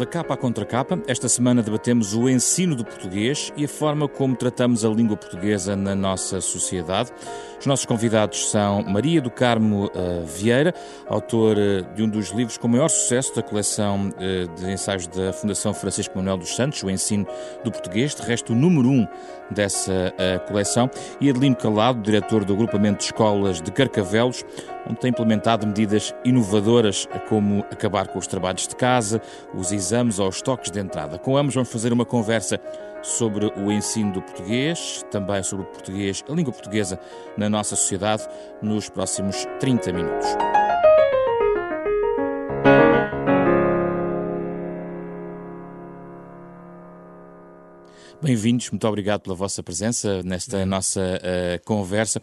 Da 0.00 0.06
Capa 0.06 0.34
Contra 0.34 0.64
Capa. 0.64 0.98
Esta 1.06 1.28
semana 1.28 1.62
debatemos 1.62 2.14
o 2.14 2.26
ensino 2.26 2.74
do 2.74 2.82
português 2.82 3.52
e 3.54 3.66
a 3.66 3.68
forma 3.68 4.08
como 4.08 4.34
tratamos 4.34 4.82
a 4.82 4.88
língua 4.88 5.14
portuguesa 5.14 5.76
na 5.76 5.94
nossa 5.94 6.40
sociedade. 6.40 7.12
Os 7.60 7.66
nossos 7.66 7.84
convidados 7.84 8.50
são 8.50 8.82
Maria 8.82 9.20
do 9.20 9.30
Carmo 9.30 9.88
uh, 9.88 10.24
Vieira, 10.24 10.72
autora 11.06 11.82
de 11.94 12.02
um 12.02 12.08
dos 12.08 12.30
livros 12.30 12.56
com 12.56 12.66
maior 12.66 12.88
sucesso 12.88 13.36
da 13.36 13.42
coleção 13.42 14.08
uh, 14.08 14.48
de 14.58 14.72
ensaios 14.72 15.06
da 15.06 15.34
Fundação 15.34 15.74
Francisco 15.74 16.16
Manuel 16.16 16.38
dos 16.38 16.56
Santos, 16.56 16.82
O 16.82 16.88
Ensino 16.88 17.26
do 17.62 17.70
Português, 17.70 18.14
de 18.14 18.22
resto 18.22 18.54
o 18.54 18.56
número 18.56 18.88
um 18.88 19.06
dessa 19.50 19.92
uh, 19.92 20.48
coleção, 20.48 20.88
e 21.20 21.28
Adelino 21.28 21.56
Calado, 21.56 22.00
diretor 22.00 22.46
do 22.46 22.54
agrupamento 22.54 23.00
de 23.00 23.04
escolas 23.04 23.60
de 23.60 23.70
Carcavelos, 23.70 24.42
onde 24.88 25.00
tem 25.00 25.10
implementado 25.10 25.66
medidas 25.66 26.14
inovadoras 26.24 27.06
como 27.28 27.60
acabar 27.70 28.08
com 28.08 28.18
os 28.18 28.26
trabalhos 28.26 28.66
de 28.66 28.76
casa, 28.76 29.20
os 29.54 29.72
exames 29.72 30.18
ou 30.18 30.28
os 30.28 30.42
toques 30.42 30.70
de 30.70 30.80
entrada. 30.80 31.18
Com 31.18 31.36
ambos 31.36 31.54
vamos 31.54 31.70
fazer 31.70 31.92
uma 31.92 32.04
conversa 32.04 32.60
sobre 33.02 33.46
o 33.56 33.72
ensino 33.72 34.12
do 34.12 34.22
português, 34.22 35.04
também 35.10 35.42
sobre 35.42 35.64
o 35.64 35.68
português, 35.68 36.22
a 36.28 36.32
língua 36.32 36.52
portuguesa 36.52 36.98
na 37.36 37.48
nossa 37.48 37.76
sociedade, 37.76 38.26
nos 38.60 38.88
próximos 38.88 39.46
30 39.58 39.92
minutos. 39.92 40.59
Bem-vindos, 48.22 48.68
muito 48.70 48.86
obrigado 48.86 49.22
pela 49.22 49.34
vossa 49.34 49.62
presença 49.62 50.22
nesta 50.22 50.66
nossa 50.66 51.00
uh, 51.00 51.64
conversa. 51.64 52.20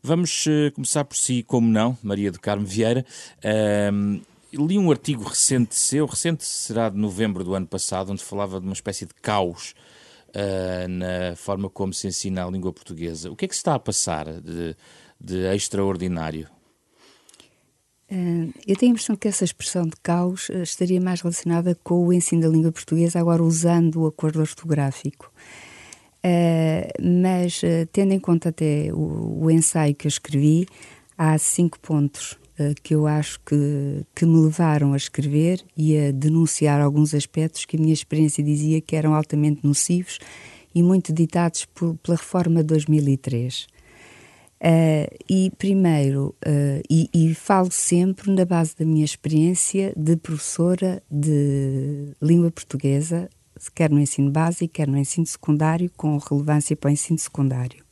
Vamos 0.00 0.46
uh, 0.46 0.70
começar 0.72 1.04
por 1.04 1.16
si, 1.16 1.42
como 1.42 1.68
não, 1.68 1.98
Maria 2.04 2.30
do 2.30 2.38
Carmo 2.38 2.64
Vieira. 2.64 3.04
Uh, 3.44 4.22
li 4.52 4.78
um 4.78 4.92
artigo 4.92 5.24
recente 5.24 5.74
seu, 5.74 6.06
recente 6.06 6.44
será 6.44 6.88
de 6.88 6.96
novembro 6.96 7.42
do 7.42 7.52
ano 7.52 7.66
passado, 7.66 8.12
onde 8.12 8.22
falava 8.22 8.60
de 8.60 8.66
uma 8.66 8.72
espécie 8.72 9.04
de 9.06 9.14
caos 9.14 9.74
na 10.88 11.34
forma 11.34 11.68
como 11.68 11.92
se 11.92 12.06
ensina 12.06 12.46
a 12.46 12.48
língua 12.48 12.72
portuguesa. 12.72 13.32
O 13.32 13.34
que 13.34 13.46
é 13.46 13.48
que 13.48 13.54
se 13.54 13.58
está 13.58 13.74
a 13.74 13.80
passar 13.80 14.40
de, 14.40 14.76
de 15.20 15.52
extraordinário? 15.52 16.46
Eu 18.66 18.76
tenho 18.76 18.92
a 18.92 18.94
impressão 18.94 19.14
que 19.14 19.28
essa 19.28 19.44
expressão 19.44 19.84
de 19.84 19.96
caos 20.02 20.50
estaria 20.62 21.00
mais 21.00 21.20
relacionada 21.20 21.76
com 21.84 22.06
o 22.06 22.12
ensino 22.12 22.42
da 22.42 22.48
língua 22.48 22.72
portuguesa, 22.72 23.20
agora 23.20 23.42
usando 23.42 24.02
o 24.02 24.06
acordo 24.06 24.40
ortográfico. 24.40 25.32
Uh, 26.22 27.20
mas, 27.22 27.62
tendo 27.92 28.12
em 28.12 28.18
conta 28.18 28.50
até 28.50 28.90
o, 28.92 29.50
ensaio 29.50 29.94
que 29.94 30.06
eu 30.06 30.10
escrevi, 30.10 30.66
há 31.16 31.38
cinco 31.38 31.78
pontos 31.80 32.38
que 32.82 32.94
eu 32.94 33.06
acho 33.06 33.40
que, 33.40 34.04
que 34.14 34.26
me 34.26 34.38
levaram 34.38 34.92
a 34.92 34.96
escrever 34.96 35.64
e 35.74 35.96
a 35.96 36.12
denunciar 36.12 36.80
alguns 36.80 37.14
aspectos 37.14 37.64
que 37.64 37.76
a 37.76 37.80
minha 37.80 37.94
experiência 37.94 38.44
dizia 38.44 38.82
que 38.82 38.94
eram 38.94 39.14
altamente 39.14 39.66
nocivos 39.66 40.18
e 40.74 40.82
muito 40.82 41.12
ditados 41.12 41.64
por, 41.64 41.96
pela 41.96 42.16
reforma 42.16 42.60
de 42.60 42.68
2003. 42.68 43.66
E 45.28 45.50
primeiro, 45.56 46.34
e, 46.90 47.08
e 47.14 47.34
falo 47.34 47.70
sempre 47.70 48.30
na 48.30 48.44
base 48.44 48.76
da 48.76 48.84
minha 48.84 49.04
experiência 49.04 49.92
de 49.96 50.16
professora 50.16 51.02
de 51.10 52.14
língua 52.20 52.50
portuguesa 52.50 53.28
quer 53.74 53.90
no 53.90 53.98
ensino 53.98 54.30
básico, 54.30 54.72
quer 54.72 54.88
no 54.88 54.96
ensino 54.96 55.26
secundário, 55.26 55.90
com 55.96 56.16
relevância 56.16 56.76
para 56.76 56.88
o 56.88 56.92
ensino 56.92 57.18
secundário. 57.18 57.84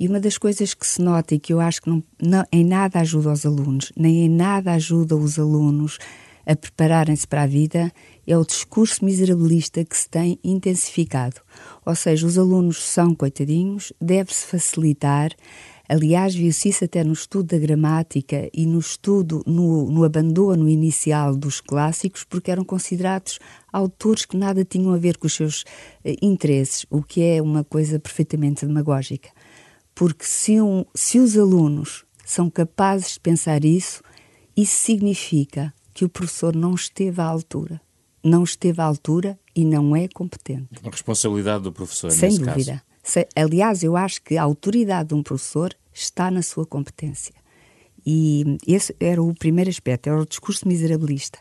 E 0.00 0.08
uma 0.08 0.18
das 0.18 0.38
coisas 0.38 0.74
que 0.74 0.86
se 0.86 1.02
nota 1.02 1.34
e 1.34 1.38
que 1.38 1.52
eu 1.52 1.60
acho 1.60 1.82
que 1.82 1.90
não, 1.90 2.02
não, 2.20 2.44
em 2.50 2.64
nada 2.64 3.00
ajuda 3.00 3.32
os 3.32 3.44
alunos, 3.44 3.92
nem 3.96 4.24
em 4.24 4.28
nada 4.28 4.72
ajuda 4.72 5.16
os 5.16 5.38
alunos 5.38 5.98
a 6.46 6.56
prepararem-se 6.56 7.26
para 7.26 7.42
a 7.42 7.46
vida, 7.46 7.92
é 8.28 8.36
o 8.36 8.44
discurso 8.44 9.04
miserabilista 9.04 9.84
que 9.84 9.96
se 9.96 10.08
tem 10.08 10.38
intensificado. 10.44 11.40
Ou 11.84 11.94
seja, 11.94 12.26
os 12.26 12.38
alunos 12.38 12.82
são 12.82 13.14
coitadinhos, 13.14 13.92
deve-se 14.00 14.46
facilitar 14.46 15.34
Aliás, 15.90 16.34
viu-se 16.34 16.68
isso 16.68 16.84
até 16.84 17.02
no 17.02 17.14
estudo 17.14 17.46
da 17.46 17.58
gramática 17.58 18.50
e 18.52 18.66
no 18.66 18.78
estudo, 18.78 19.42
no, 19.46 19.90
no 19.90 20.04
abandono 20.04 20.68
inicial 20.68 21.34
dos 21.34 21.62
clássicos, 21.62 22.24
porque 22.24 22.50
eram 22.50 22.62
considerados 22.62 23.38
autores 23.72 24.26
que 24.26 24.36
nada 24.36 24.66
tinham 24.66 24.92
a 24.92 24.98
ver 24.98 25.16
com 25.16 25.26
os 25.26 25.32
seus 25.32 25.64
eh, 26.04 26.14
interesses, 26.20 26.84
o 26.90 27.02
que 27.02 27.22
é 27.22 27.40
uma 27.40 27.64
coisa 27.64 27.98
perfeitamente 27.98 28.66
demagógica. 28.66 29.30
Porque 29.94 30.26
se, 30.26 30.60
um, 30.60 30.84
se 30.94 31.18
os 31.18 31.38
alunos 31.38 32.04
são 32.22 32.50
capazes 32.50 33.14
de 33.14 33.20
pensar 33.20 33.64
isso, 33.64 34.02
isso 34.54 34.84
significa 34.84 35.72
que 35.94 36.04
o 36.04 36.08
professor 36.10 36.54
não 36.54 36.74
esteve 36.74 37.18
à 37.22 37.24
altura. 37.24 37.80
Não 38.22 38.42
esteve 38.42 38.80
à 38.80 38.84
altura 38.84 39.38
e 39.54 39.64
não 39.64 39.94
é 39.94 40.08
competente. 40.08 40.68
Uma 40.82 40.90
responsabilidade 40.90 41.64
do 41.64 41.72
professor, 41.72 42.10
Sem 42.10 42.36
dúvida. 42.36 42.82
Caso. 43.02 43.26
Aliás, 43.34 43.82
eu 43.82 43.96
acho 43.96 44.22
que 44.22 44.36
a 44.36 44.42
autoridade 44.42 45.08
de 45.08 45.14
um 45.14 45.22
professor 45.22 45.74
está 45.92 46.30
na 46.30 46.42
sua 46.42 46.66
competência. 46.66 47.34
E 48.04 48.58
esse 48.66 48.94
era 49.00 49.22
o 49.22 49.34
primeiro 49.34 49.70
aspecto, 49.70 50.08
era 50.08 50.20
o 50.20 50.26
discurso 50.26 50.66
miserabilista. 50.66 51.38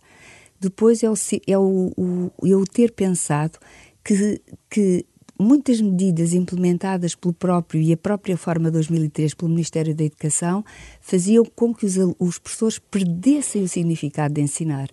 Depois 0.59 1.03
é 1.03 1.09
o, 1.09 1.13
é 1.45 1.57
o, 1.57 1.91
o, 1.95 2.31
eu 2.47 2.65
ter 2.65 2.91
pensado 2.91 3.59
que, 4.03 4.41
que 4.69 5.05
muitas 5.39 5.79
medidas 5.79 6.33
implementadas 6.33 7.13
pelo 7.13 7.33
próprio 7.33 7.81
e 7.81 7.93
a 7.93 7.97
própria 7.97 8.35
forma 8.35 8.71
2003 8.71 9.33
pelo 9.35 9.51
Ministério 9.51 9.93
da 9.93 10.03
Educação 10.03 10.65
faziam 10.99 11.45
com 11.45 11.73
que 11.73 11.85
os, 11.85 11.95
os 12.19 12.39
professores 12.39 12.79
perdessem 12.79 13.63
o 13.63 13.67
significado 13.67 14.33
de 14.33 14.41
ensinar. 14.41 14.89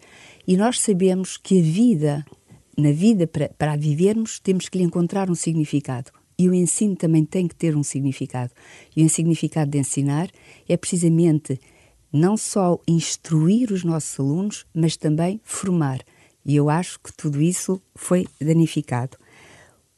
E 0.47 0.57
nós 0.57 0.81
sabemos 0.81 1.37
que 1.37 1.59
a 1.59 1.63
vida, 1.63 2.27
na 2.77 2.93
vida 2.93 3.27
para, 3.27 3.49
para 3.49 3.73
a 3.73 3.77
vivermos, 3.77 4.39
temos 4.39 4.69
que 4.69 4.79
lhe 4.79 4.85
encontrar 4.85 5.31
um 5.31 5.35
significado. 5.35 6.11
E 6.39 6.49
o 6.49 6.55
ensino 6.55 6.97
também 6.97 7.25
tem 7.25 7.47
que 7.49 7.55
ter 7.55 7.77
um 7.77 7.83
significado. 7.83 8.53
E 8.95 9.05
o 9.05 9.09
significado 9.09 9.71
de 9.71 9.79
ensinar 9.79 10.29
é 10.69 10.77
precisamente 10.77 11.59
não 12.13 12.37
só 12.37 12.79
instruir 12.87 13.73
os 13.73 13.85
nossos 13.85 14.21
alunos, 14.21 14.67
mas 14.75 14.97
também 14.97 15.41
formar. 15.43 16.01
E 16.45 16.55
eu 16.55 16.69
acho 16.69 17.01
que 17.01 17.13
tudo 17.13 17.41
isso 17.41 17.81
foi 17.95 18.27
danificado. 18.41 19.17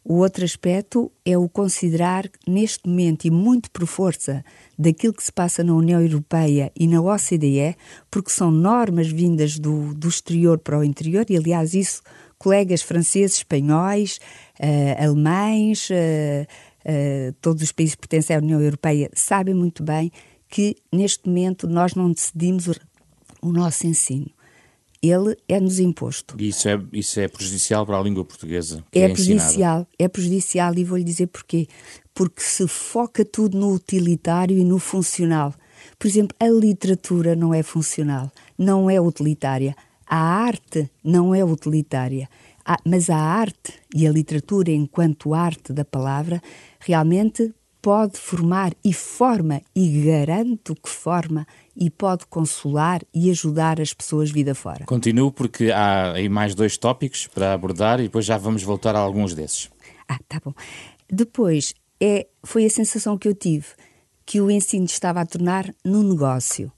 O 0.09 0.19
outro 0.19 0.45
aspecto 0.45 1.11
é 1.25 1.37
o 1.37 1.49
considerar, 1.49 2.31
neste 2.47 2.89
momento, 2.89 3.25
e 3.25 3.31
muito 3.31 3.69
por 3.73 3.85
força 3.89 4.45
daquilo 4.79 5.13
que 5.13 5.25
se 5.25 5.33
passa 5.33 5.65
na 5.65 5.75
União 5.75 6.01
Europeia 6.01 6.71
e 6.77 6.87
na 6.87 7.03
OCDE, 7.03 7.75
porque 8.09 8.31
são 8.31 8.53
normas 8.53 9.09
vindas 9.09 9.59
do, 9.59 9.93
do 9.95 10.09
exterior 10.09 10.61
para 10.61 10.79
o 10.79 10.85
interior, 10.85 11.27
e 11.29 11.37
aliás, 11.37 11.75
isso 11.75 12.03
colegas 12.39 12.83
franceses, 12.83 13.39
espanhóis, 13.39 14.21
uh, 14.61 15.05
alemães, 15.05 15.91
uh, 15.91 16.47
uh, 16.89 17.33
todos 17.41 17.65
os 17.65 17.73
países 17.73 17.97
que 17.97 18.07
pertencem 18.07 18.37
à 18.37 18.39
União 18.39 18.61
Europeia 18.61 19.11
sabem 19.13 19.55
muito 19.55 19.83
bem 19.83 20.13
que 20.49 20.77
neste 20.93 21.27
momento 21.27 21.67
nós 21.67 21.97
não 21.97 22.13
decidimos 22.13 22.69
o, 22.69 22.75
o 23.43 23.51
nosso 23.51 23.85
ensino. 23.89 24.36
Ele 25.09 25.37
é-nos 25.49 25.79
imposto. 25.79 26.37
E 26.39 26.49
isso 26.49 26.69
é, 26.69 26.81
isso 26.93 27.21
é 27.21 27.29
prejudicial 27.29 27.87
para 27.87 27.99
a 27.99 28.03
língua 28.03 28.25
portuguesa? 28.25 28.85
É, 28.93 29.01
é 29.01 29.09
prejudicial, 29.09 29.87
é 29.99 30.09
prejudicial 30.09 30.75
e 30.77 30.85
vou-lhe 30.85 31.05
dizer 31.05 31.27
porquê. 31.29 31.67
Porque 32.15 32.41
se 32.41 32.67
foca 32.67 33.25
tudo 33.25 33.59
no 33.59 33.73
utilitário 33.73 34.57
e 34.59 34.65
no 34.65 34.79
funcional. 34.79 35.55
Por 35.99 36.07
exemplo, 36.07 36.37
a 36.41 36.49
literatura 36.49 37.37
não 37.37 37.53
é 37.55 37.63
funcional, 37.63 38.31
não 38.59 38.91
é 38.91 39.01
utilitária. 39.01 39.75
A 40.07 40.17
arte 40.17 40.91
não 41.03 41.35
é 41.35 41.45
utilitária, 41.45 42.29
mas 42.85 43.11
a 43.11 43.17
arte 43.17 43.75
e 43.95 44.07
a 44.07 44.13
literatura, 44.13 44.71
enquanto 44.71 45.35
arte 45.35 45.73
da 45.73 45.85
palavra, 45.85 46.41
realmente 46.79 47.53
pode 47.83 48.19
formar 48.19 48.73
e 48.85 48.93
forma, 48.93 49.63
e 49.75 50.03
garanto 50.03 50.75
que 50.75 50.89
forma, 50.89 51.47
e 51.77 51.91
pode 51.91 52.27
consolar 52.27 53.03
e 53.13 53.31
ajudar 53.31 53.81
as 53.81 53.93
pessoas 53.93 54.31
vida 54.31 54.55
fora. 54.55 54.85
Continuo 54.87 55.31
porque 55.31 55.71
há 55.71 56.13
aí 56.13 56.29
mais 56.29 56.55
dois 56.55 56.77
tópicos 56.77 57.27
para 57.27 57.53
abordar 57.53 58.01
e 58.01 58.05
depois 58.05 58.25
já 58.25 58.39
vamos 58.39 58.63
voltar 58.63 58.97
a 58.97 58.99
alguns 58.99 59.35
desses. 59.35 59.71
Ah, 60.09 60.19
tá 60.29 60.41
bom. 60.43 60.55
Depois, 61.11 61.75
é, 62.01 62.27
foi 62.43 62.65
a 62.65 62.71
sensação 62.71 63.19
que 63.19 63.29
eu 63.29 63.35
tive 63.35 63.67
que 64.25 64.41
o 64.41 64.51
ensino 64.51 64.85
estava 64.85 65.21
a 65.21 65.27
tornar 65.27 65.73
num 65.85 66.03
negócio. 66.03 66.73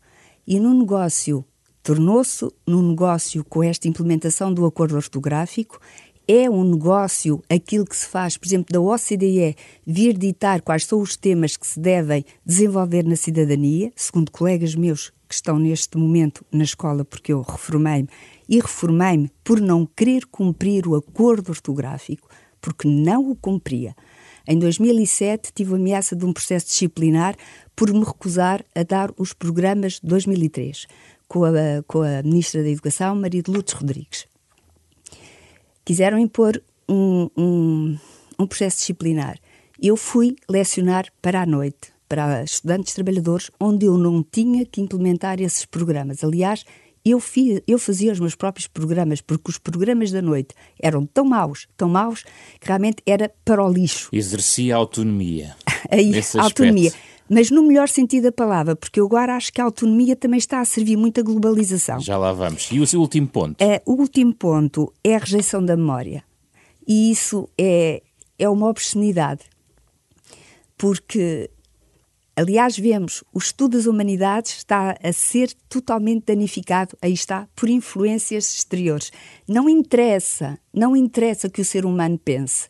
E 0.47 0.61
num 0.61 0.79
negócio 0.79 1.45
tornou-se 1.83 2.47
num 2.67 2.83
negócio 2.83 3.43
com 3.45 3.63
esta 3.63 3.89
implementação 3.89 4.53
do 4.53 4.67
acordo 4.67 4.97
ortográfico. 4.97 5.81
É 6.31 6.51
um 6.51 6.63
negócio 6.63 7.43
aquilo 7.49 7.87
que 7.87 7.97
se 7.97 8.05
faz, 8.05 8.37
por 8.37 8.47
exemplo, 8.47 8.71
da 8.71 8.79
OCDE 8.79 9.57
vir 9.87 10.13
ditar 10.13 10.61
quais 10.61 10.85
são 10.85 11.01
os 11.01 11.17
temas 11.17 11.57
que 11.57 11.67
se 11.67 11.81
devem 11.81 12.23
desenvolver 12.45 13.03
na 13.03 13.17
cidadania, 13.17 13.91
segundo 13.97 14.31
colegas 14.31 14.75
meus 14.75 15.11
que 15.27 15.35
estão 15.35 15.59
neste 15.59 15.97
momento 15.97 16.45
na 16.53 16.65
escola, 16.65 17.03
porque 17.03 17.33
eu 17.33 17.41
reformei-me 17.41 18.11
e 18.47 18.61
reformei-me 18.61 19.31
por 19.43 19.59
não 19.59 19.87
querer 19.87 20.27
cumprir 20.27 20.87
o 20.87 20.97
acordo 20.97 21.49
ortográfico, 21.49 22.29
porque 22.61 22.87
não 22.87 23.31
o 23.31 23.35
cumpria. 23.35 23.97
Em 24.47 24.59
2007 24.59 25.51
tive 25.55 25.77
ameaça 25.77 26.15
de 26.15 26.27
um 26.27 26.35
processo 26.35 26.67
disciplinar 26.67 27.37
por 27.75 27.91
me 27.91 28.05
recusar 28.05 28.63
a 28.75 28.83
dar 28.83 29.11
os 29.17 29.33
programas 29.33 29.95
de 29.95 30.07
2003 30.07 30.87
com 31.27 31.47
a, 31.47 31.53
com 31.87 32.03
a 32.03 32.23
Ministra 32.23 32.63
da 32.63 32.69
Educação, 32.69 33.15
Maria 33.15 33.43
de 33.43 33.51
Lourdes 33.51 33.73
Rodrigues. 33.73 34.27
Quiseram 35.89 36.19
impor 36.19 36.63
um, 36.87 37.31
um, 37.35 37.99
um 38.39 38.47
processo 38.47 38.77
disciplinar. 38.77 39.39
Eu 39.81 39.97
fui 39.97 40.37
lecionar 40.47 41.07
para 41.23 41.41
a 41.41 41.47
noite, 41.47 41.91
para 42.07 42.45
estudantes 42.45 42.93
trabalhadores, 42.93 43.51
onde 43.59 43.87
eu 43.87 43.97
não 43.97 44.23
tinha 44.23 44.67
que 44.67 44.83
implementar 44.83 45.41
esses 45.41 45.65
programas. 45.65 46.23
Aliás, 46.23 46.63
eu, 47.03 47.19
fiz, 47.19 47.63
eu 47.67 47.79
fazia 47.79 48.13
os 48.13 48.21
meus 48.21 48.35
próprios 48.35 48.67
programas, 48.67 49.23
porque 49.23 49.51
os 49.51 49.57
programas 49.57 50.13
da 50.13 50.21
noite 50.21 50.55
eram 50.79 51.07
tão 51.07 51.25
maus, 51.25 51.67
tão 51.75 51.89
maus, 51.89 52.23
que 52.61 52.67
realmente 52.67 53.03
era 53.07 53.33
para 53.43 53.65
o 53.65 53.73
lixo. 53.73 54.11
Exercia 54.13 54.77
autonomia. 54.77 55.57
Aí, 55.91 56.13
autonomia. 56.39 56.93
Mas 57.31 57.51
no 57.51 57.63
melhor 57.63 57.89
sentido 57.89 58.25
da 58.25 58.33
palavra, 58.33 58.75
porque 58.75 59.01
eu 59.01 59.07
agora 59.07 59.37
acho 59.37 59.53
que 59.53 59.61
a 59.61 59.65
autonomia 59.65 60.17
também 60.17 60.39
está 60.39 60.61
a 60.61 60.65
servir 60.65 60.97
muito 60.97 61.21
a 61.21 61.23
globalização. 61.23 62.01
Já 62.01 62.17
lá 62.17 62.33
vamos. 62.33 62.69
E 62.73 62.81
o 62.81 62.87
seu 62.87 63.01
último 63.01 63.29
ponto? 63.29 63.63
É, 63.63 63.83
o 63.85 63.93
último 63.93 64.35
ponto 64.35 64.93
é 65.05 65.15
a 65.15 65.19
rejeição 65.19 65.65
da 65.65 65.77
memória. 65.77 66.25
E 66.87 67.11
isso 67.11 67.49
é, 67.59 68.03
é 68.39 68.49
uma 68.49 68.69
obscenidade. 68.69 69.43
Porque 70.77 71.51
Aliás, 72.39 72.79
vemos 72.79 73.25
o 73.35 73.39
estudo 73.39 73.77
das 73.77 73.87
humanidades 73.87 74.59
está 74.59 74.97
a 75.03 75.13
ser 75.13 75.53
totalmente 75.69 76.27
danificado, 76.27 76.97
aí 77.03 77.13
está, 77.13 77.49
por 77.57 77.69
influências 77.69 78.55
exteriores. 78.55 79.11
Não 79.49 79.69
interessa, 79.69 80.57
não 80.73 80.95
interessa 80.95 81.49
que 81.49 81.61
o 81.61 81.65
ser 81.65 81.85
humano 81.85 82.17
pense. 82.17 82.69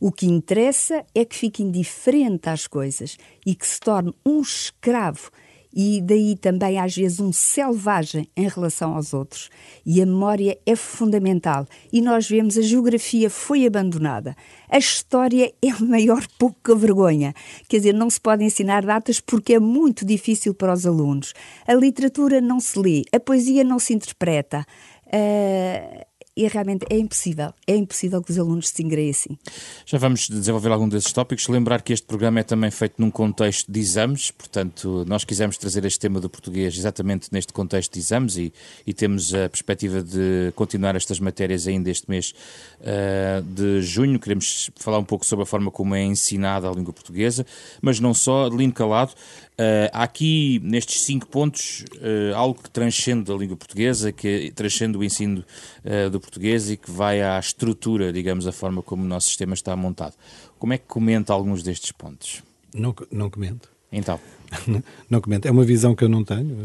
O 0.00 0.12
que 0.12 0.26
interessa 0.26 1.04
é 1.14 1.24
que 1.24 1.36
fique 1.36 1.62
indiferente 1.62 2.48
às 2.48 2.66
coisas 2.66 3.16
e 3.44 3.54
que 3.54 3.66
se 3.66 3.80
torne 3.80 4.12
um 4.24 4.40
escravo 4.40 5.30
e 5.78 6.00
daí 6.00 6.34
também 6.34 6.78
às 6.78 6.96
vezes 6.96 7.20
um 7.20 7.30
selvagem 7.30 8.26
em 8.34 8.48
relação 8.48 8.96
aos 8.96 9.12
outros. 9.12 9.50
E 9.84 10.00
a 10.00 10.06
memória 10.06 10.58
é 10.64 10.74
fundamental. 10.74 11.66
E 11.92 12.00
nós 12.00 12.26
vemos 12.26 12.56
a 12.56 12.62
geografia 12.62 13.28
foi 13.28 13.66
abandonada. 13.66 14.34
A 14.70 14.78
história 14.78 15.52
é 15.62 15.70
a 15.70 15.78
maior 15.80 16.26
pouca 16.38 16.74
vergonha. 16.74 17.34
Quer 17.68 17.76
dizer, 17.76 17.92
não 17.92 18.08
se 18.08 18.18
pode 18.18 18.42
ensinar 18.42 18.86
datas 18.86 19.20
porque 19.20 19.52
é 19.52 19.60
muito 19.60 20.06
difícil 20.06 20.54
para 20.54 20.72
os 20.72 20.86
alunos. 20.86 21.34
A 21.66 21.74
literatura 21.74 22.40
não 22.40 22.58
se 22.58 22.78
lê, 22.78 23.02
a 23.12 23.20
poesia 23.20 23.62
não 23.62 23.78
se 23.78 23.92
interpreta. 23.92 24.64
Uh, 25.06 26.06
e 26.36 26.46
realmente 26.48 26.84
é 26.90 26.98
impossível, 26.98 27.54
é 27.66 27.74
impossível 27.74 28.22
que 28.22 28.30
os 28.30 28.38
alunos 28.38 28.68
se 28.68 28.82
ingressem. 28.82 29.38
Já 29.86 29.96
vamos 29.96 30.28
desenvolver 30.28 30.70
algum 30.70 30.88
desses 30.88 31.10
tópicos. 31.12 31.48
Lembrar 31.48 31.80
que 31.80 31.92
este 31.92 32.06
programa 32.06 32.40
é 32.40 32.42
também 32.42 32.70
feito 32.70 32.94
num 32.98 33.10
contexto 33.10 33.72
de 33.72 33.80
exames, 33.80 34.30
portanto, 34.30 35.04
nós 35.06 35.24
quisemos 35.24 35.56
trazer 35.56 35.84
este 35.86 35.98
tema 35.98 36.20
do 36.20 36.28
português 36.28 36.76
exatamente 36.76 37.28
neste 37.32 37.52
contexto 37.52 37.94
de 37.94 38.00
exames 38.00 38.36
e, 38.36 38.52
e 38.86 38.92
temos 38.92 39.32
a 39.32 39.48
perspectiva 39.48 40.02
de 40.02 40.52
continuar 40.54 40.94
estas 40.94 41.18
matérias 41.18 41.66
ainda 41.66 41.90
este 41.90 42.10
mês 42.10 42.34
uh, 42.80 43.42
de 43.42 43.80
junho. 43.80 44.18
Queremos 44.18 44.70
falar 44.76 44.98
um 44.98 45.04
pouco 45.04 45.24
sobre 45.24 45.44
a 45.44 45.46
forma 45.46 45.70
como 45.70 45.94
é 45.94 46.02
ensinada 46.02 46.68
a 46.68 46.72
língua 46.72 46.92
portuguesa, 46.92 47.46
mas 47.80 47.98
não 47.98 48.12
só, 48.12 48.50
de 48.50 48.56
lindo 48.56 48.74
calado. 48.74 49.14
Uh, 49.58 49.88
há 49.90 50.02
aqui, 50.02 50.60
nestes 50.62 51.00
cinco 51.04 51.26
pontos, 51.28 51.82
uh, 51.94 52.36
algo 52.36 52.62
que 52.62 52.68
transcende 52.68 53.32
a 53.32 53.34
língua 53.34 53.56
portuguesa, 53.56 54.12
que 54.12 54.52
transcende 54.54 54.98
o 54.98 55.02
ensino 55.02 55.42
uh, 55.82 56.10
do 56.10 56.20
português 56.26 56.70
e 56.70 56.76
que 56.76 56.90
vai 56.90 57.22
à 57.22 57.38
estrutura, 57.38 58.12
digamos, 58.12 58.46
a 58.46 58.52
forma 58.52 58.82
como 58.82 59.04
o 59.04 59.06
nosso 59.06 59.28
sistema 59.28 59.54
está 59.54 59.74
montado. 59.76 60.14
Como 60.58 60.72
é 60.72 60.78
que 60.78 60.84
comenta 60.86 61.32
alguns 61.32 61.62
destes 61.62 61.92
pontos? 61.92 62.42
Não, 62.74 62.94
não 63.10 63.30
comento. 63.30 63.70
Então? 63.92 64.18
não, 64.66 64.82
não 65.08 65.20
comento. 65.20 65.46
É 65.46 65.50
uma 65.50 65.64
visão 65.64 65.94
que 65.94 66.02
eu 66.02 66.08
não 66.08 66.24
tenho, 66.24 66.58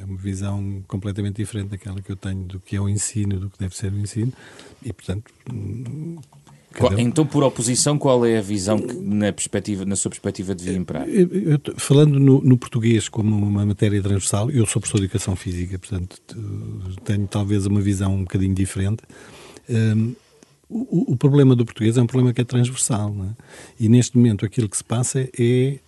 é 0.00 0.04
uma 0.04 0.16
visão 0.16 0.82
completamente 0.86 1.36
diferente 1.36 1.70
daquela 1.70 2.00
que 2.00 2.10
eu 2.10 2.16
tenho 2.16 2.44
do 2.44 2.60
que 2.60 2.76
é 2.76 2.80
o 2.80 2.88
ensino, 2.88 3.40
do 3.40 3.50
que 3.50 3.58
deve 3.58 3.76
ser 3.76 3.92
o 3.92 3.98
ensino, 3.98 4.32
e, 4.82 4.92
portanto, 4.92 5.24
qual, 6.80 6.98
então, 6.98 7.26
por 7.26 7.44
oposição, 7.44 7.98
qual 7.98 8.24
é 8.24 8.38
a 8.38 8.40
visão 8.40 8.78
que, 8.78 8.94
na, 8.94 9.32
perspectiva, 9.32 9.84
na 9.84 9.94
sua 9.94 10.10
perspectiva, 10.10 10.54
devia 10.54 10.76
imperar? 10.76 11.08
Eu, 11.08 11.28
eu, 11.30 11.60
falando 11.76 12.18
no, 12.18 12.40
no, 12.40 12.56
português 12.56 13.08
como 13.08 13.36
uma 13.36 13.66
matéria 13.66 14.00
transversal, 14.00 14.50
eu 14.50 14.64
sou 14.66 14.80
professor 14.80 14.98
de 14.98 15.04
Educação 15.04 15.36
Física, 15.36 15.78
portanto, 15.78 16.18
tenho 17.04 17.26
talvez 17.26 17.66
uma 17.66 17.80
visão 17.80 18.14
um 18.14 18.20
bocadinho 18.20 18.54
diferente. 18.54 19.02
Um, 19.68 20.14
o, 20.68 21.12
o, 21.12 21.16
problema 21.16 21.54
do 21.54 21.64
português 21.64 21.98
é 21.98 22.02
um 22.02 22.06
problema 22.06 22.32
que 22.32 22.40
é 22.40 22.44
transversal, 22.44 23.14
é? 23.24 23.42
e 23.78 23.88
neste 23.88 24.16
momento 24.16 24.46
aquilo 24.46 24.68
que 24.68 24.76
se 24.76 24.84
passa 24.84 25.28
é 25.38 25.78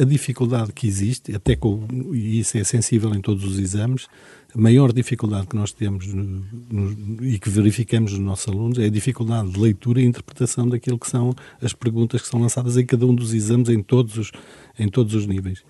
a 0.00 0.04
dificuldade 0.04 0.72
que 0.72 0.86
existe, 0.86 1.34
até 1.34 1.56
com, 1.56 1.86
e 2.12 2.38
isso 2.38 2.56
é 2.56 2.64
sensível 2.64 3.14
em 3.14 3.20
todos 3.20 3.44
os 3.44 3.58
exames, 3.58 4.06
a 4.54 4.58
maior 4.58 4.92
dificuldade 4.92 5.46
que 5.46 5.56
nós 5.56 5.72
temos 5.72 6.06
no, 6.06 6.44
no, 6.70 7.24
e 7.24 7.38
que 7.38 7.50
verificamos 7.50 8.12
nos 8.12 8.20
nossos 8.20 8.48
alunos 8.48 8.78
é 8.78 8.86
a 8.86 8.90
dificuldade 8.90 9.50
de 9.50 9.60
leitura 9.60 10.00
e 10.00 10.04
interpretação 10.04 10.68
daquilo 10.68 10.98
que 10.98 11.08
são 11.08 11.34
as 11.60 11.72
perguntas 11.72 12.22
que 12.22 12.28
são 12.28 12.40
lançadas 12.40 12.76
em 12.76 12.86
cada 12.86 13.06
um 13.06 13.14
dos 13.14 13.34
exames, 13.34 13.68
em 13.68 13.82
todos 13.82 14.16
os, 14.16 14.32
em 14.78 14.88
todos 14.88 15.14
os 15.14 15.26
níveis. 15.26 15.62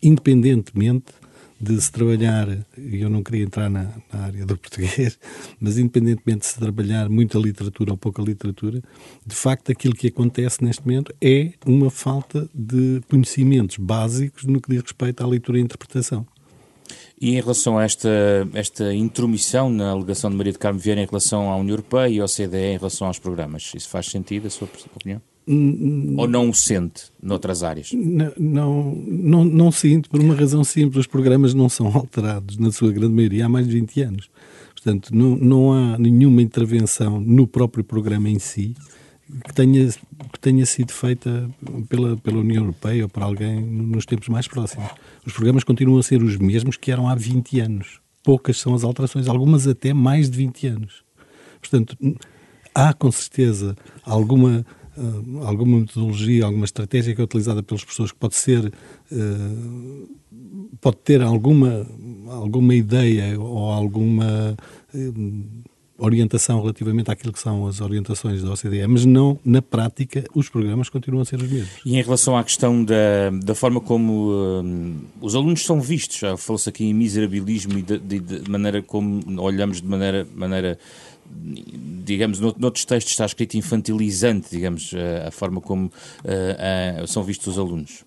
Independentemente 0.00 1.12
de 1.62 1.80
se 1.80 1.92
trabalhar, 1.92 2.48
e 2.76 3.00
eu 3.00 3.08
não 3.08 3.22
queria 3.22 3.44
entrar 3.44 3.70
na, 3.70 3.88
na, 4.12 4.24
área 4.24 4.44
do 4.44 4.56
português, 4.58 5.16
mas 5.60 5.78
independentemente 5.78 6.40
de 6.40 6.46
se 6.46 6.58
trabalhar 6.58 7.08
muita 7.08 7.38
literatura 7.38 7.92
ou 7.92 7.96
pouca 7.96 8.20
literatura, 8.20 8.82
de 9.24 9.34
facto 9.34 9.70
aquilo 9.70 9.94
que 9.94 10.08
acontece 10.08 10.62
neste 10.64 10.84
momento 10.84 11.14
é 11.20 11.52
uma 11.64 11.88
falta 11.88 12.50
de 12.52 13.00
conhecimentos 13.08 13.76
básicos 13.76 14.42
no 14.42 14.60
que 14.60 14.70
diz 14.70 14.82
respeito 14.82 15.22
à 15.22 15.26
leitura 15.26 15.58
e 15.58 15.62
interpretação. 15.62 16.26
E 17.22 17.36
em 17.36 17.40
relação 17.40 17.78
a 17.78 17.84
esta, 17.84 18.10
esta 18.52 18.92
intromissão 18.92 19.70
na 19.70 19.90
alegação 19.90 20.28
de 20.28 20.36
Maria 20.36 20.50
de 20.50 20.58
Carmo 20.58 20.80
Vieira 20.80 21.00
em 21.00 21.06
relação 21.06 21.52
à 21.52 21.56
União 21.56 21.74
Europeia 21.74 22.08
e 22.08 22.20
ao 22.20 22.26
CDE 22.26 22.74
em 22.74 22.76
relação 22.76 23.06
aos 23.06 23.20
programas, 23.20 23.70
isso 23.76 23.88
faz 23.88 24.06
sentido, 24.06 24.48
a 24.48 24.50
sua 24.50 24.68
opinião? 24.96 25.22
Ou 26.18 26.26
não 26.26 26.50
o 26.50 26.54
sente 26.54 27.04
noutras 27.22 27.62
áreas? 27.62 27.92
Não, 27.92 28.32
não, 28.36 28.94
não, 29.06 29.44
não 29.44 29.70
sinto, 29.70 30.10
por 30.10 30.20
uma 30.20 30.34
razão 30.34 30.64
simples. 30.64 30.98
Os 30.98 31.06
programas 31.06 31.54
não 31.54 31.68
são 31.68 31.86
alterados, 31.96 32.58
na 32.58 32.72
sua 32.72 32.90
grande 32.90 33.14
maioria, 33.14 33.46
há 33.46 33.48
mais 33.48 33.68
de 33.68 33.74
20 33.74 34.02
anos. 34.02 34.30
Portanto, 34.74 35.14
não, 35.14 35.36
não 35.36 35.72
há 35.72 35.96
nenhuma 35.98 36.42
intervenção 36.42 37.20
no 37.20 37.46
próprio 37.46 37.84
programa 37.84 38.28
em 38.28 38.40
si 38.40 38.74
que 39.44 39.54
tenha, 39.54 39.88
que 39.88 40.40
tenha 40.40 40.66
sido 40.66 40.92
feita 40.92 41.50
pela, 41.88 42.16
pela 42.16 42.38
União 42.38 42.62
Europeia 42.62 43.04
ou 43.04 43.08
por 43.08 43.22
alguém 43.22 43.60
nos 43.60 44.04
tempos 44.04 44.28
mais 44.28 44.46
próximos. 44.46 44.90
Os 45.24 45.32
programas 45.32 45.64
continuam 45.64 45.98
a 45.98 46.02
ser 46.02 46.22
os 46.22 46.36
mesmos 46.36 46.76
que 46.76 46.90
eram 46.90 47.08
há 47.08 47.14
20 47.14 47.60
anos. 47.60 48.00
Poucas 48.22 48.58
são 48.58 48.74
as 48.74 48.84
alterações, 48.84 49.28
algumas 49.28 49.66
até 49.66 49.92
mais 49.92 50.30
de 50.30 50.36
20 50.36 50.66
anos. 50.66 51.04
Portanto, 51.60 51.96
há 52.74 52.92
com 52.92 53.10
certeza 53.10 53.76
alguma 54.04 54.64
uh, 54.96 55.44
alguma 55.44 55.80
metodologia, 55.80 56.44
alguma 56.44 56.64
estratégia 56.64 57.14
que 57.14 57.20
é 57.20 57.24
utilizada 57.24 57.62
pelas 57.62 57.84
pessoas 57.84 58.12
que 58.12 58.18
pode 58.18 58.34
ser 58.34 58.66
uh, 58.66 60.08
pode 60.80 60.96
ter 60.98 61.22
alguma 61.22 61.86
alguma 62.28 62.74
ideia 62.74 63.38
ou 63.38 63.70
alguma 63.70 64.56
uh, 64.94 65.64
orientação 66.04 66.60
relativamente 66.60 67.10
àquilo 67.10 67.32
que 67.32 67.38
são 67.38 67.66
as 67.66 67.80
orientações 67.80 68.42
da 68.42 68.52
OCDE, 68.52 68.86
mas 68.86 69.04
não, 69.04 69.38
na 69.44 69.62
prática, 69.62 70.24
os 70.34 70.48
programas 70.48 70.88
continuam 70.88 71.22
a 71.22 71.24
ser 71.24 71.40
os 71.40 71.50
mesmos. 71.50 71.70
E 71.84 71.96
em 71.96 72.02
relação 72.02 72.36
à 72.36 72.42
questão 72.42 72.84
da, 72.84 73.30
da 73.42 73.54
forma 73.54 73.80
como 73.80 74.30
uh, 74.30 74.94
os 75.20 75.34
alunos 75.34 75.64
são 75.64 75.80
vistos, 75.80 76.18
já 76.18 76.36
falou-se 76.36 76.68
aqui 76.68 76.84
em 76.84 76.94
miserabilismo 76.94 77.78
e 77.78 77.82
de, 77.82 77.98
de, 77.98 78.18
de, 78.18 78.50
maneira 78.50 78.82
como 78.82 79.22
olhamos 79.40 79.80
de 79.80 79.86
maneira, 79.86 80.26
maneira 80.34 80.78
digamos, 82.04 82.40
noutros 82.40 82.84
textos 82.84 83.12
está 83.12 83.24
escrito 83.24 83.56
infantilizante, 83.56 84.48
digamos, 84.50 84.92
a, 84.94 85.28
a 85.28 85.30
forma 85.30 85.60
como 85.60 85.86
uh, 85.86 87.06
são 87.06 87.22
vistos 87.22 87.54
os 87.54 87.58
alunos. 87.58 88.04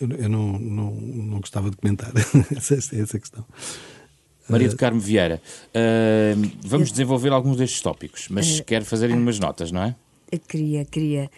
Eu, 0.00 0.08
eu 0.10 0.28
não, 0.28 0.58
não, 0.58 0.90
não, 0.90 1.40
gostava 1.40 1.70
de 1.70 1.76
comentar 1.76 2.12
essa, 2.54 2.74
essa 2.74 3.18
questão. 3.18 3.44
Maria 4.48 4.68
de 4.68 4.76
Carmo 4.76 5.00
Vieira, 5.00 5.40
uh, 5.68 6.50
vamos 6.64 6.90
desenvolver 6.90 7.32
alguns 7.32 7.56
destes 7.56 7.80
tópicos, 7.80 8.28
mas 8.30 8.60
uh, 8.60 8.64
quero 8.64 8.84
fazer 8.84 9.10
umas 9.10 9.38
notas, 9.38 9.72
não 9.72 9.82
é? 9.82 9.94
Queria, 10.48 10.84
queria. 10.84 11.30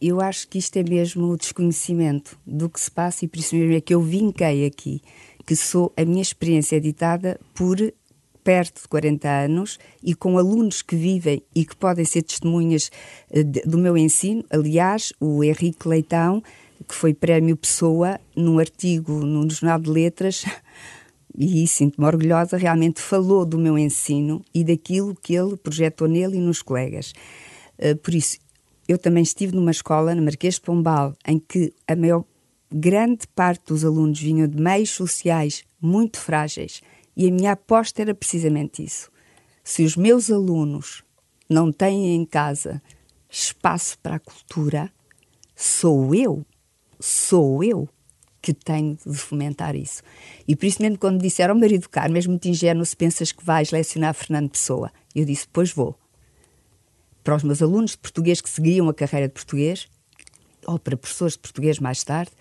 Eu 0.00 0.20
acho 0.20 0.46
que 0.46 0.56
isto 0.56 0.76
é 0.76 0.84
mesmo 0.84 1.26
o 1.26 1.36
desconhecimento 1.36 2.38
do 2.46 2.68
que 2.68 2.80
se 2.80 2.88
passa 2.88 3.24
e 3.24 3.28
por 3.28 3.40
isso 3.40 3.56
mesmo 3.56 3.74
é 3.74 3.80
que 3.80 3.92
eu 3.92 4.00
vinquei 4.00 4.64
aqui, 4.66 5.02
que 5.44 5.56
sou 5.56 5.92
a 5.96 6.04
minha 6.04 6.22
experiência 6.22 6.76
editada 6.76 7.40
por 7.54 7.76
perto 8.44 8.82
de 8.82 8.88
40 8.88 9.28
anos 9.28 9.78
e 10.02 10.14
com 10.14 10.38
alunos 10.38 10.82
que 10.82 10.94
vivem 10.94 11.42
e 11.54 11.64
que 11.64 11.74
podem 11.74 12.04
ser 12.04 12.22
testemunhas 12.22 12.90
do 13.64 13.78
meu 13.78 13.96
ensino. 13.96 14.44
Aliás, 14.50 15.12
o 15.18 15.42
Henrique 15.42 15.88
Leitão, 15.88 16.42
que 16.86 16.94
foi 16.94 17.14
prémio 17.14 17.56
Pessoa, 17.56 18.20
num 18.36 18.58
artigo 18.58 19.12
no 19.24 19.48
Jornal 19.50 19.80
de 19.80 19.90
Letras, 19.90 20.44
e 21.36 21.66
sinto-me 21.66 22.06
orgulhosa, 22.06 22.56
realmente 22.56 23.00
falou 23.00 23.44
do 23.44 23.58
meu 23.58 23.76
ensino 23.76 24.42
e 24.54 24.62
daquilo 24.62 25.14
que 25.14 25.34
ele 25.34 25.56
projetou 25.56 26.06
nele 26.06 26.36
e 26.36 26.40
nos 26.40 26.62
colegas. 26.62 27.12
Eh, 27.78 27.94
por 27.94 28.14
isso, 28.14 28.38
eu 28.86 28.98
também 28.98 29.22
estive 29.22 29.54
numa 29.54 29.70
escola, 29.70 30.14
na 30.14 30.22
Marquês 30.22 30.54
de 30.54 30.60
Pombal, 30.60 31.14
em 31.26 31.38
que 31.38 31.72
a 31.88 31.96
maior 31.96 32.24
grande 32.72 33.26
parte 33.34 33.66
dos 33.66 33.84
alunos 33.84 34.20
vinham 34.20 34.46
de 34.46 34.60
meios 34.60 34.90
sociais 34.90 35.64
muito 35.80 36.18
frágeis 36.18 36.80
e 37.16 37.28
a 37.28 37.32
minha 37.32 37.52
aposta 37.52 38.02
era 38.02 38.14
precisamente 38.14 38.84
isso. 38.84 39.10
Se 39.62 39.84
os 39.84 39.96
meus 39.96 40.30
alunos 40.30 41.02
não 41.48 41.72
têm 41.72 42.14
em 42.14 42.24
casa 42.24 42.82
espaço 43.30 43.98
para 43.98 44.16
a 44.16 44.20
cultura, 44.20 44.92
sou 45.54 46.14
eu, 46.14 46.44
sou 47.00 47.62
eu 47.64 47.88
que 48.44 48.52
tenho 48.52 48.98
de 49.06 49.16
fomentar 49.16 49.74
isso. 49.74 50.02
E 50.46 50.54
por 50.54 50.66
isso 50.66 50.82
mesmo 50.82 50.98
quando 50.98 51.22
disseram, 51.22 51.54
oh, 51.54 51.58
marido 51.58 51.88
caro, 51.88 52.12
mesmo 52.12 52.32
muito 52.32 52.46
ingênuo, 52.46 52.84
se 52.84 52.94
pensas 52.94 53.32
que 53.32 53.42
vais 53.42 53.70
lecionar 53.70 54.12
Fernando 54.12 54.50
Pessoa, 54.50 54.92
eu 55.14 55.24
disse, 55.24 55.48
pois 55.50 55.72
vou. 55.72 55.98
Para 57.22 57.36
os 57.36 57.42
meus 57.42 57.62
alunos 57.62 57.92
de 57.92 57.98
português 57.98 58.42
que 58.42 58.50
seguiam 58.50 58.86
a 58.90 58.92
carreira 58.92 59.28
de 59.28 59.32
português, 59.32 59.88
ou 60.66 60.78
para 60.78 60.94
professores 60.94 61.32
de 61.32 61.38
português 61.38 61.78
mais 61.78 62.04
tarde, 62.04 62.32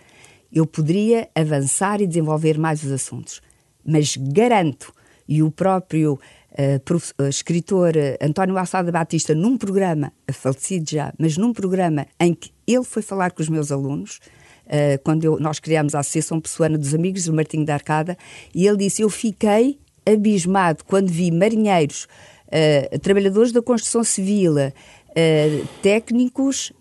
eu 0.52 0.68
poderia 0.68 1.30
avançar 1.34 2.02
e 2.02 2.08
desenvolver 2.08 2.58
mais 2.58 2.84
os 2.84 2.92
assuntos. 2.92 3.42
Mas 3.86 4.18
garanto, 4.18 4.94
e 5.26 5.42
o 5.42 5.50
próprio 5.50 6.20
uh, 6.52 7.28
escritor 7.30 7.94
uh, 7.96 8.26
António 8.26 8.58
Alçada 8.58 8.92
Batista, 8.92 9.34
num 9.34 9.58
programa, 9.58 10.12
falecido 10.34 10.92
já, 10.92 11.14
mas 11.18 11.38
num 11.38 11.54
programa 11.54 12.06
em 12.20 12.34
que 12.34 12.52
ele 12.68 12.84
foi 12.84 13.02
falar 13.02 13.32
com 13.32 13.42
os 13.42 13.48
meus 13.48 13.72
alunos, 13.72 14.20
uh, 14.66 15.02
quando 15.04 15.24
eu, 15.24 15.40
nós 15.40 15.60
criámos 15.60 15.96
a 15.96 16.00
Associação 16.00 16.40
Pessoana 16.40 16.78
dos 16.78 16.94
Amigos 16.94 17.26
do 17.26 17.34
Martinho 17.34 17.66
da 17.66 17.74
Arcada, 17.74 18.18
e 18.54 18.68
ele 18.68 18.78
disse: 18.78 19.02
Eu 19.02 19.10
fiquei 19.10 19.78
abismado 20.06 20.84
quando 20.86 21.10
vi 21.10 21.32
marinheiros, 21.32 22.08
uh, 22.48 23.00
trabalhadores 23.00 23.52
da 23.52 23.62
construção 23.62 24.04
civil, 24.04 24.56
uh, 24.56 25.68
técnicos 25.82 26.72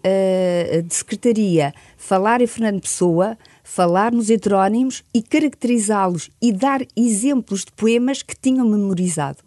de 0.86 0.94
secretaria, 0.94 1.72
falar 1.96 2.40
em 2.40 2.46
Fernando 2.46 2.80
Pessoa, 2.80 3.36
falar 3.62 4.12
nos 4.12 4.28
heterónimos 4.30 5.04
e 5.14 5.22
caracterizá-los 5.22 6.30
e 6.40 6.52
dar 6.52 6.82
exemplos 6.96 7.64
de 7.64 7.72
poemas 7.72 8.22
que 8.22 8.34
tinham 8.36 8.68
memorizado. 8.68 9.38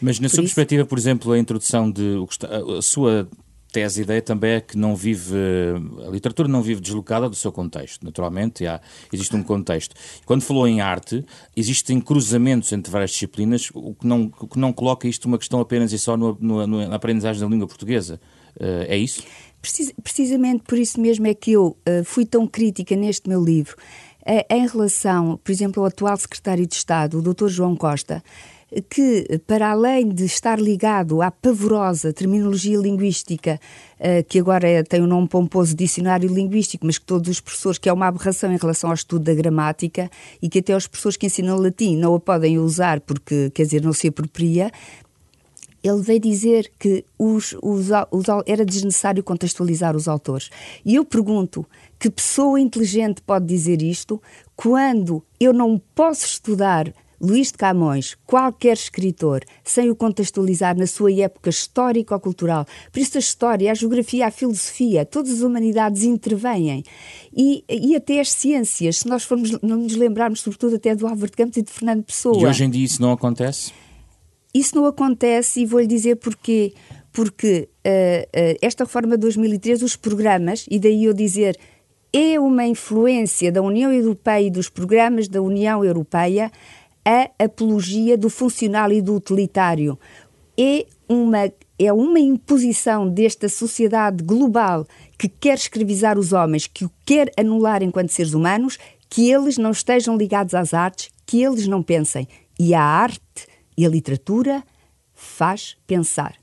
Mas 0.00 0.18
na 0.18 0.28
por 0.28 0.34
sua 0.34 0.44
isso... 0.44 0.54
perspectiva, 0.54 0.84
por 0.84 0.98
exemplo, 0.98 1.32
a 1.32 1.38
introdução 1.38 1.90
de 1.90 2.16
a 2.76 2.82
sua 2.82 3.28
tese, 3.72 4.00
a 4.00 4.04
ideia 4.04 4.22
também 4.22 4.52
é 4.52 4.60
que 4.60 4.76
não 4.76 4.94
vive, 4.94 5.34
a 6.06 6.10
literatura 6.10 6.48
não 6.48 6.62
vive 6.62 6.80
deslocada 6.80 7.28
do 7.28 7.34
seu 7.34 7.50
contexto, 7.50 8.04
naturalmente, 8.04 8.66
há, 8.66 8.80
existe 9.12 9.34
um 9.34 9.42
contexto. 9.42 9.94
Quando 10.26 10.42
falou 10.42 10.68
em 10.68 10.80
arte, 10.80 11.24
existem 11.56 12.00
cruzamentos 12.00 12.70
entre 12.72 12.92
várias 12.92 13.10
disciplinas, 13.10 13.70
o 13.74 13.94
que 13.94 14.06
não, 14.06 14.30
o 14.38 14.46
que 14.46 14.58
não 14.58 14.72
coloca 14.72 15.08
isto 15.08 15.24
uma 15.24 15.38
questão 15.38 15.60
apenas 15.60 15.92
e 15.92 15.98
só 15.98 16.16
no, 16.16 16.36
no, 16.40 16.66
no, 16.66 16.88
na 16.88 16.96
aprendizagem 16.96 17.40
da 17.40 17.48
língua 17.48 17.66
portuguesa. 17.66 18.20
Uh, 18.56 18.84
é 18.86 18.96
isso? 18.96 19.22
Precis, 19.60 19.92
precisamente 20.02 20.64
por 20.64 20.76
isso 20.76 21.00
mesmo 21.00 21.26
é 21.26 21.34
que 21.34 21.52
eu 21.52 21.76
uh, 21.88 22.04
fui 22.04 22.26
tão 22.26 22.46
crítica 22.46 22.94
neste 22.94 23.28
meu 23.28 23.42
livro. 23.42 23.76
Uh, 24.22 24.44
em 24.50 24.66
relação, 24.66 25.40
por 25.42 25.50
exemplo, 25.50 25.82
ao 25.82 25.88
atual 25.88 26.16
secretário 26.16 26.66
de 26.66 26.74
Estado, 26.74 27.18
o 27.18 27.22
Dr. 27.22 27.48
João 27.48 27.74
Costa, 27.74 28.22
que, 28.80 29.40
para 29.46 29.70
além 29.70 30.08
de 30.08 30.24
estar 30.24 30.58
ligado 30.58 31.20
à 31.20 31.30
pavorosa 31.30 32.12
terminologia 32.12 32.78
linguística, 32.78 33.60
uh, 33.98 34.24
que 34.26 34.38
agora 34.38 34.68
é, 34.68 34.82
tem 34.82 35.00
o 35.00 35.04
um 35.04 35.06
nome 35.06 35.28
pomposo 35.28 35.74
dicionário 35.74 36.32
linguístico, 36.32 36.86
mas 36.86 36.96
que 36.96 37.04
todos 37.04 37.28
os 37.28 37.40
professores, 37.40 37.78
que 37.78 37.88
é 37.88 37.92
uma 37.92 38.06
aberração 38.06 38.52
em 38.52 38.56
relação 38.56 38.88
ao 38.88 38.94
estudo 38.94 39.24
da 39.24 39.34
gramática, 39.34 40.10
e 40.40 40.48
que 40.48 40.60
até 40.60 40.74
os 40.74 40.86
professores 40.86 41.16
que 41.16 41.26
ensinam 41.26 41.58
latim 41.58 41.96
não 41.96 42.14
a 42.14 42.20
podem 42.20 42.58
usar 42.58 43.00
porque, 43.00 43.50
quer 43.50 43.64
dizer, 43.64 43.82
não 43.82 43.92
se 43.92 44.08
apropria, 44.08 44.70
ele 45.82 46.00
veio 46.00 46.20
dizer 46.20 46.70
que 46.78 47.04
os, 47.18 47.56
os, 47.60 47.88
os, 48.10 48.24
era 48.46 48.64
desnecessário 48.64 49.22
contextualizar 49.22 49.96
os 49.96 50.06
autores. 50.06 50.48
E 50.84 50.94
eu 50.94 51.04
pergunto: 51.04 51.66
que 51.98 52.08
pessoa 52.08 52.60
inteligente 52.60 53.20
pode 53.22 53.46
dizer 53.46 53.82
isto 53.82 54.22
quando 54.54 55.22
eu 55.40 55.52
não 55.52 55.80
posso 55.94 56.24
estudar 56.24 56.92
Luís 57.22 57.52
de 57.52 57.58
Camões, 57.58 58.16
qualquer 58.26 58.72
escritor, 58.72 59.44
sem 59.62 59.88
o 59.88 59.94
contextualizar 59.94 60.76
na 60.76 60.88
sua 60.88 61.12
época 61.12 61.50
histórica 61.50 62.14
ou 62.14 62.20
cultural. 62.20 62.66
Por 62.90 62.98
isso, 62.98 63.16
a 63.16 63.20
história, 63.20 63.70
a 63.70 63.74
geografia, 63.74 64.26
a 64.26 64.30
filosofia, 64.30 65.06
todas 65.06 65.34
as 65.34 65.40
humanidades 65.42 66.02
intervêm. 66.02 66.82
E, 67.32 67.64
e 67.70 67.94
até 67.94 68.18
as 68.18 68.32
ciências, 68.32 68.98
se 68.98 69.08
nós 69.08 69.22
formos 69.22 69.52
não 69.62 69.76
nos 69.76 69.94
lembrarmos, 69.94 70.40
sobretudo, 70.40 70.74
até 70.74 70.96
do 70.96 71.06
Álvaro 71.06 71.30
de 71.30 71.36
Campos 71.36 71.56
e 71.58 71.62
de 71.62 71.70
Fernando 71.70 72.02
Pessoa. 72.02 72.36
E 72.36 72.44
hoje 72.44 72.64
em 72.64 72.70
dia 72.70 72.84
isso 72.84 73.00
não 73.00 73.12
acontece? 73.12 73.72
Isso 74.52 74.74
não 74.74 74.84
acontece 74.84 75.60
e 75.60 75.66
vou-lhe 75.66 75.86
dizer 75.86 76.16
porquê. 76.16 76.74
Porque 77.12 77.68
uh, 77.86 77.90
uh, 77.90 78.58
esta 78.60 78.84
reforma 78.84 79.16
de 79.16 79.20
2013, 79.20 79.84
os 79.84 79.94
programas, 79.94 80.66
e 80.68 80.78
daí 80.78 81.04
eu 81.04 81.12
dizer 81.12 81.56
é 82.12 82.38
uma 82.38 82.66
influência 82.66 83.50
da 83.50 83.62
União 83.62 83.90
Europeia 83.90 84.46
e 84.46 84.50
dos 84.50 84.68
programas 84.68 85.28
da 85.28 85.40
União 85.40 85.82
Europeia 85.82 86.52
a 87.04 87.30
apologia 87.44 88.16
do 88.16 88.30
funcional 88.30 88.92
e 88.92 89.00
do 89.00 89.14
utilitário. 89.14 89.98
É 90.58 90.86
uma, 91.08 91.50
é 91.78 91.92
uma 91.92 92.20
imposição 92.20 93.08
desta 93.08 93.48
sociedade 93.48 94.22
global 94.22 94.86
que 95.18 95.28
quer 95.28 95.54
escravizar 95.54 96.18
os 96.18 96.32
homens, 96.32 96.66
que 96.66 96.84
o 96.84 96.90
quer 97.04 97.32
anular 97.36 97.82
enquanto 97.82 98.10
seres 98.10 98.34
humanos, 98.34 98.78
que 99.08 99.30
eles 99.30 99.58
não 99.58 99.70
estejam 99.70 100.16
ligados 100.16 100.54
às 100.54 100.72
artes, 100.72 101.10
que 101.26 101.42
eles 101.42 101.66
não 101.66 101.82
pensem. 101.82 102.26
E 102.58 102.74
a 102.74 102.82
arte 102.82 103.46
e 103.76 103.84
a 103.84 103.88
literatura 103.88 104.62
faz 105.14 105.76
pensar. 105.86 106.34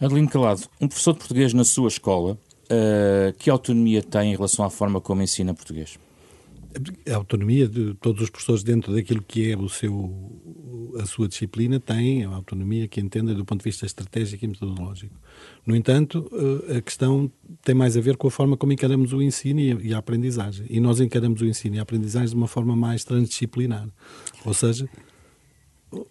Adeline 0.00 0.28
Calado, 0.28 0.62
um 0.80 0.88
professor 0.88 1.12
de 1.12 1.18
português 1.18 1.52
na 1.52 1.64
sua 1.64 1.88
escola, 1.88 2.38
uh, 2.64 3.32
que 3.38 3.50
autonomia 3.50 4.02
tem 4.02 4.32
em 4.32 4.36
relação 4.36 4.64
à 4.64 4.70
forma 4.70 5.00
como 5.00 5.22
ensina 5.22 5.54
português? 5.54 5.98
A 7.10 7.16
autonomia 7.16 7.68
de 7.68 7.94
todos 7.94 8.22
os 8.22 8.30
professores 8.30 8.62
dentro 8.62 8.94
daquilo 8.94 9.22
que 9.22 9.50
é 9.50 9.56
o 9.56 9.68
seu, 9.68 10.94
a 11.00 11.06
sua 11.06 11.26
disciplina 11.26 11.80
tem 11.80 12.24
a 12.24 12.28
autonomia 12.28 12.86
que 12.86 13.00
entenda 13.00 13.34
do 13.34 13.44
ponto 13.44 13.60
de 13.60 13.64
vista 13.64 13.86
estratégico 13.86 14.44
e 14.44 14.48
metodológico. 14.48 15.14
No 15.66 15.74
entanto, 15.74 16.30
eh, 16.68 16.78
a 16.78 16.80
questão 16.80 17.30
tem 17.62 17.74
mais 17.74 17.96
a 17.96 18.00
ver 18.00 18.16
com 18.16 18.28
a 18.28 18.30
forma 18.30 18.56
como 18.56 18.72
encaramos 18.72 19.12
o 19.12 19.20
ensino 19.20 19.60
e 19.60 19.92
a 19.92 19.98
aprendizagem. 19.98 20.66
E 20.70 20.80
nós 20.80 21.00
encaramos 21.00 21.40
o 21.40 21.46
ensino 21.46 21.76
e 21.76 21.78
a 21.78 21.82
aprendizagem 21.82 22.30
de 22.30 22.36
uma 22.36 22.48
forma 22.48 22.76
mais 22.76 23.04
transdisciplinar. 23.04 23.88
Ou 24.44 24.54
seja, 24.54 24.88
ou, 25.90 26.08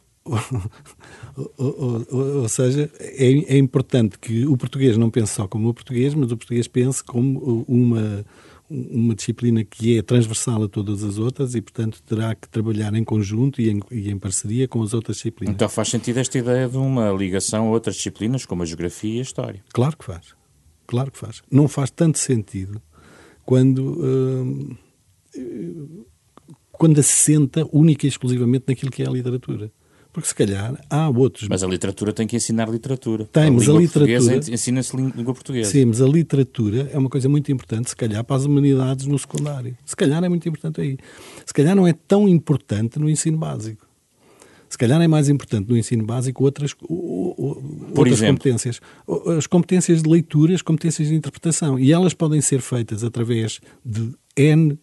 ou, 1.57 2.05
ou, 2.11 2.41
ou, 2.41 2.49
seja, 2.49 2.91
é, 2.99 3.55
é, 3.55 3.57
importante 3.57 4.19
que 4.19 4.45
o 4.45 4.55
português 4.57 4.97
não 4.97 5.09
pense 5.09 5.33
só 5.33 5.47
como 5.47 5.69
o 5.69 5.73
português, 5.73 6.13
mas 6.13 6.31
o 6.31 6.37
português 6.37 6.67
pense 6.67 7.03
como 7.03 7.65
uma, 7.67 8.25
uma 8.69 9.15
disciplina 9.15 9.63
que 9.63 9.97
é 9.97 10.01
transversal 10.01 10.63
a 10.63 10.69
todas 10.69 11.03
as 11.03 11.17
outras 11.17 11.55
e, 11.55 11.61
portanto, 11.61 12.01
terá 12.03 12.35
que 12.35 12.47
trabalhar 12.47 12.93
em 12.93 13.03
conjunto 13.03 13.61
e 13.61 13.69
em, 13.69 13.79
e 13.91 14.11
em, 14.11 14.19
parceria 14.19 14.67
com 14.67 14.83
as 14.83 14.93
outras 14.93 15.17
disciplinas. 15.17 15.55
Então 15.55 15.67
faz 15.67 15.89
sentido 15.89 16.17
esta 16.17 16.37
ideia 16.37 16.69
de 16.69 16.77
uma 16.77 17.11
ligação 17.11 17.67
a 17.67 17.71
outras 17.71 17.95
disciplinas, 17.95 18.45
como 18.45 18.61
a 18.61 18.65
geografia 18.65 19.15
e 19.15 19.19
a 19.19 19.23
história? 19.23 19.63
Claro 19.73 19.97
que 19.97 20.05
faz. 20.05 20.35
Claro 20.85 21.11
que 21.11 21.17
faz. 21.17 21.41
Não 21.51 21.67
faz 21.67 21.89
tanto 21.89 22.19
sentido 22.19 22.79
quando, 23.43 23.99
uh, 23.99 24.77
quando 26.71 26.99
assenta 26.99 27.67
única 27.71 28.05
e 28.05 28.09
exclusivamente 28.09 28.65
naquilo 28.67 28.91
que 28.91 29.01
é 29.01 29.07
a 29.07 29.11
literatura. 29.11 29.71
Porque 30.11 30.27
se 30.27 30.33
calhar 30.33 30.73
há 30.89 31.09
outros. 31.09 31.47
Mas 31.47 31.63
a 31.63 31.67
literatura 31.67 32.11
tem 32.11 32.25
que 32.25 32.35
ensinar 32.35 32.67
literatura. 32.67 33.25
Tem, 33.31 33.47
a 33.47 33.51
mas 33.51 33.69
a 33.69 33.73
literatura. 33.73 34.37
Ensina-se 34.51 34.95
língua 34.95 35.33
portuguesa. 35.33 35.69
Sim, 35.69 35.85
mas 35.85 36.01
a 36.01 36.07
literatura 36.07 36.89
é 36.91 36.97
uma 36.97 37.09
coisa 37.09 37.29
muito 37.29 37.51
importante, 37.51 37.89
se 37.89 37.95
calhar, 37.95 38.23
para 38.23 38.35
as 38.35 38.45
humanidades 38.45 39.05
no 39.05 39.17
secundário. 39.19 39.77
Se 39.85 39.95
calhar 39.95 40.23
é 40.23 40.29
muito 40.29 40.49
importante 40.49 40.81
aí. 40.81 40.97
Se 41.45 41.53
calhar 41.53 41.75
não 41.75 41.87
é 41.87 41.93
tão 41.93 42.27
importante 42.27 42.97
no 42.97 43.09
ensino 43.09 43.37
básico. 43.37 43.87
Se 44.67 44.77
calhar 44.77 45.01
é 45.01 45.07
mais 45.07 45.29
importante 45.29 45.67
no 45.67 45.75
ensino 45.75 46.05
básico 46.05 46.43
outras, 46.43 46.75
outras 46.87 48.13
exemplo? 48.13 48.37
competências. 48.37 48.79
As 49.35 49.47
competências 49.47 50.03
de 50.03 50.09
leitura, 50.09 50.53
as 50.53 50.61
competências 50.61 51.07
de 51.07 51.15
interpretação. 51.15 51.79
E 51.79 51.91
elas 51.91 52.13
podem 52.13 52.39
ser 52.39 52.61
feitas 52.61 53.03
através 53.03 53.59
de 53.83 54.11
N 54.35 54.77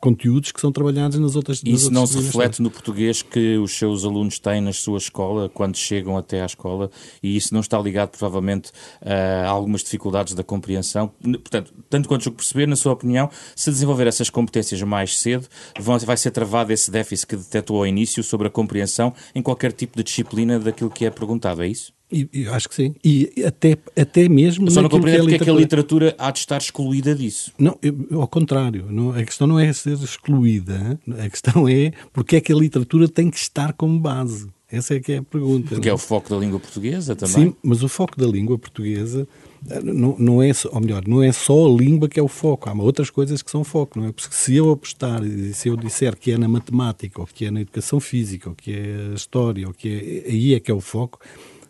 conteúdos 0.00 0.52
que 0.52 0.60
são 0.60 0.70
trabalhados 0.70 1.18
nas 1.18 1.34
outras 1.34 1.60
Isso 1.64 1.90
não 1.90 2.06
se 2.06 2.20
reflete 2.20 2.62
no 2.62 2.70
português 2.70 3.20
que 3.20 3.56
os 3.58 3.72
seus 3.72 4.04
alunos 4.04 4.38
têm 4.38 4.60
na 4.60 4.72
sua 4.72 4.98
escola 4.98 5.48
quando 5.48 5.76
chegam 5.76 6.16
até 6.16 6.42
à 6.42 6.46
escola 6.46 6.90
e 7.20 7.36
isso 7.36 7.52
não 7.52 7.60
está 7.60 7.78
ligado 7.78 8.10
provavelmente 8.10 8.70
a 9.02 9.48
algumas 9.48 9.82
dificuldades 9.82 10.34
da 10.34 10.44
compreensão. 10.44 11.08
Portanto, 11.22 11.74
tanto 11.90 12.08
quanto 12.08 12.28
eu 12.28 12.32
perceber, 12.32 12.66
na 12.66 12.76
sua 12.76 12.92
opinião, 12.92 13.28
se 13.56 13.70
desenvolver 13.70 14.06
essas 14.06 14.30
competências 14.30 14.80
mais 14.82 15.18
cedo, 15.18 15.48
vai 15.80 16.16
ser 16.16 16.30
travado 16.30 16.72
esse 16.72 16.90
déficit 16.90 17.26
que 17.26 17.36
detectou 17.36 17.78
ao 17.78 17.86
início 17.86 18.22
sobre 18.22 18.46
a 18.46 18.50
compreensão 18.50 19.12
em 19.34 19.42
qualquer 19.42 19.72
tipo 19.72 19.96
de 19.96 20.04
disciplina 20.04 20.58
daquilo 20.60 20.90
que 20.90 21.04
é 21.04 21.10
perguntado, 21.10 21.62
é 21.62 21.68
isso? 21.68 21.95
E, 22.10 22.28
eu 22.32 22.54
acho 22.54 22.68
que 22.68 22.74
sim. 22.74 22.94
E 23.04 23.32
até, 23.44 23.76
até 23.96 24.28
mesmo. 24.28 24.66
Eu 24.66 24.70
só 24.70 24.82
não 24.82 24.88
compreendo 24.88 25.22
porque 25.22 25.34
é 25.34 25.38
que 25.38 25.50
a 25.50 25.54
literatura 25.54 26.14
há 26.18 26.30
de 26.30 26.38
estar 26.38 26.58
excluída 26.58 27.14
disso. 27.14 27.52
Não, 27.58 27.76
eu, 27.82 28.20
ao 28.20 28.28
contrário. 28.28 28.86
Não, 28.90 29.10
a 29.10 29.24
questão 29.24 29.46
não 29.46 29.58
é 29.58 29.72
ser 29.72 29.94
excluída. 29.94 30.98
A 31.18 31.28
questão 31.28 31.68
é 31.68 31.92
porque 32.12 32.36
é 32.36 32.40
que 32.40 32.52
a 32.52 32.56
literatura 32.56 33.08
tem 33.08 33.30
que 33.30 33.38
estar 33.38 33.72
como 33.72 33.98
base. 33.98 34.48
Essa 34.70 34.96
é 34.96 35.00
que 35.00 35.12
é 35.12 35.18
a 35.18 35.22
pergunta. 35.22 35.68
Porque 35.70 35.88
é 35.88 35.94
o 35.94 35.98
foco 35.98 36.28
da 36.28 36.36
língua 36.36 36.58
portuguesa 36.58 37.14
também. 37.14 37.50
Sim, 37.50 37.56
mas 37.62 37.84
o 37.84 37.88
foco 37.88 38.18
da 38.18 38.26
língua 38.26 38.58
portuguesa 38.58 39.26
eh, 39.70 39.80
não, 39.80 40.16
não 40.18 40.42
é, 40.42 40.50
ou 40.72 40.80
melhor, 40.80 41.06
não 41.06 41.22
é 41.22 41.30
só 41.30 41.66
a 41.66 41.68
língua 41.68 42.08
que 42.08 42.18
é 42.18 42.22
o 42.22 42.26
foco, 42.26 42.68
há 42.68 42.72
outras 42.74 43.08
coisas 43.08 43.42
que 43.42 43.50
são 43.50 43.62
foco, 43.62 44.00
não 44.00 44.08
é? 44.08 44.12
Porque 44.12 44.34
se 44.34 44.56
eu 44.56 44.72
apostar, 44.72 45.20
se 45.52 45.68
eu 45.68 45.76
disser 45.76 46.16
que 46.16 46.32
é 46.32 46.38
na 46.38 46.48
matemática, 46.48 47.20
ou 47.20 47.28
que 47.28 47.46
é 47.46 47.50
na 47.50 47.60
educação 47.60 48.00
física, 48.00 48.48
ou 48.48 48.56
que 48.56 48.72
é 48.72 49.12
a 49.12 49.14
história, 49.14 49.68
ou 49.68 49.72
que 49.72 50.24
é, 50.26 50.30
aí 50.30 50.54
é 50.54 50.58
que 50.58 50.70
é 50.70 50.74
o 50.74 50.80
foco, 50.80 51.20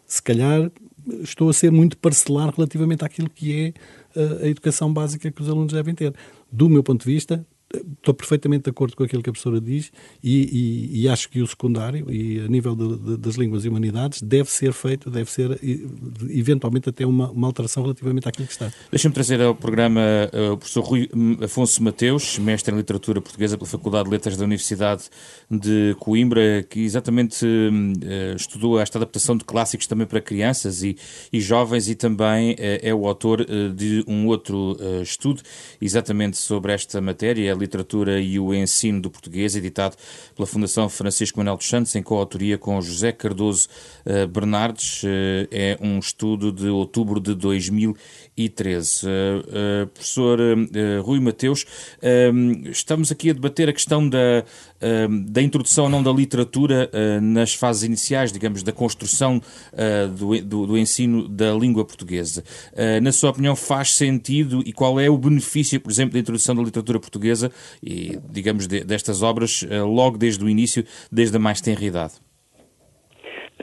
se 0.07 0.23
calhar 0.23 0.71
estou 1.23 1.49
a 1.49 1.53
ser 1.53 1.71
muito 1.71 1.97
parcelar 1.99 2.53
relativamente 2.55 3.05
àquilo 3.05 3.31
que 3.31 3.75
é 4.15 4.21
eh, 4.21 4.45
a 4.45 4.49
educação 4.49 4.93
básica 4.93 5.31
que 5.31 5.43
os 5.43 5.49
alunos 5.49 5.73
devem 5.73 5.95
ter. 5.95 6.15
Do 6.51 6.69
meu 6.69 6.83
ponto 6.83 7.05
de 7.05 7.13
vista, 7.13 7.47
estou 7.75 8.15
perfeitamente 8.15 8.65
de 8.65 8.71
acordo 8.71 8.97
com 8.97 9.03
aquilo 9.03 9.23
que 9.23 9.31
a 9.31 9.33
professora 9.33 9.61
diz 9.61 9.91
e, 10.23 10.91
e, 10.93 11.03
e 11.03 11.09
acho 11.09 11.29
que 11.29 11.43
o 11.43 11.47
secundário, 11.47 12.11
e 12.11 12.41
a 12.41 12.49
nível 12.49 12.77
de, 12.77 12.97
de, 12.97 13.17
das 13.17 13.35
línguas 13.35 13.65
e 13.65 13.69
humanidades, 13.69 14.23
deve 14.23 14.51
ser 14.51 14.73
feito, 14.73 15.11
deve 15.11 15.31
ser 15.31 15.59
eventualmente 16.31 16.89
até 16.89 17.05
uma, 17.05 17.31
uma 17.31 17.47
alteração 17.47 17.83
relativamente 17.83 18.29
àquilo 18.29 18.47
que 18.47 18.53
está. 18.53 18.73
Deixa-me 18.91 19.15
trazer 19.15 19.41
ao 19.41 19.55
programa 19.55 20.01
uh, 20.33 20.53
o 20.53 20.59
professor 20.59 20.83
Rui 20.83 21.09
Afonso 21.43 21.83
Mateus, 21.83 22.39
mestre 22.39 22.73
em 22.73 22.79
Literatura 22.79 23.21
Portuguesa 23.21 23.59
pela 23.59 23.69
Faculdade 23.69 24.05
de 24.05 24.11
Letras 24.11 24.37
da 24.37 24.45
Universidade 24.45 25.05
de 25.51 25.97
Coimbra, 25.99 26.65
que 26.69 26.81
exatamente 26.81 27.45
uh, 27.45 28.37
estudou 28.37 28.79
esta 28.79 28.99
adaptação 28.99 29.37
de 29.37 29.45
clássicos 29.45 29.87
também 29.87 30.07
para 30.07 30.21
crianças 30.21 30.83
e, 30.83 30.97
e 31.33 31.41
jovens 31.41 31.89
e 31.89 31.95
também 31.95 32.53
uh, 32.53 32.57
é 32.61 32.95
o 32.95 33.07
autor 33.07 33.45
de 33.75 34.05
um 34.07 34.27
outro 34.27 34.77
estudo 35.03 35.43
exatamente 35.81 36.37
sobre 36.37 36.73
esta 36.73 37.01
matéria, 37.01 37.56
literatura 37.57 38.21
e 38.21 38.39
o 38.39 38.55
ensino 38.55 39.01
do 39.01 39.11
português, 39.11 39.57
editado 39.57 39.97
pela 40.35 40.47
Fundação 40.47 40.89
Francisco 40.89 41.39
Manuel 41.39 41.57
dos 41.57 41.69
Santos, 41.69 41.95
em 41.95 42.03
coautoria 42.03 42.59
com 42.59 42.81
José 42.81 43.13
Cardoso 43.13 43.69
uh, 44.05 44.27
Bernardes. 44.27 45.03
Uh, 45.03 45.49
é 45.51 45.79
um 45.81 45.99
estudo 45.99 46.53
de 46.53 46.69
outubro 46.69 47.21
de 47.21 47.35
2013. 47.35 49.07
Uh, 49.07 49.87
professor 49.89 50.39
Rui 51.03 51.21
Mateus, 51.21 51.65
estamos 52.71 53.11
aqui 53.11 53.31
a 53.31 53.33
debater 53.33 53.69
a 53.69 53.73
questão 53.73 54.07
da, 54.09 54.45
da 55.25 55.43
introdução 55.43 55.89
não 55.89 56.03
da 56.03 56.13
literatura 56.13 56.91
nas 57.23 57.55
fases 57.55 57.83
iniciais, 57.83 58.33
digamos, 58.33 58.63
da 58.63 58.73
construção 58.73 59.41
do, 60.17 60.41
do, 60.43 60.67
do 60.67 60.79
ensino 60.79 61.29
da 61.29 61.53
língua 61.53 61.85
portuguesa. 61.85 62.45
Na 63.03 63.13
sua 63.13 63.31
opinião, 63.31 63.57
faz 63.57 63.95
sentido 63.95 64.63
e 64.65 64.73
qual 64.73 65.01
é 65.01 65.09
o 65.09 65.19
benefício, 65.19 65.81
por 65.81 65.91
exemplo, 65.91 66.15
da 66.15 66.19
introdução 66.19 66.55
da 66.55 66.63
literatura 66.63 67.01
portuguesa 67.01 67.51
e, 67.83 68.19
digamos, 68.31 68.67
de, 68.67 68.85
destas 68.85 69.23
obras 69.23 69.65
eh, 69.69 69.81
logo 69.83 70.19
desde 70.19 70.45
o 70.45 70.49
início, 70.49 70.85
desde 71.11 71.37
a 71.37 71.41
mais 71.41 71.61
tenra 71.61 71.85
idade? 71.85 72.26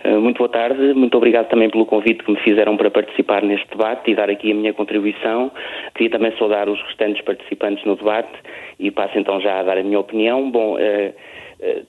Eh, 0.03 0.17
muito 0.17 0.37
boa 0.39 0.49
tarde, 0.49 0.93
muito 0.93 1.15
obrigado 1.15 1.47
também 1.47 1.69
pelo 1.69 1.85
convite 1.85 2.23
que 2.23 2.31
me 2.31 2.37
fizeram 2.39 2.75
para 2.75 2.91
participar 2.91 3.41
neste 3.41 3.69
debate 3.69 4.11
e 4.11 4.15
dar 4.15 4.29
aqui 4.29 4.51
a 4.51 4.55
minha 4.55 4.73
contribuição. 4.73 5.49
Queria 5.95 6.11
também 6.11 6.37
saudar 6.37 6.67
os 6.67 6.81
restantes 6.83 7.23
participantes 7.23 7.85
no 7.85 7.95
debate 7.95 8.33
e 8.77 8.91
passo 8.91 9.17
então 9.17 9.39
já 9.39 9.59
a 9.59 9.63
dar 9.63 9.77
a 9.77 9.83
minha 9.83 9.99
opinião. 9.99 10.51
Bom, 10.51 10.75
uh, 10.75 11.13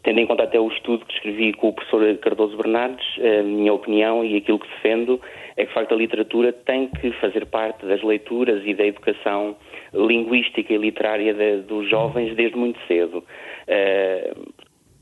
tendo 0.04 0.21
em 0.21 0.26
conta 0.26 0.44
até 0.44 0.61
o 0.61 0.68
estudo 0.68 1.04
que 1.04 1.14
escrevi 1.14 1.52
com 1.54 1.71
o 1.71 1.73
professor 1.73 2.16
Cardoso 2.18 2.56
Bernardes, 2.56 3.04
a 3.18 3.42
minha 3.42 3.73
opinião 3.73 4.25
e 4.25 4.37
aquilo 4.37 4.61
que 4.61 4.68
defendo 4.68 5.21
é 5.56 5.62
que, 5.62 5.68
de 5.68 5.75
facto, 5.75 5.92
a 5.92 5.97
literatura 5.97 6.52
tem 6.52 6.87
que 6.87 7.11
fazer 7.14 7.47
parte 7.47 7.85
das 7.85 8.00
leituras 8.00 8.62
e 8.64 8.75
da 8.75 8.87
educação 8.87 9.56
linguística 9.92 10.73
e 10.73 10.76
literária 10.76 11.35
dos 11.62 11.90
jovens 11.90 12.37
desde 12.37 12.56
muito 12.56 12.78
cedo. 12.87 13.25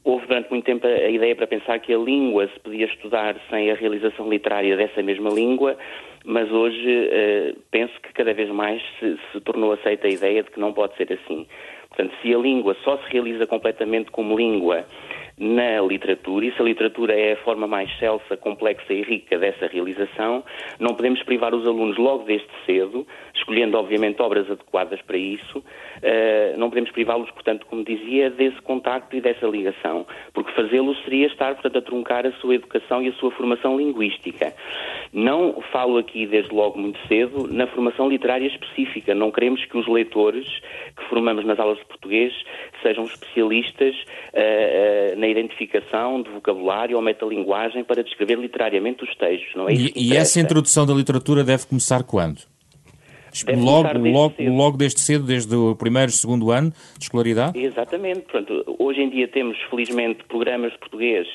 Houve 0.04 0.26
durante 0.26 0.50
muito 0.50 0.64
tempo 0.64 0.86
a 0.86 1.08
ideia 1.08 1.34
para 1.34 1.46
pensar 1.46 1.78
que 1.78 1.94
a 1.94 1.98
língua 1.98 2.48
se 2.48 2.58
podia 2.60 2.86
estudar 2.86 3.36
sem 3.50 3.70
a 3.70 3.74
realização 3.74 4.28
literária 4.28 4.76
dessa 4.76 5.02
mesma 5.02 5.30
língua, 5.30 5.76
mas 6.24 6.50
hoje 6.50 6.88
uh, 6.88 7.60
penso 7.70 7.92
que 8.00 8.12
cada 8.12 8.32
vez 8.32 8.48
mais 8.50 8.82
se, 8.98 9.18
se 9.32 9.40
tornou 9.40 9.72
aceita 9.72 10.06
a 10.06 10.10
ideia 10.10 10.42
de 10.42 10.50
que 10.50 10.60
não 10.60 10.72
pode 10.72 10.96
ser 10.96 11.12
assim. 11.12 11.46
Portanto, 11.88 12.14
se 12.22 12.34
a 12.34 12.38
língua 12.38 12.74
só 12.82 12.96
se 12.96 13.10
realiza 13.10 13.46
completamente 13.46 14.10
como 14.10 14.36
língua 14.36 14.86
na 15.38 15.80
literatura, 15.80 16.46
e 16.46 16.52
se 16.52 16.60
a 16.60 16.64
literatura 16.64 17.14
é 17.14 17.32
a 17.32 17.36
forma 17.38 17.66
mais 17.66 17.90
celsa, 17.98 18.36
complexa 18.36 18.92
e 18.92 19.02
rica 19.02 19.38
dessa 19.38 19.66
realização, 19.66 20.44
não 20.78 20.94
podemos 20.94 21.22
privar 21.22 21.54
os 21.54 21.66
alunos 21.66 21.96
logo 21.96 22.24
desde 22.24 22.48
cedo, 22.64 23.06
escolhendo 23.34 23.76
obviamente 23.76 24.20
obras 24.22 24.50
adequadas 24.50 25.00
para 25.02 25.16
isso, 25.16 25.58
uh, 25.58 26.58
não 26.58 26.68
podemos 26.68 26.90
privá-los, 26.90 27.30
portanto, 27.30 27.66
como 27.66 27.82
dizia, 27.82 28.30
desse 28.30 28.60
contacto 28.62 29.16
e 29.16 29.20
dessa 29.20 29.46
ligação, 29.46 30.06
porque 30.32 30.52
fazê-lo 30.52 30.94
seria 31.04 31.26
estar, 31.26 31.54
portanto, 31.54 31.78
a 31.78 31.82
truncar 31.82 32.26
a 32.26 32.32
sua 32.32 32.54
educação 32.54 33.02
e 33.02 33.08
a 33.08 33.12
sua 33.14 33.30
formação 33.32 33.76
linguística. 33.76 34.54
Não 35.12 35.60
falo 35.72 35.98
aqui, 35.98 36.11
desde 36.12 36.54
logo 36.54 36.78
muito 36.78 36.98
cedo, 37.08 37.48
na 37.48 37.66
formação 37.66 38.08
literária 38.08 38.46
específica. 38.46 39.14
Não 39.14 39.30
queremos 39.30 39.64
que 39.64 39.76
os 39.76 39.88
leitores 39.88 40.46
que 40.96 41.04
formamos 41.08 41.44
nas 41.44 41.58
aulas 41.58 41.78
de 41.78 41.84
português 41.86 42.32
sejam 42.82 43.04
especialistas 43.04 43.94
uh, 43.94 45.14
uh, 45.14 45.18
na 45.18 45.26
identificação 45.26 46.22
de 46.22 46.30
vocabulário 46.30 46.96
ou 46.96 47.02
metalinguagem 47.02 47.84
para 47.84 48.02
descrever 48.02 48.38
literariamente 48.38 49.02
os 49.04 49.14
textos. 49.16 49.54
Não 49.54 49.68
é 49.68 49.72
e, 49.72 49.92
e 49.96 50.16
essa 50.16 50.40
introdução 50.40 50.86
da 50.86 50.92
literatura 50.92 51.42
deve 51.42 51.66
começar 51.66 52.02
quando? 52.02 52.40
Deve 53.46 53.62
logo, 53.62 53.98
logo, 53.98 54.34
cedo. 54.36 54.52
logo 54.52 54.76
desde 54.76 55.00
cedo, 55.00 55.24
desde 55.24 55.56
o 55.56 55.74
primeiro, 55.74 56.12
segundo 56.12 56.50
ano 56.50 56.70
de 56.98 57.04
escolaridade? 57.04 57.58
Exatamente. 57.58 58.20
Portanto, 58.20 58.76
hoje 58.78 59.00
em 59.00 59.08
dia 59.08 59.26
temos, 59.26 59.56
felizmente, 59.70 60.22
programas 60.24 60.72
de 60.72 60.78
português 60.78 61.26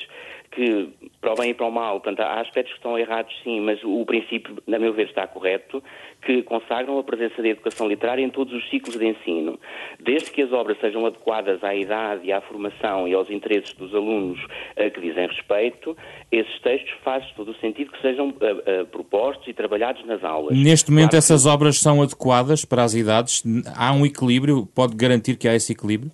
que, 0.58 0.92
para 1.20 1.34
o 1.34 1.36
bem 1.36 1.50
e 1.50 1.54
para 1.54 1.66
o 1.66 1.70
mal, 1.70 2.00
portanto, 2.00 2.18
há 2.20 2.40
aspectos 2.40 2.72
que 2.72 2.80
estão 2.80 2.98
errados, 2.98 3.32
sim, 3.44 3.60
mas 3.60 3.78
o 3.84 4.04
princípio, 4.04 4.60
na 4.66 4.76
meu 4.76 4.92
ver, 4.92 5.06
está 5.06 5.24
correto, 5.24 5.80
que 6.20 6.42
consagram 6.42 6.98
a 6.98 7.04
presença 7.04 7.40
da 7.40 7.48
educação 7.48 7.86
literária 7.86 8.24
em 8.24 8.28
todos 8.28 8.52
os 8.52 8.68
ciclos 8.68 8.98
de 8.98 9.06
ensino. 9.06 9.56
Desde 10.00 10.32
que 10.32 10.42
as 10.42 10.52
obras 10.52 10.76
sejam 10.80 11.06
adequadas 11.06 11.62
à 11.62 11.76
idade 11.76 12.26
e 12.26 12.32
à 12.32 12.40
formação 12.40 13.06
e 13.06 13.14
aos 13.14 13.30
interesses 13.30 13.72
dos 13.74 13.94
alunos 13.94 14.44
a 14.76 14.90
que 14.90 15.00
dizem 15.00 15.28
respeito, 15.28 15.96
esses 16.32 16.60
textos 16.60 16.92
faz 17.04 17.24
todo 17.36 17.52
o 17.52 17.54
sentido 17.60 17.92
que 17.92 18.02
sejam 18.02 18.30
uh, 18.30 18.32
uh, 18.32 18.86
propostos 18.86 19.46
e 19.46 19.52
trabalhados 19.52 20.04
nas 20.06 20.24
aulas. 20.24 20.58
Neste 20.58 20.90
momento, 20.90 21.10
claro 21.10 21.18
essas 21.18 21.44
que... 21.44 21.48
obras 21.48 21.78
são 21.78 22.02
adequadas 22.02 22.64
para 22.64 22.82
as 22.82 22.94
idades? 22.94 23.44
Há 23.76 23.92
um 23.92 24.04
equilíbrio? 24.04 24.66
Pode 24.74 24.96
garantir 24.96 25.36
que 25.36 25.46
há 25.46 25.54
esse 25.54 25.72
equilíbrio? 25.72 26.10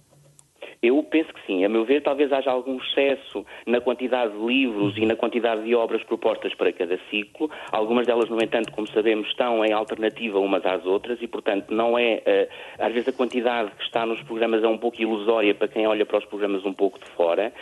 Eu 0.84 1.02
penso 1.02 1.32
que 1.32 1.46
sim. 1.46 1.64
A 1.64 1.68
meu 1.68 1.84
ver, 1.84 2.02
talvez 2.02 2.32
haja 2.32 2.50
algum 2.50 2.76
excesso 2.76 3.44
na 3.66 3.80
quantidade 3.80 4.32
de 4.36 4.44
livros 4.44 4.96
e 4.98 5.06
na 5.06 5.16
quantidade 5.16 5.64
de 5.64 5.74
obras 5.74 6.02
propostas 6.04 6.54
para 6.54 6.72
cada 6.72 6.98
ciclo. 7.10 7.50
Algumas 7.72 8.06
delas, 8.06 8.28
no 8.28 8.42
entanto, 8.42 8.70
como 8.72 8.86
sabemos, 8.88 9.26
estão 9.28 9.64
em 9.64 9.72
alternativa 9.72 10.38
umas 10.38 10.64
às 10.66 10.84
outras 10.84 11.20
e, 11.22 11.26
portanto, 11.26 11.72
não 11.72 11.98
é. 11.98 12.22
Eh, 12.26 12.48
às 12.78 12.92
vezes 12.92 13.08
a 13.08 13.12
quantidade 13.12 13.70
que 13.70 13.82
está 13.82 14.04
nos 14.04 14.20
programas 14.22 14.62
é 14.62 14.68
um 14.68 14.76
pouco 14.78 15.00
ilusória 15.00 15.54
para 15.54 15.68
quem 15.68 15.86
olha 15.86 16.04
para 16.04 16.18
os 16.18 16.24
programas 16.26 16.64
um 16.64 16.72
pouco 16.72 16.98
de 16.98 17.06
fora. 17.12 17.52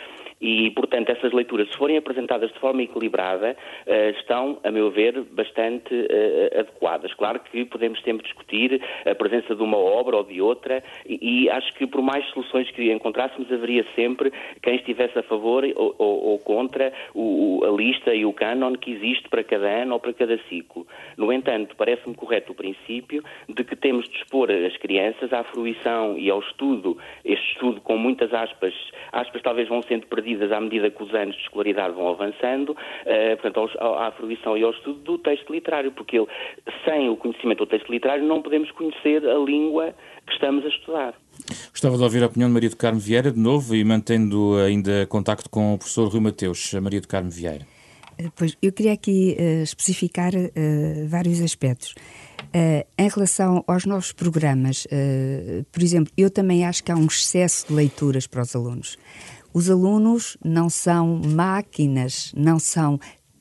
E, 0.41 0.71
portanto, 0.71 1.09
essas 1.09 1.31
leituras, 1.31 1.69
se 1.69 1.77
forem 1.77 1.97
apresentadas 1.97 2.51
de 2.51 2.59
forma 2.59 2.83
equilibrada, 2.83 3.55
uh, 3.87 4.09
estão, 4.17 4.59
a 4.63 4.71
meu 4.71 4.91
ver, 4.91 5.21
bastante 5.31 5.93
uh, 5.93 6.59
adequadas. 6.59 7.13
Claro 7.13 7.39
que 7.39 7.65
podemos 7.65 8.01
sempre 8.01 8.23
discutir 8.23 8.81
a 9.05 9.15
presença 9.15 9.55
de 9.55 9.63
uma 9.63 9.77
obra 9.77 10.17
ou 10.17 10.23
de 10.23 10.41
outra, 10.41 10.83
e, 11.07 11.49
acho 11.49 11.73
que 11.75 11.87
por 11.87 12.01
mais 12.01 12.25
soluções 12.29 12.69
que 12.71 12.91
encontrássemos, 12.91 13.51
haveria 13.51 13.85
sempre 13.95 14.31
quem 14.61 14.75
estivesse 14.75 15.17
a 15.17 15.23
favor 15.23 15.63
ou, 15.75 15.95
ou, 15.97 16.23
ou 16.31 16.39
contra 16.39 16.91
o, 17.13 17.63
a 17.63 17.69
lista 17.69 18.13
e 18.13 18.25
o 18.25 18.33
cânon 18.33 18.73
que 18.73 18.91
existe 18.91 19.29
para 19.29 19.43
cada 19.43 19.67
ano 19.67 19.93
ou 19.93 19.99
para 19.99 20.13
cada 20.13 20.37
ciclo. 20.49 20.85
No 21.17 21.31
entanto, 21.31 21.75
parece-me 21.75 22.15
correto 22.15 22.51
o 22.51 22.55
princípio 22.55 23.23
de 23.47 23.63
que 23.63 23.75
temos 23.75 24.09
de 24.09 24.17
expor 24.17 24.51
as 24.51 24.75
crianças 24.77 25.31
à 25.31 25.43
fruição 25.43 26.17
e 26.17 26.29
ao 26.29 26.39
estudo, 26.39 26.97
este 27.23 27.53
estudo 27.53 27.81
com 27.81 27.97
muitas 27.97 28.33
aspas, 28.33 28.73
aspas 29.11 29.41
talvez 29.41 29.67
vão 29.67 29.81
sendo 29.83 30.07
perdidas 30.07 30.22
à 30.51 30.61
medida 30.61 30.89
que 30.89 31.03
os 31.03 31.13
anos 31.13 31.35
de 31.35 31.41
escolaridade 31.41 31.93
vão 31.93 32.09
avançando, 32.09 32.71
uh, 32.71 33.41
portanto, 33.41 33.69
à 33.79 34.11
fruição 34.11 34.57
e 34.57 34.63
ao 34.63 34.71
estudo 34.71 34.99
do 34.99 35.17
texto 35.17 35.51
literário, 35.51 35.91
porque 35.91 36.17
ele, 36.17 36.27
sem 36.85 37.09
o 37.09 37.15
conhecimento 37.15 37.59
do 37.59 37.67
texto 37.67 37.91
literário 37.91 38.23
não 38.25 38.41
podemos 38.41 38.69
conhecer 38.71 39.27
a 39.27 39.37
língua 39.37 39.93
que 40.25 40.33
estamos 40.33 40.65
a 40.65 40.69
estudar. 40.69 41.13
Gostava 41.71 41.97
de 41.97 42.03
ouvir 42.03 42.23
a 42.23 42.27
opinião 42.27 42.49
de 42.49 42.53
Maria 42.53 42.69
do 42.69 42.77
Carmo 42.77 42.99
Vieira, 42.99 43.31
de 43.31 43.39
novo, 43.39 43.75
e 43.75 43.83
mantendo 43.83 44.55
ainda 44.65 45.05
contacto 45.07 45.49
com 45.49 45.73
o 45.73 45.77
professor 45.77 46.07
Rui 46.07 46.21
Mateus. 46.21 46.73
Maria 46.75 47.01
do 47.01 47.07
Carmo 47.07 47.29
Vieira. 47.29 47.65
Eh, 48.17 48.29
pois, 48.35 48.57
eu 48.61 48.71
queria 48.71 48.93
aqui 48.93 49.35
uh, 49.39 49.63
especificar 49.63 50.33
uh, 50.33 51.07
vários 51.07 51.41
aspectos. 51.41 51.95
Uh, 52.55 52.85
em 52.97 53.09
relação 53.09 53.63
aos 53.67 53.85
novos 53.85 54.11
programas, 54.11 54.85
por 55.71 55.81
exemplo, 55.81 56.13
eu 56.15 56.29
também 56.29 56.65
acho 56.65 56.83
que 56.83 56.91
há 56.91 56.95
um 56.95 57.05
excesso 57.05 57.67
de 57.67 57.73
leituras 57.73 58.27
para 58.27 58.43
os 58.43 58.55
alunos. 58.55 58.97
Os 59.53 59.69
alunos 59.69 60.35
não 60.43 60.69
são 60.69 61.21
máquinas, 61.23 62.31
não 62.35 62.57
são. 62.57 62.99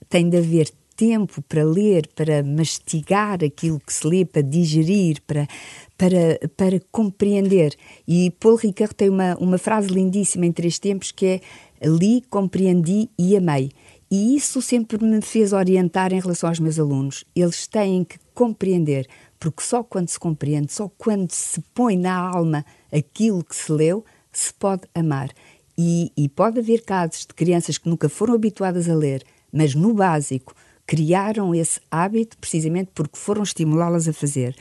Tem 0.08 0.28
de 0.28 0.36
haver 0.36 0.70
tempo 0.94 1.42
para 1.42 1.64
ler, 1.64 2.06
para 2.14 2.42
mastigar 2.42 3.42
aquilo 3.42 3.80
que 3.80 3.92
se 3.92 4.06
lê, 4.06 4.24
para 4.24 4.42
digerir, 4.42 5.22
para, 5.26 5.48
para, 5.96 6.48
para 6.56 6.80
compreender. 6.92 7.74
E 8.06 8.30
Paul 8.38 8.56
Ricoeur 8.56 8.92
tem 8.92 9.08
uma, 9.08 9.34
uma 9.36 9.58
frase 9.58 9.88
lindíssima 9.88 10.46
em 10.46 10.52
Três 10.52 10.78
Tempos 10.78 11.10
que 11.10 11.26
é 11.26 11.40
li, 11.88 12.22
compreendi 12.28 13.08
e 13.18 13.36
amei. 13.36 13.70
E 14.10 14.36
isso 14.36 14.60
sempre 14.60 15.02
me 15.02 15.22
fez 15.22 15.54
orientar 15.54 16.12
em 16.12 16.20
relação 16.20 16.48
aos 16.50 16.60
meus 16.60 16.78
alunos. 16.78 17.24
Eles 17.34 17.66
têm 17.66 18.04
que 18.04 18.18
compreender, 18.34 19.08
porque 19.40 19.62
só 19.62 19.82
quando 19.82 20.08
se 20.08 20.20
compreende, 20.20 20.70
só 20.70 20.90
quando 20.98 21.30
se 21.32 21.62
põe 21.74 21.96
na 21.96 22.14
alma 22.14 22.64
aquilo 22.92 23.42
que 23.42 23.56
se 23.56 23.72
leu, 23.72 24.04
se 24.30 24.52
pode 24.52 24.82
amar. 24.94 25.30
E, 25.76 26.12
e 26.16 26.28
pode 26.28 26.58
haver 26.58 26.84
casos 26.84 27.20
de 27.20 27.34
crianças 27.34 27.78
que 27.78 27.88
nunca 27.88 28.08
foram 28.08 28.34
habituadas 28.34 28.88
a 28.88 28.94
ler, 28.94 29.24
mas 29.52 29.74
no 29.74 29.94
básico 29.94 30.54
criaram 30.86 31.54
esse 31.54 31.80
hábito 31.90 32.36
precisamente 32.38 32.90
porque 32.94 33.18
foram 33.18 33.42
estimulá-las 33.42 34.08
a 34.08 34.12
fazer. 34.12 34.56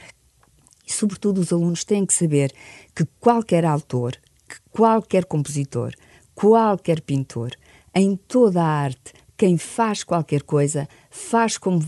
E, 0.87 0.91
sobretudo, 0.91 1.41
os 1.41 1.51
alunos 1.51 1.83
têm 1.83 2.05
que 2.05 2.13
saber 2.13 2.53
que 2.95 3.05
qualquer 3.19 3.65
autor, 3.65 4.13
que 4.47 4.55
qualquer 4.71 5.25
compositor, 5.25 5.93
qualquer 6.33 7.01
pintor, 7.01 7.51
em 7.93 8.15
toda 8.15 8.61
a 8.61 8.67
arte, 8.67 9.13
quem 9.37 9.57
faz 9.57 10.03
qualquer 10.03 10.43
coisa, 10.43 10.87
faz 11.09 11.57
com, 11.57 11.79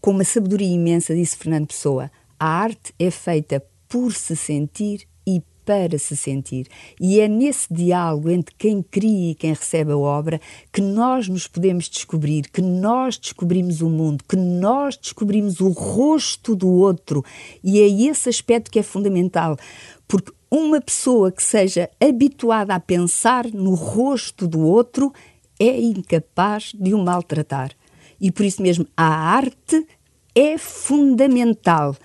com 0.00 0.10
uma 0.10 0.24
sabedoria 0.24 0.74
imensa, 0.74 1.14
disse 1.14 1.36
Fernando 1.36 1.68
Pessoa. 1.68 2.10
A 2.38 2.46
arte 2.46 2.94
é 2.98 3.10
feita 3.10 3.64
por 3.88 4.12
se 4.12 4.36
sentir 4.36 5.06
para 5.64 5.98
se 5.98 6.16
sentir. 6.16 6.66
E 7.00 7.20
é 7.20 7.28
nesse 7.28 7.72
diálogo 7.72 8.30
entre 8.30 8.54
quem 8.56 8.82
cria 8.82 9.32
e 9.32 9.34
quem 9.34 9.52
recebe 9.52 9.92
a 9.92 9.96
obra 9.96 10.40
que 10.72 10.80
nós 10.80 11.28
nos 11.28 11.46
podemos 11.46 11.88
descobrir, 11.88 12.48
que 12.50 12.62
nós 12.62 13.18
descobrimos 13.18 13.80
o 13.80 13.88
mundo, 13.88 14.24
que 14.28 14.36
nós 14.36 14.96
descobrimos 14.96 15.60
o 15.60 15.68
rosto 15.68 16.54
do 16.54 16.68
outro. 16.68 17.24
E 17.62 17.80
é 17.80 17.88
esse 18.08 18.28
aspecto 18.28 18.70
que 18.70 18.78
é 18.78 18.82
fundamental, 18.82 19.56
porque 20.06 20.32
uma 20.50 20.80
pessoa 20.80 21.32
que 21.32 21.42
seja 21.42 21.88
habituada 21.98 22.74
a 22.74 22.80
pensar 22.80 23.46
no 23.46 23.74
rosto 23.74 24.46
do 24.46 24.60
outro 24.60 25.12
é 25.58 25.80
incapaz 25.80 26.72
de 26.74 26.92
o 26.92 26.98
maltratar. 26.98 27.72
E 28.20 28.30
por 28.30 28.44
isso 28.44 28.60
mesmo 28.60 28.86
a 28.96 29.06
arte 29.06 29.86
é 30.34 30.58
fundamental. 30.58 31.96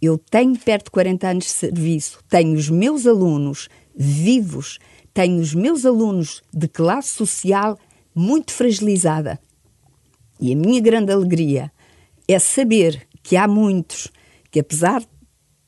Eu 0.00 0.16
tenho 0.16 0.58
perto 0.58 0.86
de 0.86 0.90
40 0.92 1.28
anos 1.28 1.44
de 1.44 1.50
serviço, 1.50 2.22
tenho 2.28 2.56
os 2.56 2.70
meus 2.70 3.06
alunos 3.06 3.68
vivos, 3.94 4.78
tenho 5.12 5.38
os 5.38 5.54
meus 5.54 5.84
alunos 5.84 6.42
de 6.52 6.68
classe 6.68 7.10
social 7.10 7.78
muito 8.14 8.52
fragilizada. 8.52 9.38
E 10.40 10.52
a 10.52 10.56
minha 10.56 10.80
grande 10.80 11.12
alegria 11.12 11.70
é 12.26 12.38
saber 12.38 13.06
que 13.22 13.36
há 13.36 13.46
muitos 13.46 14.08
que, 14.50 14.60
apesar 14.60 15.02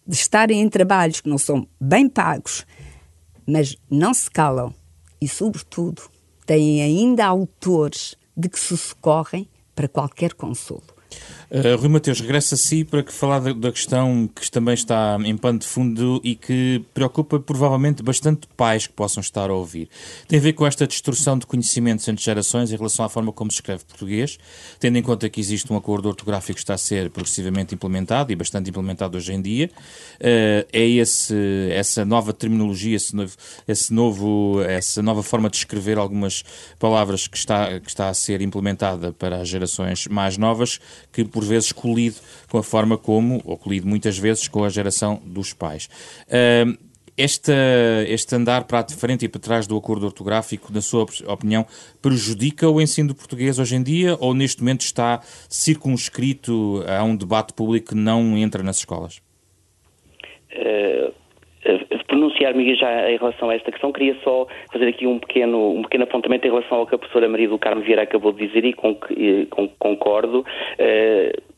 de 0.07 0.14
estarem 0.14 0.61
em 0.61 0.68
trabalhos 0.68 1.21
que 1.21 1.29
não 1.29 1.38
são 1.38 1.66
bem 1.81 2.09
pagos, 2.09 2.64
mas 3.47 3.77
não 3.90 4.14
se 4.14 4.31
calam 4.31 4.75
e, 5.21 5.29
sobretudo, 5.29 6.03
têm 6.47 6.83
ainda 6.83 7.27
autores 7.27 8.16
de 8.37 8.49
que 8.49 8.59
se 8.59 8.77
socorrem 8.77 9.49
para 9.75 9.88
qualquer 9.88 10.35
consolo. 10.35 10.83
Uh, 11.52 11.76
Rui 11.76 11.90
Mateus, 11.90 12.18
regressa 12.18 12.54
a 12.54 12.58
si 12.58 12.82
para 12.82 13.02
que 13.02 13.12
falar 13.12 13.40
da, 13.40 13.70
questão 13.70 14.26
que 14.34 14.50
também 14.50 14.72
está 14.72 15.18
em 15.22 15.36
pano 15.36 15.58
de 15.58 15.66
fundo 15.66 16.18
e 16.24 16.34
que 16.34 16.82
preocupa 16.94 17.38
provavelmente 17.38 18.02
bastante 18.02 18.48
pais 18.56 18.86
que 18.86 18.94
possam 18.94 19.20
estar 19.20 19.50
a 19.50 19.52
ouvir. 19.52 19.86
Tem 20.26 20.38
a 20.38 20.42
ver 20.42 20.54
com 20.54 20.66
esta 20.66 20.86
destruição 20.86 21.38
de 21.38 21.44
conhecimentos 21.44 22.08
entre 22.08 22.24
gerações 22.24 22.72
em 22.72 22.76
relação 22.76 23.04
à 23.04 23.08
forma 23.10 23.34
como 23.34 23.50
se 23.50 23.56
escreve 23.56 23.84
português, 23.84 24.38
tendo 24.80 24.96
em 24.96 25.02
conta 25.02 25.28
que 25.28 25.40
existe 25.40 25.70
um 25.70 25.76
acordo 25.76 26.08
ortográfico 26.08 26.54
que 26.54 26.60
está 26.60 26.72
a 26.72 26.78
ser 26.78 27.10
progressivamente 27.10 27.74
implementado 27.74 28.32
e 28.32 28.34
bastante 28.34 28.70
implementado 28.70 29.18
hoje 29.18 29.34
em 29.34 29.42
dia. 29.42 29.70
Uh, 30.14 30.66
é 30.72 30.88
esse, 30.88 31.36
essa 31.70 32.02
nova 32.02 32.32
terminologia, 32.32 32.96
esse 32.96 33.14
novo, 33.14 33.36
esse 33.68 33.92
novo, 33.92 34.62
essa 34.62 35.02
nova 35.02 35.22
forma 35.22 35.50
de 35.50 35.58
escrever 35.58 35.98
algumas 35.98 36.42
palavras 36.78 37.26
que 37.26 37.36
está, 37.36 37.78
que 37.78 37.90
está 37.90 38.08
a 38.08 38.14
ser 38.14 38.40
implementada 38.40 39.12
para 39.12 39.42
as 39.42 39.48
gerações 39.50 40.06
mais 40.06 40.38
novas, 40.38 40.80
que 41.12 41.22
por 41.26 41.41
vezes 41.46 41.72
colido 41.72 42.16
com 42.48 42.59
a 42.59 42.62
forma 42.62 42.96
como, 42.98 43.40
ou 43.44 43.57
colido 43.57 43.87
muitas 43.87 44.18
vezes 44.18 44.48
com 44.48 44.64
a 44.64 44.68
geração 44.68 45.20
dos 45.24 45.52
pais. 45.52 45.88
Uh, 46.28 46.76
esta, 47.16 47.52
este 48.09 48.35
andar 48.35 48.64
para 48.64 48.81
a 48.81 48.88
frente 48.88 49.24
e 49.24 49.28
para 49.28 49.40
trás 49.40 49.66
do 49.66 49.76
acordo 49.76 50.07
ortográfico, 50.07 50.72
na 50.72 50.81
sua 50.81 51.07
opinião, 51.26 51.66
prejudica 52.00 52.68
o 52.68 52.81
ensino 52.81 53.14
português 53.14 53.59
hoje 53.59 53.76
em 53.76 53.83
dia 53.83 54.16
ou 54.18 54.35
neste 54.35 54.62
momento 54.62 54.81
está 54.81 55.20
circunscrito 55.48 56.83
a 56.87 57.02
um 57.05 57.14
debate 57.14 57.52
público 57.52 57.90
que 57.90 57.94
não 57.94 58.37
entra 58.37 58.62
nas 58.62 58.78
escolas? 58.78 59.20
Uh, 60.52 61.12
pronunciar-me 62.12 62.75
já 62.75 63.11
em 63.11 63.16
relação 63.16 63.48
a 63.48 63.55
esta 63.55 63.72
questão, 63.72 63.90
queria 63.90 64.14
só 64.22 64.46
fazer 64.70 64.87
aqui 64.87 65.07
um 65.07 65.18
pequeno, 65.18 65.75
um 65.75 65.81
pequeno 65.81 66.05
apontamento 66.05 66.46
em 66.46 66.51
relação 66.51 66.79
ao 66.79 66.87
que 66.87 66.94
a 66.94 66.98
professora 66.98 67.27
Maria 67.27 67.48
do 67.48 67.59
Carmo 67.59 67.81
Vieira 67.81 68.03
acabou 68.03 68.33
de 68.33 68.46
dizer 68.46 68.66
e 68.66 68.75
com, 68.75 68.94
com, 69.48 69.68
concordo. 69.79 70.40
Uh, 70.40 71.51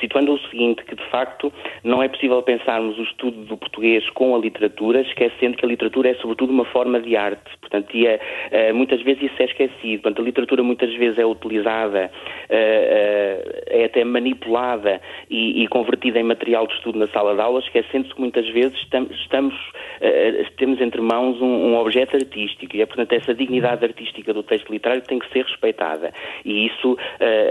situando 0.00 0.32
o 0.32 0.38
seguinte, 0.48 0.84
que 0.84 0.94
de 0.94 1.04
facto 1.10 1.52
não 1.82 2.02
é 2.02 2.08
possível 2.08 2.42
pensarmos 2.42 2.98
o 2.98 3.02
estudo 3.02 3.44
do 3.44 3.56
português 3.56 4.08
com 4.10 4.34
a 4.34 4.38
literatura, 4.38 5.00
esquecendo 5.00 5.56
que 5.56 5.64
a 5.64 5.68
literatura 5.68 6.10
é 6.10 6.14
sobretudo 6.14 6.52
uma 6.52 6.64
forma 6.64 7.00
de 7.00 7.16
arte. 7.16 7.58
Portanto, 7.60 7.94
e 7.94 8.06
é, 8.06 8.20
é, 8.50 8.72
muitas 8.72 9.02
vezes 9.02 9.24
isso 9.24 9.42
é 9.42 9.44
esquecido. 9.46 10.02
Portanto, 10.02 10.22
a 10.22 10.24
literatura 10.24 10.62
muitas 10.62 10.94
vezes 10.94 11.18
é 11.18 11.26
utilizada, 11.26 12.10
é, 12.48 13.64
é 13.66 13.84
até 13.84 14.04
manipulada 14.04 15.00
e, 15.30 15.62
e, 15.62 15.68
convertida 15.68 16.18
em 16.18 16.22
material 16.22 16.66
de 16.66 16.74
estudo 16.74 16.98
na 16.98 17.06
sala 17.08 17.34
de 17.34 17.40
aula, 17.40 17.60
esquecendo-se 17.60 18.14
que 18.14 18.20
muitas 18.20 18.48
vezes 18.48 18.76
estamos, 18.78 19.10
estamos 19.20 19.54
temos 20.56 20.80
entre 20.80 21.00
mãos 21.00 21.40
um, 21.40 21.46
um, 21.46 21.76
objeto 21.76 22.16
artístico 22.16 22.76
e 22.76 22.82
é, 22.82 22.86
portanto, 22.86 23.12
essa 23.12 23.34
dignidade 23.34 23.84
artística 23.84 24.32
do 24.32 24.42
texto 24.42 24.70
literário 24.70 25.02
tem 25.02 25.18
que 25.18 25.28
ser 25.32 25.44
respeitada. 25.44 26.12
E 26.44 26.66
isso 26.66 26.96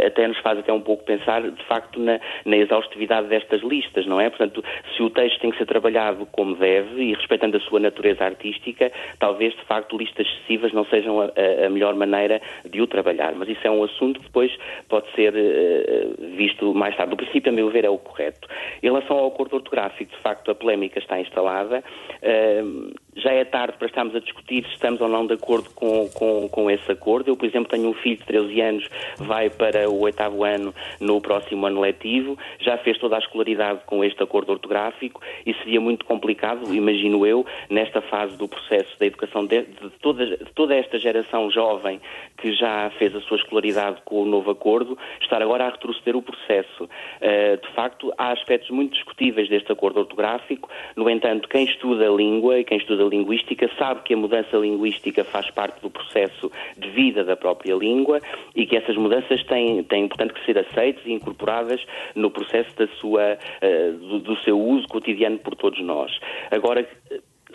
até 0.06 0.28
nos 0.28 0.38
faz 0.40 0.60
até 0.60 0.72
um 0.72 0.82
pouco 0.82 1.04
pensar, 1.04 1.42
de 1.42 1.64
facto, 1.66 2.00
na, 2.00 2.20
na 2.46 2.58
exaustividade 2.58 3.28
destas 3.28 3.62
listas, 3.62 4.06
não 4.06 4.20
é? 4.20 4.30
Portanto, 4.30 4.64
se 4.96 5.04
o 5.04 5.10
texto 5.10 5.40
tem 5.40 5.52
que 5.52 5.58
ser 5.58 5.66
trabalhado 5.66 6.26
como 6.32 6.56
deve 6.56 7.02
e 7.02 7.14
respeitando 7.14 7.58
a 7.58 7.60
sua 7.62 7.80
natureza 7.80 8.24
artística, 8.24 8.92
talvez, 9.20 9.54
de 9.54 9.64
facto, 9.66 9.98
listas 9.98 10.28
excessivas 10.28 10.74
não 10.74 10.86
sejam 10.86 11.22
a, 11.22 11.32
a 11.66 11.70
melhor 11.70 11.96
maneira 11.96 12.42
de 12.70 12.82
o 12.82 12.88
trabalhar. 12.88 13.34
Mas 13.36 13.50
isso 13.50 13.66
é 13.66 13.72
um 13.72 13.84
assunto 13.84 14.20
que 14.20 14.26
depois 14.28 14.52
pode 14.90 15.10
ser 15.14 15.34
uh, 15.34 16.36
visto 16.36 16.74
mais 16.74 16.96
tarde. 16.96 17.14
O 17.14 17.18
princípio, 17.18 17.52
a 17.52 17.56
meu 17.56 17.70
ver, 17.70 17.86
é 17.86 17.90
o 17.90 17.98
correto. 17.98 18.48
Em 18.82 18.88
relação 18.88 19.18
ao 19.18 19.28
acordo 19.28 19.56
ortográfico, 19.56 20.12
de 20.16 20.22
facto, 20.22 20.52
a 20.52 20.56
polémica 20.56 21.00
está 21.00 21.20
instalada. 21.20 21.84
Uh, 22.22 22.94
já 23.18 23.32
é 23.32 23.44
tarde 23.44 23.78
para 23.78 23.88
estarmos 23.88 24.16
a 24.16 24.20
discutir 24.20 24.64
se 24.66 24.74
estamos 24.74 25.02
ou 25.02 25.08
não 25.08 25.26
de 25.26 25.34
acordo 25.34 25.70
com, 25.72 26.08
com, 26.10 26.48
com 26.50 26.72
esse 26.72 26.92
acordo. 26.92 27.30
Eu, 27.30 27.36
por 27.36 27.46
exemplo, 27.46 27.70
tenho 27.70 27.90
um 27.90 27.94
filho 27.94 28.18
de 28.18 28.26
13 28.26 28.62
anos, 28.62 28.90
vai 29.18 29.50
para 29.50 29.90
o 29.90 30.00
oitavo 30.02 30.44
ano 30.44 30.74
no 31.00 31.20
próximo 31.20 31.66
ano 31.66 31.82
letivo, 31.82 32.38
já 32.60 32.78
fez 32.78 32.98
toda 32.98 33.16
a 33.16 33.20
escolaridade 33.20 33.82
com 33.86 34.04
este 34.04 34.22
acordo 34.22 34.52
ortográfico 34.52 35.22
e 35.46 35.54
seria 35.56 35.82
muito 35.82 36.06
complicado, 36.06 36.74
imagino 36.74 37.26
eu, 37.26 37.46
nesta 37.70 38.02
fase 38.02 38.38
do 38.38 38.48
processo 38.48 38.98
da 39.00 39.06
educação 39.06 39.46
de, 39.46 39.64
de, 39.64 39.90
toda, 40.02 40.26
de 40.26 40.52
toda 40.54 40.76
esta 40.76 41.00
geração 41.00 41.50
jovem 41.50 42.00
que 42.38 42.54
já 42.54 42.92
fez 42.98 43.16
a 43.16 43.22
sua 43.22 43.38
escolaridade 43.38 44.02
com 44.06 44.22
o 44.22 44.26
novo 44.26 44.52
acordo, 44.52 44.98
estar 45.22 45.42
agora 45.42 45.66
a 45.66 45.70
retroceder 45.70 46.16
o 46.16 46.22
processo. 46.22 46.84
Uh, 46.84 47.58
de 47.62 47.74
facto, 47.74 48.14
há 48.18 48.32
aspectos 48.32 48.70
muito 48.70 48.94
discutíveis 48.94 49.50
deste 49.50 49.72
acordo 49.72 50.00
ortográfico, 50.00 50.70
no 50.96 51.10
entanto, 51.10 51.48
quem 51.50 51.66
estuda 51.66 52.08
a 52.08 52.12
língua 52.12 52.60
e 52.60 52.64
quem 52.64 52.78
estuda 52.78 53.07
linguística 53.08 53.70
sabe 53.78 54.02
que 54.04 54.14
a 54.14 54.18
mudança 54.18 54.58
linguística 54.58 55.24
faz 55.24 55.50
parte 55.52 55.82
do 55.82 55.90
processo 55.90 56.52
de 56.78 56.90
vida 56.90 57.24
da 57.24 57.36
própria 57.36 57.76
língua 57.76 58.22
e 58.56 58.66
que 58.66 58.76
essas 58.76 58.96
mudanças 58.96 59.44
têm, 59.44 59.84
têm 59.84 60.08
portanto, 60.08 60.34
que 60.34 60.46
ser 60.46 60.58
aceitas 60.58 61.06
e 61.06 61.12
incorporadas 61.12 61.86
no 62.16 62.30
processo 62.30 62.76
da 62.78 62.88
sua, 63.00 63.38
uh, 63.38 63.94
do, 63.98 64.20
do 64.20 64.38
seu 64.38 64.60
uso 64.60 64.88
cotidiano 64.88 65.40
por 65.40 65.56
todos 65.56 65.80
nós. 65.82 66.12
Agora, 66.52 66.88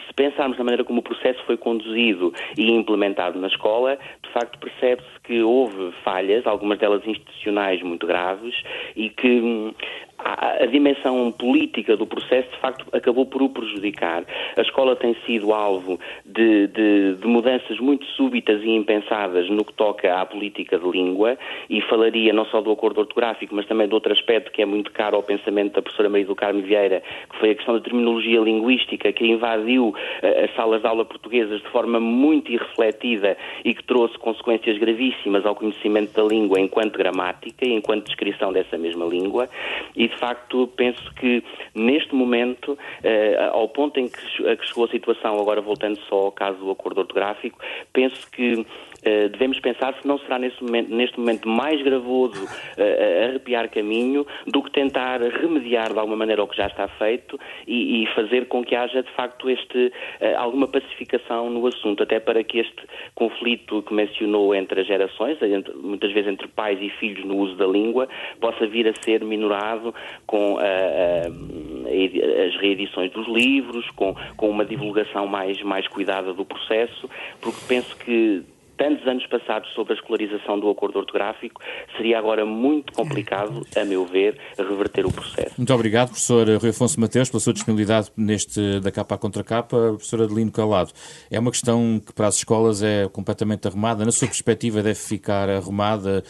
se 0.06 0.14
pensarmos 0.14 0.56
na 0.58 0.64
maneira 0.64 0.84
como 0.84 1.00
o 1.00 1.02
processo 1.02 1.42
foi 1.44 1.56
conduzido 1.56 2.32
e 2.56 2.70
implementado 2.70 3.38
na 3.38 3.48
escola, 3.48 3.98
de 4.22 4.30
facto 4.30 4.58
percebe-se 4.58 5.20
que 5.24 5.42
houve 5.42 5.92
falhas, 6.02 6.46
algumas 6.46 6.78
delas 6.78 7.06
institucionais 7.06 7.82
muito 7.82 8.06
graves, 8.06 8.54
e 8.96 9.08
que 9.10 9.40
hum, 9.40 9.74
a, 10.18 10.66
dimensão 10.66 11.30
política 11.32 11.96
do 11.96 12.06
processo, 12.06 12.50
de 12.50 12.58
facto, 12.58 12.86
acabou 12.92 13.26
por 13.26 13.42
o 13.42 13.48
prejudicar. 13.48 14.24
A 14.56 14.60
escola 14.60 14.96
tem 14.96 15.16
sido 15.26 15.52
alvo 15.52 15.98
de, 16.24 16.68
de, 16.68 17.14
de, 17.16 17.26
mudanças 17.26 17.78
muito 17.80 18.04
súbitas 18.06 18.62
e 18.62 18.70
impensadas 18.70 19.48
no 19.50 19.64
que 19.64 19.72
toca 19.74 20.20
à 20.20 20.24
política 20.24 20.78
de 20.78 20.88
língua, 20.88 21.36
e 21.68 21.80
falaria 21.82 22.32
não 22.32 22.44
só 22.46 22.60
do 22.60 22.70
acordo 22.70 23.00
ortográfico, 23.00 23.54
mas 23.54 23.66
também 23.66 23.88
de 23.88 23.94
outro 23.94 24.12
aspecto 24.12 24.52
que 24.52 24.62
é 24.62 24.66
muito 24.66 24.92
caro 24.92 25.16
ao 25.16 25.22
pensamento 25.22 25.74
da 25.74 25.82
professora 25.82 26.08
Maria 26.08 26.26
do 26.26 26.36
Carmo 26.36 26.62
Vieira, 26.62 27.02
que 27.30 27.38
foi 27.38 27.50
a 27.50 27.54
questão 27.54 27.74
da 27.74 27.80
terminologia 27.80 28.40
linguística, 28.40 29.12
que 29.12 29.26
invadiu 29.26 29.81
uh, 29.88 30.44
as 30.44 30.54
salas 30.54 30.80
de 30.80 30.86
aula 30.86 31.04
portuguesas 31.04 31.60
de 31.60 31.68
forma 31.68 31.98
muito 32.00 32.50
irrefletida 32.50 33.36
e 33.64 33.74
que 33.74 33.84
trouxe 33.84 34.18
consequências 34.18 34.78
gravíssimas 34.78 35.44
ao 35.44 35.54
conhecimento 35.54 36.12
da 36.12 36.22
língua 36.22 36.60
enquanto 36.60 36.96
gramática 36.96 37.66
e 37.66 37.72
enquanto 37.72 38.06
descrição 38.06 38.52
dessa 38.52 38.78
mesma 38.78 39.04
língua. 39.04 39.48
E 39.96 40.08
de 40.08 40.16
facto, 40.18 40.68
penso 40.76 41.12
que 41.14 41.42
neste 41.74 42.14
momento, 42.14 42.78
eh, 43.02 43.50
ao 43.52 43.68
ponto 43.68 43.98
em 43.98 44.08
que 44.08 44.20
chegou 44.66 44.84
a 44.84 44.88
situação, 44.88 45.38
agora 45.40 45.60
voltando 45.60 45.98
só 46.08 46.16
ao 46.16 46.32
caso 46.32 46.58
do 46.58 46.70
acordo 46.70 46.98
ortográfico, 46.98 47.58
penso 47.92 48.30
que 48.30 48.64
eh, 49.02 49.28
devemos 49.28 49.58
pensar 49.58 49.94
se 50.00 50.06
não 50.06 50.18
será 50.18 50.38
neste 50.38 50.62
momento, 50.62 50.94
neste 50.94 51.18
momento 51.18 51.48
mais 51.48 51.82
gravoso 51.82 52.44
uh, 52.44 53.28
arrepiar 53.28 53.68
caminho 53.68 54.24
do 54.46 54.62
que 54.62 54.70
tentar 54.70 55.20
remediar 55.20 55.92
de 55.92 55.98
alguma 55.98 56.16
maneira 56.16 56.42
o 56.42 56.46
que 56.46 56.56
já 56.56 56.68
está 56.68 56.86
feito 56.86 57.38
e, 57.66 58.04
e 58.04 58.06
fazer 58.14 58.46
com 58.46 58.64
que 58.64 58.76
haja 58.76 59.02
de 59.02 59.10
facto 59.12 59.50
este, 59.50 59.92
uh, 60.20 60.38
alguma 60.38 60.68
pacificação 60.68 61.50
no 61.50 61.66
assunto, 61.66 62.04
até 62.04 62.20
para 62.20 62.44
que 62.44 62.60
este 62.60 62.82
conflito 63.14 63.82
que 63.82 63.92
mencionou 63.92 64.54
entre 64.54 64.82
as 64.82 64.86
gerações, 64.86 65.40
entre, 65.42 65.74
muitas 65.74 66.12
vezes 66.12 66.30
entre 66.30 66.46
pais 66.46 66.80
e 66.80 66.88
filhos 66.90 67.24
no 67.24 67.38
uso 67.38 67.56
da 67.56 67.66
língua, 67.66 68.08
possa 68.40 68.66
vir 68.68 68.86
a 68.86 68.92
ser 69.02 69.24
minorado 69.24 69.92
com 70.26 70.58
as 70.58 72.60
reedições 72.60 73.10
dos 73.10 73.26
livros, 73.26 73.88
com, 73.90 74.14
com 74.36 74.48
uma 74.48 74.64
divulgação 74.64 75.26
mais, 75.26 75.60
mais 75.62 75.88
cuidada 75.88 76.32
do 76.32 76.44
processo, 76.44 77.10
porque 77.40 77.58
penso 77.66 77.96
que 77.96 78.44
tantos 78.82 79.06
anos 79.06 79.24
passados 79.26 79.72
sobre 79.74 79.92
a 79.92 79.96
escolarização 79.96 80.58
do 80.58 80.68
acordo 80.68 80.98
ortográfico, 80.98 81.62
seria 81.96 82.18
agora 82.18 82.44
muito 82.44 82.92
complicado, 82.92 83.64
a 83.76 83.84
meu 83.84 84.04
ver, 84.04 84.36
reverter 84.58 85.06
o 85.06 85.12
processo. 85.12 85.54
Muito 85.56 85.72
obrigado, 85.72 86.08
professor 86.08 86.48
Rui 86.60 86.70
Afonso 86.70 87.00
Mateus, 87.00 87.30
pela 87.30 87.40
sua 87.40 87.52
disponibilidade 87.52 88.10
neste 88.16 88.80
da 88.80 88.90
capa 88.90 89.16
contra 89.16 89.44
capa. 89.44 89.76
Professor 89.92 90.22
Adelino 90.22 90.50
Calado, 90.50 90.90
é 91.30 91.38
uma 91.38 91.52
questão 91.52 92.02
que 92.04 92.12
para 92.12 92.26
as 92.26 92.36
escolas 92.36 92.82
é 92.82 93.08
completamente 93.08 93.68
arrumada. 93.68 94.04
Na 94.04 94.10
sua 94.10 94.26
perspectiva, 94.26 94.82
deve 94.82 94.98
ficar 94.98 95.48
arrumada 95.48 96.24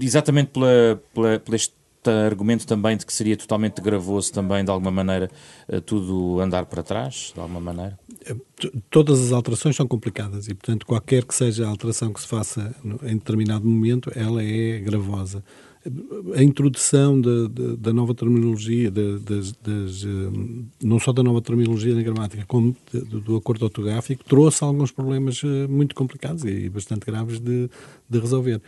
exatamente 0.00 0.50
pela, 0.50 1.00
pela, 1.14 1.38
pela 1.38 1.56
este 1.56 1.74
argumento 2.10 2.66
também 2.66 2.96
de 2.96 3.04
que 3.06 3.12
seria 3.12 3.36
totalmente 3.36 3.80
gravoso 3.80 4.32
também, 4.32 4.64
de 4.64 4.70
alguma 4.70 4.90
maneira, 4.90 5.30
eh, 5.68 5.80
tudo 5.80 6.40
andar 6.40 6.66
para 6.66 6.82
trás, 6.82 7.32
de 7.34 7.40
alguma 7.40 7.60
maneira? 7.60 7.98
Eh, 8.26 8.36
todas 8.90 9.20
as 9.20 9.32
alterações 9.32 9.76
são 9.76 9.86
complicadas 9.86 10.48
e, 10.48 10.54
portanto, 10.54 10.86
qualquer 10.86 11.24
que 11.24 11.34
seja 11.34 11.66
a 11.66 11.68
alteração 11.68 12.12
que 12.12 12.20
se 12.20 12.26
faça 12.26 12.74
em 13.02 13.16
determinado 13.16 13.66
momento, 13.66 14.10
ela 14.14 14.42
é 14.42 14.78
gravosa. 14.78 15.44
A 16.34 16.42
introdução 16.42 17.20
da, 17.20 17.46
da, 17.46 17.76
da 17.76 17.92
nova 17.92 18.14
terminologia, 18.14 18.90
das, 18.90 19.52
das, 19.52 20.04
eh, 20.04 20.66
não 20.82 20.98
só 20.98 21.12
da 21.12 21.22
nova 21.22 21.42
terminologia 21.42 21.94
na 21.94 22.02
gramática, 22.02 22.44
como 22.46 22.74
do, 22.92 23.20
do 23.20 23.36
acordo 23.36 23.64
ortográfico, 23.64 24.24
trouxe 24.24 24.64
alguns 24.64 24.90
problemas 24.90 25.42
muito 25.68 25.94
complicados 25.94 26.44
e 26.44 26.68
bastante 26.70 27.04
graves 27.04 27.38
de, 27.38 27.68
de 28.08 28.18
resolver 28.18 28.62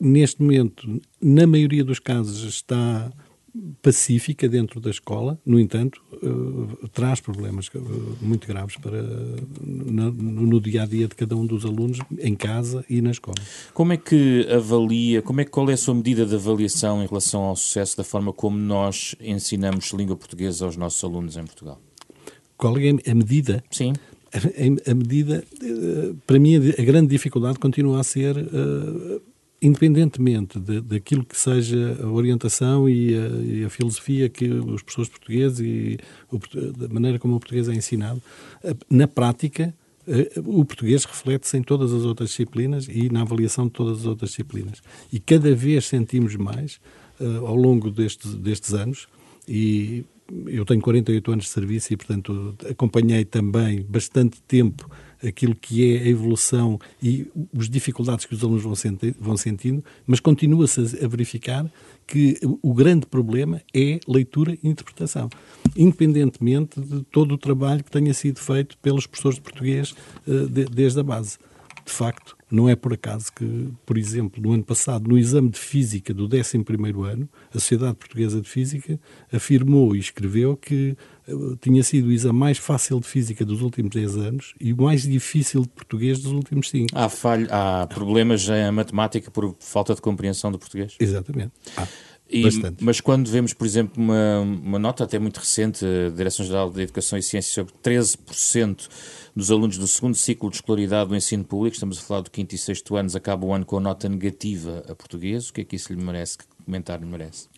neste 0.00 0.42
momento, 0.42 1.00
na 1.20 1.46
maioria 1.46 1.84
dos 1.84 1.98
casos, 1.98 2.42
está 2.44 3.12
pacífica 3.80 4.48
dentro 4.48 4.80
da 4.80 4.90
escola, 4.90 5.38
no 5.46 5.60
entanto, 5.60 6.02
uh, 6.22 6.88
traz 6.88 7.20
problemas 7.20 7.68
uh, 7.68 8.16
muito 8.20 8.48
graves 8.48 8.76
para 8.76 9.00
no, 9.62 10.10
no, 10.10 10.60
dia 10.60 10.82
a 10.82 10.86
dia 10.86 11.06
de 11.06 11.14
cada 11.14 11.36
um 11.36 11.46
dos 11.46 11.64
alunos, 11.64 11.98
em 12.18 12.34
casa 12.34 12.84
e 12.90 13.00
na 13.00 13.12
escola. 13.12 13.36
Como 13.72 13.92
é 13.92 13.96
que 13.96 14.46
avalia, 14.50 15.22
como 15.22 15.40
é, 15.40 15.44
qual 15.44 15.70
é 15.70 15.74
a 15.74 15.76
sua 15.76 15.94
medida 15.94 16.26
de 16.26 16.34
avaliação 16.34 17.02
em 17.02 17.06
relação 17.06 17.42
ao 17.42 17.54
sucesso 17.54 17.96
da 17.96 18.02
forma 18.02 18.32
como 18.32 18.58
nós 18.58 19.14
ensinamos 19.20 19.92
língua 19.92 20.16
portuguesa 20.16 20.64
aos 20.64 20.76
nossos 20.76 21.02
alunos 21.04 21.36
em 21.36 21.44
Portugal? 21.44 21.80
Qual 22.56 22.76
é 22.78 22.90
a 23.08 23.14
medida? 23.14 23.62
Sim. 23.70 23.92
A, 24.32 24.90
a 24.90 24.94
medida, 24.94 25.44
uh, 25.62 26.14
para 26.26 26.40
mim, 26.40 26.56
a 26.56 26.82
grande 26.82 27.06
dificuldade 27.06 27.60
continua 27.60 28.00
a 28.00 28.04
ser 28.04 28.36
independentemente 29.66 30.58
de, 30.58 30.80
daquilo 30.80 31.24
que 31.24 31.36
seja 31.36 31.98
a 32.02 32.06
orientação 32.06 32.88
e 32.88 33.14
a, 33.16 33.28
e 33.42 33.64
a, 33.64 33.70
filosofia 33.70 34.28
que 34.28 34.48
os 34.48 34.82
professores 34.82 35.08
portugueses 35.08 35.60
e 35.60 35.98
o, 36.30 36.38
da 36.72 36.88
maneira 36.88 37.18
como 37.18 37.36
o 37.36 37.40
português 37.40 37.68
é 37.68 37.74
ensinado, 37.74 38.22
na 38.88 39.08
prática, 39.08 39.74
o 40.44 40.64
português 40.64 41.04
reflete-se 41.04 41.56
em 41.56 41.62
todas 41.62 41.92
as 41.92 42.02
outras 42.02 42.28
disciplinas 42.30 42.86
e 42.88 43.08
na 43.10 43.22
avaliação 43.22 43.66
de 43.66 43.72
todas 43.72 44.00
as 44.00 44.06
outras 44.06 44.30
disciplinas. 44.30 44.82
E 45.12 45.18
cada 45.18 45.54
vez 45.54 45.86
sentimos 45.86 46.36
mais, 46.36 46.78
ao 47.46 47.56
longo 47.56 47.90
destes, 47.90 48.34
destes 48.34 48.74
anos, 48.74 49.08
e 49.48 50.04
eu 50.46 50.64
tenho 50.64 50.80
48 50.80 51.32
anos 51.32 51.44
de 51.44 51.50
serviço 51.50 51.92
e, 51.92 51.96
portanto, 51.96 52.56
acompanhei 52.68 53.24
também 53.24 53.82
bastante 53.82 54.40
tempo 54.42 54.90
aquilo 55.26 55.54
que 55.54 55.94
é 55.94 56.02
a 56.02 56.08
evolução 56.08 56.78
e 57.02 57.26
as 57.58 57.68
dificuldades 57.68 58.24
que 58.26 58.34
os 58.34 58.42
alunos 58.42 58.62
vão, 58.62 58.74
senti 58.74 59.14
vão 59.18 59.36
sentindo, 59.36 59.84
mas 60.06 60.20
continua-se 60.20 60.80
a 61.02 61.08
verificar 61.08 61.70
que 62.06 62.38
o 62.62 62.74
grande 62.74 63.06
problema 63.06 63.62
é 63.74 63.98
leitura 64.06 64.56
e 64.62 64.68
interpretação, 64.68 65.28
independentemente 65.76 66.80
de 66.80 67.02
todo 67.04 67.32
o 67.32 67.38
trabalho 67.38 67.82
que 67.82 67.90
tenha 67.90 68.12
sido 68.12 68.38
feito 68.40 68.76
pelos 68.78 69.06
professores 69.06 69.36
de 69.36 69.42
português 69.42 69.94
de, 70.26 70.64
desde 70.66 71.00
a 71.00 71.02
base. 71.02 71.38
De 71.84 71.92
facto, 71.92 72.36
não 72.54 72.68
é 72.68 72.76
por 72.76 72.92
acaso 72.92 73.32
que, 73.32 73.68
por 73.84 73.98
exemplo, 73.98 74.42
no 74.42 74.52
ano 74.52 74.62
passado, 74.62 75.08
no 75.08 75.18
exame 75.18 75.50
de 75.50 75.58
Física 75.58 76.14
do 76.14 76.28
11º 76.28 77.04
ano, 77.04 77.28
a 77.50 77.54
Sociedade 77.54 77.94
Portuguesa 77.94 78.40
de 78.40 78.48
Física 78.48 78.98
afirmou 79.32 79.96
e 79.96 79.98
escreveu 79.98 80.56
que 80.56 80.96
eh, 81.26 81.32
tinha 81.60 81.82
sido 81.82 82.08
o 82.08 82.12
exame 82.12 82.38
mais 82.38 82.58
fácil 82.58 83.00
de 83.00 83.08
Física 83.08 83.44
dos 83.44 83.60
últimos 83.60 83.90
10 83.90 84.16
anos 84.16 84.54
e 84.60 84.72
o 84.72 84.80
mais 84.80 85.02
difícil 85.02 85.62
de 85.62 85.68
Português 85.68 86.20
dos 86.20 86.32
últimos 86.32 86.70
5. 86.70 86.88
Há, 86.94 87.08
falho, 87.08 87.48
há 87.50 87.86
problemas 87.88 88.48
em 88.48 88.70
matemática 88.70 89.30
por 89.30 89.56
falta 89.58 89.94
de 89.94 90.00
compreensão 90.00 90.52
do 90.52 90.58
português? 90.58 90.94
Exatamente. 91.00 91.52
E, 92.28 92.42
mas 92.80 93.00
quando 93.00 93.28
vemos, 93.28 93.52
por 93.52 93.66
exemplo, 93.66 94.02
uma, 94.02 94.40
uma 94.40 94.78
nota 94.78 95.04
até 95.04 95.18
muito 95.18 95.38
recente 95.38 95.84
da 95.84 96.16
Direção-Geral 96.16 96.70
de 96.70 96.82
Educação 96.82 97.18
e 97.18 97.22
Ciência 97.22 97.52
sobre 97.52 97.74
13% 97.82 98.88
dos 99.36 99.50
alunos 99.50 99.76
do 99.76 99.86
segundo 99.86 100.16
ciclo 100.16 100.48
de 100.48 100.56
escolaridade 100.56 101.10
do 101.10 101.16
ensino 101.16 101.44
público, 101.44 101.74
estamos 101.74 101.98
a 101.98 102.02
falar 102.02 102.20
do 102.22 102.30
quinto 102.30 102.54
e 102.54 102.58
sexto 102.58 102.96
anos, 102.96 103.14
acaba 103.14 103.44
o 103.44 103.52
ano 103.52 103.66
com 103.66 103.78
nota 103.78 104.08
negativa 104.08 104.82
a 104.88 104.94
português, 104.94 105.50
o 105.50 105.52
que 105.52 105.60
é 105.60 105.64
que 105.64 105.76
isso 105.76 105.92
lhe 105.92 106.02
merece? 106.02 106.38
Que 106.38 106.44
comentário 106.64 107.04
lhe 107.04 107.10
merece? 107.10 107.48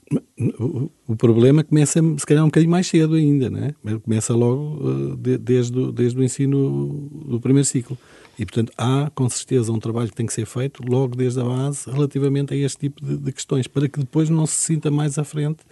O, 1.09 1.16
problema 1.16 1.64
começa, 1.64 2.01
se 2.16 2.27
calhar, 2.27 2.45
um 2.45 2.49
bocadinho 2.49 2.71
mais 2.71 2.87
cedo 2.87 3.14
ainda, 3.14 3.51
não 3.51 3.64
é? 3.64 3.75
Começa 3.99 4.35
logo 4.35 5.16
de, 5.16 5.37
desde, 5.37 5.92
desde 5.92 6.19
o 6.19 6.23
ensino 6.23 7.11
do 7.27 7.40
primeiro 7.40 7.66
ciclo. 7.66 7.99
E, 8.38 8.45
portanto, 8.45 8.73
há 8.77 9.11
com 9.14 9.29
certeza 9.29 9.73
um 9.73 9.81
trabalho 9.81 10.09
que 10.09 10.14
tem 10.14 10.27
que 10.27 10.33
ser 10.33 10.47
feito 10.47 10.83
logo 10.87 11.16
desde 11.16 11.40
a 11.40 11.45
base 11.45 11.90
relativamente 11.90 12.55
a 12.55 12.57
este 12.57 12.79
tipo 12.79 13.05
de, 13.05 13.16
de 13.16 13.33
questões, 13.33 13.66
para 13.66 13.88
que 13.88 13.99
depois 13.99 14.31
não 14.31 14.47
se 14.47 14.57
sinta 14.57 14.90
mais 14.90 15.19
à 15.19 15.25
frente 15.25 15.64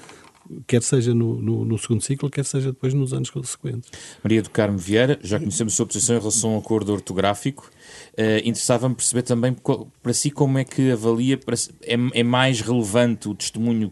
quer 0.66 0.83
seja 0.83 1.14
no, 1.14 1.40
no, 1.40 1.64
no, 1.64 1.79
segundo 1.79 2.03
ciclo, 2.03 2.31
quer 2.31 2.44
seja 2.44 2.70
depois 2.70 2.92
nos 2.92 3.12
anos 3.12 3.29
subsequentes. 3.29 3.90
Maria 4.23 4.42
do 4.42 4.51
Carmo 4.51 4.79
Vieira, 4.79 5.18
já 5.23 5.38
conhecemos 5.38 5.73
a 5.73 5.77
sua 5.77 5.87
posição 5.87 6.16
em 6.16 6.18
relação 6.18 6.51
ao 6.51 6.59
acordo 6.59 6.92
ortográfico. 6.92 7.70
Uh, 8.12 8.47
Interessava-me 8.47 8.94
perceber 8.94 9.23
também 9.23 9.57
para 10.03 10.12
si 10.12 10.31
como 10.31 10.59
é 10.59 10.64
que 10.64 10.90
avalia, 10.90 11.38
é, 11.83 11.94
é 12.12 12.23
mais 12.23 12.61
relevante 12.61 13.29
o 13.29 13.35
testemunho 13.35 13.90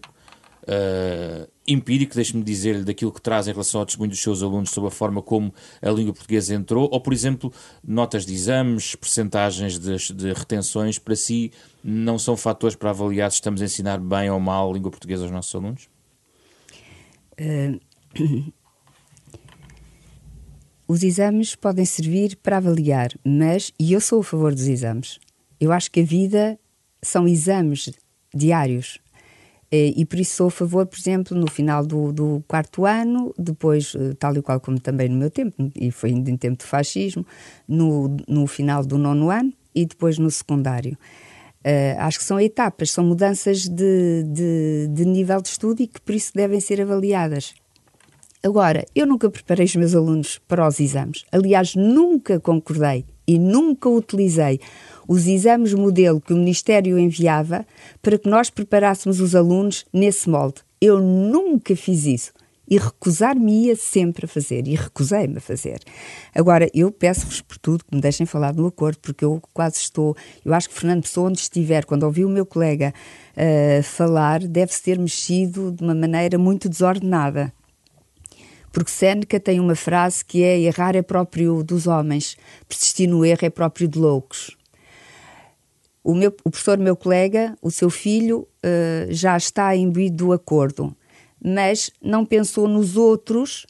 uh, 0.62 1.50
empírico, 1.66 2.14
deixe-me 2.14 2.42
dizer-lhe, 2.42 2.84
daquilo 2.84 3.12
que 3.12 3.20
traz 3.20 3.46
em 3.48 3.52
relação 3.52 3.80
ao 3.80 3.86
testemunho 3.86 4.10
dos 4.10 4.20
seus 4.20 4.42
alunos 4.42 4.70
sobre 4.70 4.88
a 4.88 4.90
forma 4.90 5.22
como 5.22 5.52
a 5.80 5.90
língua 5.90 6.12
portuguesa 6.12 6.54
entrou, 6.54 6.88
ou, 6.92 7.00
por 7.00 7.12
exemplo, 7.12 7.52
notas 7.86 8.26
de 8.26 8.34
exames, 8.34 8.94
percentagens 8.94 9.78
de, 9.78 9.96
de 10.14 10.32
retenções, 10.32 10.98
para 10.98 11.16
si 11.16 11.52
não 11.82 12.18
são 12.18 12.36
fatores 12.36 12.76
para 12.76 12.90
avaliar 12.90 13.30
se 13.30 13.36
estamos 13.36 13.60
a 13.62 13.64
ensinar 13.64 13.98
bem 13.98 14.30
ou 14.30 14.40
mal 14.40 14.70
a 14.70 14.74
língua 14.74 14.90
portuguesa 14.90 15.22
aos 15.22 15.32
nossos 15.32 15.54
alunos? 15.54 15.88
Uh, 17.40 18.52
os 20.86 21.02
exames 21.02 21.54
podem 21.54 21.84
servir 21.84 22.36
para 22.36 22.58
avaliar, 22.58 23.12
mas, 23.24 23.72
e 23.78 23.92
eu 23.92 24.00
sou 24.00 24.20
a 24.20 24.24
favor 24.24 24.52
dos 24.52 24.66
exames, 24.66 25.18
eu 25.58 25.72
acho 25.72 25.90
que 25.90 26.00
a 26.00 26.04
vida 26.04 26.58
são 27.00 27.26
exames 27.26 27.90
diários. 28.34 28.98
Eh, 29.72 29.94
e 29.96 30.04
por 30.04 30.20
isso 30.20 30.36
sou 30.36 30.48
a 30.48 30.50
favor, 30.50 30.84
por 30.84 30.98
exemplo, 30.98 31.34
no 31.34 31.50
final 31.50 31.86
do, 31.86 32.12
do, 32.12 32.44
quarto 32.46 32.84
ano, 32.84 33.34
depois, 33.38 33.94
eh, 33.98 34.12
tal 34.18 34.36
e 34.36 34.42
qual 34.42 34.60
como 34.60 34.78
também 34.78 35.08
no 35.08 35.16
meu 35.16 35.30
tempo, 35.30 35.72
e 35.74 35.90
foi 35.90 36.10
ainda 36.10 36.30
em 36.30 36.36
tempo 36.36 36.58
de 36.58 36.66
fascismo, 36.66 37.26
no, 37.66 38.14
no 38.28 38.46
final 38.46 38.84
do 38.84 38.98
nono 38.98 39.30
ano 39.30 39.50
e 39.74 39.86
depois 39.86 40.18
no 40.18 40.30
secundário. 40.30 40.98
Uh, 41.64 41.94
acho 42.00 42.18
que 42.18 42.24
são 42.24 42.40
etapas, 42.40 42.90
são 42.90 43.04
mudanças 43.04 43.68
de, 43.68 44.24
de, 44.24 44.88
de 44.90 45.04
nível 45.04 45.40
de 45.40 45.48
estudo 45.48 45.80
e 45.80 45.86
que 45.86 46.00
por 46.00 46.12
isso 46.12 46.32
devem 46.34 46.58
ser 46.58 46.80
avaliadas. 46.80 47.54
Agora, 48.42 48.84
eu 48.96 49.06
nunca 49.06 49.30
preparei 49.30 49.64
os 49.64 49.76
meus 49.76 49.94
alunos 49.94 50.38
para 50.48 50.66
os 50.66 50.80
exames. 50.80 51.24
Aliás, 51.30 51.76
nunca 51.76 52.40
concordei 52.40 53.06
e 53.26 53.38
nunca 53.38 53.88
utilizei 53.88 54.60
os 55.06 55.26
exames 55.26 55.74
modelo 55.74 56.20
que 56.20 56.32
o 56.32 56.36
Ministério 56.36 56.98
enviava 56.98 57.66
para 58.00 58.18
que 58.18 58.28
nós 58.28 58.50
preparássemos 58.50 59.20
os 59.20 59.34
alunos 59.34 59.84
nesse 59.92 60.28
molde. 60.28 60.62
Eu 60.80 61.00
nunca 61.00 61.76
fiz 61.76 62.06
isso 62.06 62.32
e 62.68 62.78
recusar-me-ia 62.78 63.76
sempre 63.76 64.24
a 64.24 64.28
fazer, 64.28 64.66
e 64.66 64.74
recusei-me 64.74 65.36
a 65.36 65.40
fazer. 65.40 65.80
Agora, 66.34 66.70
eu 66.72 66.90
peço-vos 66.90 67.42
por 67.42 67.58
tudo 67.58 67.84
que 67.84 67.94
me 67.94 68.00
deixem 68.00 68.24
falar 68.24 68.52
do 68.52 68.66
acordo, 68.66 68.98
porque 69.02 69.24
eu 69.24 69.42
quase 69.52 69.76
estou. 69.76 70.16
Eu 70.42 70.54
acho 70.54 70.70
que 70.70 70.74
Fernando 70.74 71.02
Pessoa, 71.02 71.28
onde 71.28 71.38
estiver, 71.38 71.84
quando 71.84 72.04
ouviu 72.04 72.28
o 72.28 72.30
meu 72.30 72.46
colega 72.46 72.94
uh, 73.36 73.82
falar, 73.82 74.40
deve-se 74.46 74.82
ter 74.82 74.98
mexido 74.98 75.70
de 75.72 75.82
uma 75.82 75.94
maneira 75.94 76.38
muito 76.38 76.68
desordenada. 76.68 77.52
Porque 78.72 78.90
Seneca 78.90 79.38
tem 79.38 79.60
uma 79.60 79.76
frase 79.76 80.24
que 80.24 80.42
é: 80.42 80.58
errar 80.58 80.96
é 80.96 81.02
próprio 81.02 81.62
dos 81.62 81.86
homens, 81.86 82.36
persistir 82.68 83.08
no 83.08 83.24
erro 83.24 83.40
é 83.42 83.50
próprio 83.50 83.86
de 83.86 83.98
loucos. 83.98 84.56
O, 86.02 86.14
meu, 86.14 86.34
o 86.42 86.50
professor, 86.50 86.78
meu 86.78 86.96
colega, 86.96 87.56
o 87.62 87.70
seu 87.70 87.88
filho, 87.88 88.40
uh, 88.64 89.06
já 89.12 89.36
está 89.36 89.76
imbuído 89.76 90.16
do 90.16 90.32
acordo, 90.32 90.96
mas 91.40 91.92
não 92.02 92.26
pensou 92.26 92.66
nos 92.66 92.96
outros 92.96 93.66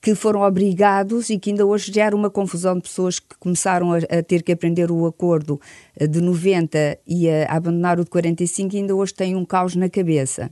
que 0.00 0.14
foram 0.14 0.40
obrigados 0.40 1.30
e 1.30 1.38
que 1.38 1.50
ainda 1.50 1.64
hoje 1.64 1.92
gera 1.92 2.16
uma 2.16 2.30
confusão 2.30 2.74
de 2.74 2.82
pessoas 2.82 3.18
que 3.18 3.36
começaram 3.38 3.92
a, 3.92 3.98
a, 3.98 4.22
ter 4.22 4.42
que 4.42 4.52
aprender 4.52 4.90
o 4.90 5.06
acordo 5.06 5.60
eh, 5.94 6.06
de 6.06 6.20
90 6.20 6.98
e 7.06 7.28
a, 7.28 7.52
a 7.52 7.56
abandonar 7.56 8.00
o 8.00 8.04
de 8.04 8.10
45 8.10 8.74
e 8.74 8.78
ainda 8.78 8.94
hoje 8.94 9.12
têm 9.12 9.36
um 9.36 9.44
caos 9.44 9.76
na 9.76 9.90
cabeça. 9.90 10.50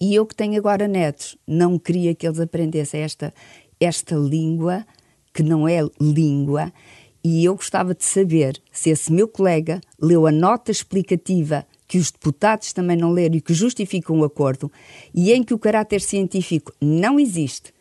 E 0.00 0.14
eu 0.14 0.24
que 0.24 0.34
tenho 0.34 0.56
agora 0.56 0.86
netos, 0.86 1.36
não 1.46 1.78
queria 1.78 2.14
que 2.14 2.26
eles 2.26 2.38
aprendessem 2.38 3.00
esta, 3.00 3.34
esta 3.80 4.14
língua, 4.14 4.86
que 5.34 5.42
não 5.42 5.66
é 5.66 5.80
língua, 6.00 6.72
e 7.24 7.44
eu 7.44 7.56
gostava 7.56 7.94
de 7.94 8.04
saber 8.04 8.60
se 8.70 8.90
esse 8.90 9.12
meu 9.12 9.26
colega 9.26 9.80
leu 10.00 10.26
a 10.26 10.32
nota 10.32 10.70
explicativa 10.70 11.66
que 11.86 11.98
os 11.98 12.10
deputados 12.10 12.72
também 12.72 12.96
não 12.96 13.10
leram 13.10 13.36
e 13.36 13.40
que 13.40 13.52
justificam 13.52 14.20
o 14.20 14.24
acordo, 14.24 14.70
e 15.12 15.32
em 15.32 15.42
que 15.42 15.54
o 15.54 15.58
caráter 15.58 16.00
científico 16.00 16.72
não 16.80 17.18
existe, 17.18 17.72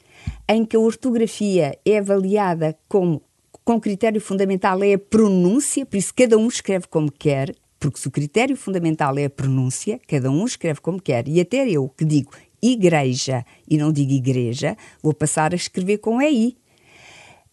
em 0.50 0.66
que 0.66 0.76
a 0.76 0.80
ortografia 0.80 1.78
é 1.86 1.98
avaliada 2.00 2.76
como 2.88 3.22
com 3.64 3.82
critério 3.82 4.22
fundamental 4.22 4.82
é 4.82 4.94
a 4.94 5.00
pronúncia, 5.00 5.86
por 5.86 5.98
isso 5.98 6.14
cada 6.16 6.38
um 6.38 6.48
escreve 6.48 6.88
como 6.88 7.12
quer, 7.12 7.54
porque 7.80 8.00
se 8.00 8.08
o 8.08 8.12
critério 8.12 8.56
fundamental 8.56 9.18
é 9.18 9.26
a 9.26 9.30
pronúncia, 9.30 10.00
cada 10.08 10.30
um 10.32 10.46
escreve 10.46 10.82
como 10.82 11.02
quer. 11.02 11.28
E 11.28 11.40
até 11.40 11.68
eu, 11.70 11.90
que 11.90 12.06
digo 12.06 12.32
igreja 12.62 13.46
e 13.68 13.78
não 13.78 13.92
digo 13.92 14.12
igreja, 14.12 14.76
vou 15.02 15.14
passar 15.14 15.54
a 15.54 15.56
escrever 15.56 16.00
com 16.00 16.22
EI. 16.22 16.56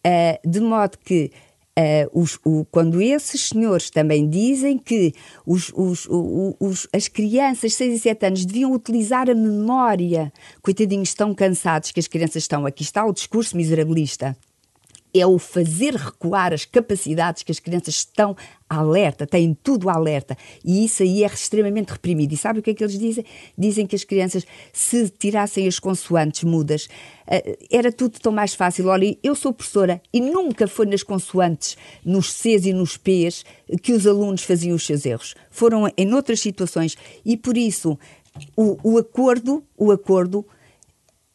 Uh, 0.06 0.48
de 0.48 0.60
modo 0.60 0.98
que 0.98 1.30
Uh, 1.76 2.06
os, 2.20 2.38
o, 2.44 2.64
quando 2.66 3.02
esses 3.02 3.48
senhores 3.48 3.90
também 3.90 4.30
dizem 4.30 4.78
que 4.78 5.12
os, 5.44 5.72
os, 5.74 6.06
os, 6.08 6.86
as 6.92 7.08
crianças 7.08 7.72
de 7.72 7.76
6 7.78 7.96
e 7.96 7.98
7 7.98 8.26
anos 8.26 8.46
deviam 8.46 8.72
utilizar 8.72 9.28
a 9.28 9.34
memória, 9.34 10.32
coitadinhos, 10.62 11.08
estão 11.08 11.34
cansados 11.34 11.90
que 11.90 11.98
as 11.98 12.06
crianças 12.06 12.44
estão. 12.44 12.64
Aqui 12.64 12.84
está 12.84 13.04
o 13.04 13.12
discurso 13.12 13.56
miserabilista 13.56 14.36
é 15.14 15.26
o 15.26 15.38
fazer 15.38 15.94
recuar 15.94 16.52
as 16.52 16.64
capacidades 16.64 17.44
que 17.44 17.52
as 17.52 17.60
crianças 17.60 17.94
estão 17.94 18.36
alerta, 18.68 19.26
têm 19.26 19.56
tudo 19.62 19.88
alerta. 19.88 20.36
E 20.64 20.84
isso 20.84 21.02
aí 21.02 21.22
é 21.22 21.26
extremamente 21.26 21.90
reprimido. 21.90 22.32
E 22.32 22.36
sabe 22.36 22.58
o 22.58 22.62
que 22.62 22.70
é 22.70 22.74
que 22.74 22.82
eles 22.82 22.98
dizem? 22.98 23.24
Dizem 23.56 23.86
que 23.86 23.94
as 23.94 24.02
crianças, 24.02 24.44
se 24.72 25.08
tirassem 25.08 25.68
as 25.68 25.78
consoantes 25.78 26.42
mudas, 26.42 26.88
eh, 27.26 27.56
era 27.70 27.92
tudo 27.92 28.18
tão 28.18 28.32
mais 28.32 28.54
fácil. 28.54 28.88
Olha, 28.88 29.16
eu 29.22 29.36
sou 29.36 29.52
professora 29.52 30.02
e 30.12 30.20
nunca 30.20 30.66
foi 30.66 30.86
nas 30.86 31.02
consoantes, 31.02 31.76
nos 32.04 32.32
Cs 32.32 32.66
e 32.66 32.72
nos 32.72 32.96
Ps, 32.96 33.44
que 33.82 33.92
os 33.92 34.06
alunos 34.06 34.42
faziam 34.42 34.74
os 34.74 34.84
seus 34.84 35.06
erros. 35.06 35.34
Foram 35.50 35.88
em 35.96 36.12
outras 36.12 36.40
situações. 36.40 36.96
E 37.24 37.36
por 37.36 37.56
isso, 37.56 37.96
o, 38.56 38.78
o 38.82 38.98
acordo, 38.98 39.62
o 39.76 39.92
acordo 39.92 40.44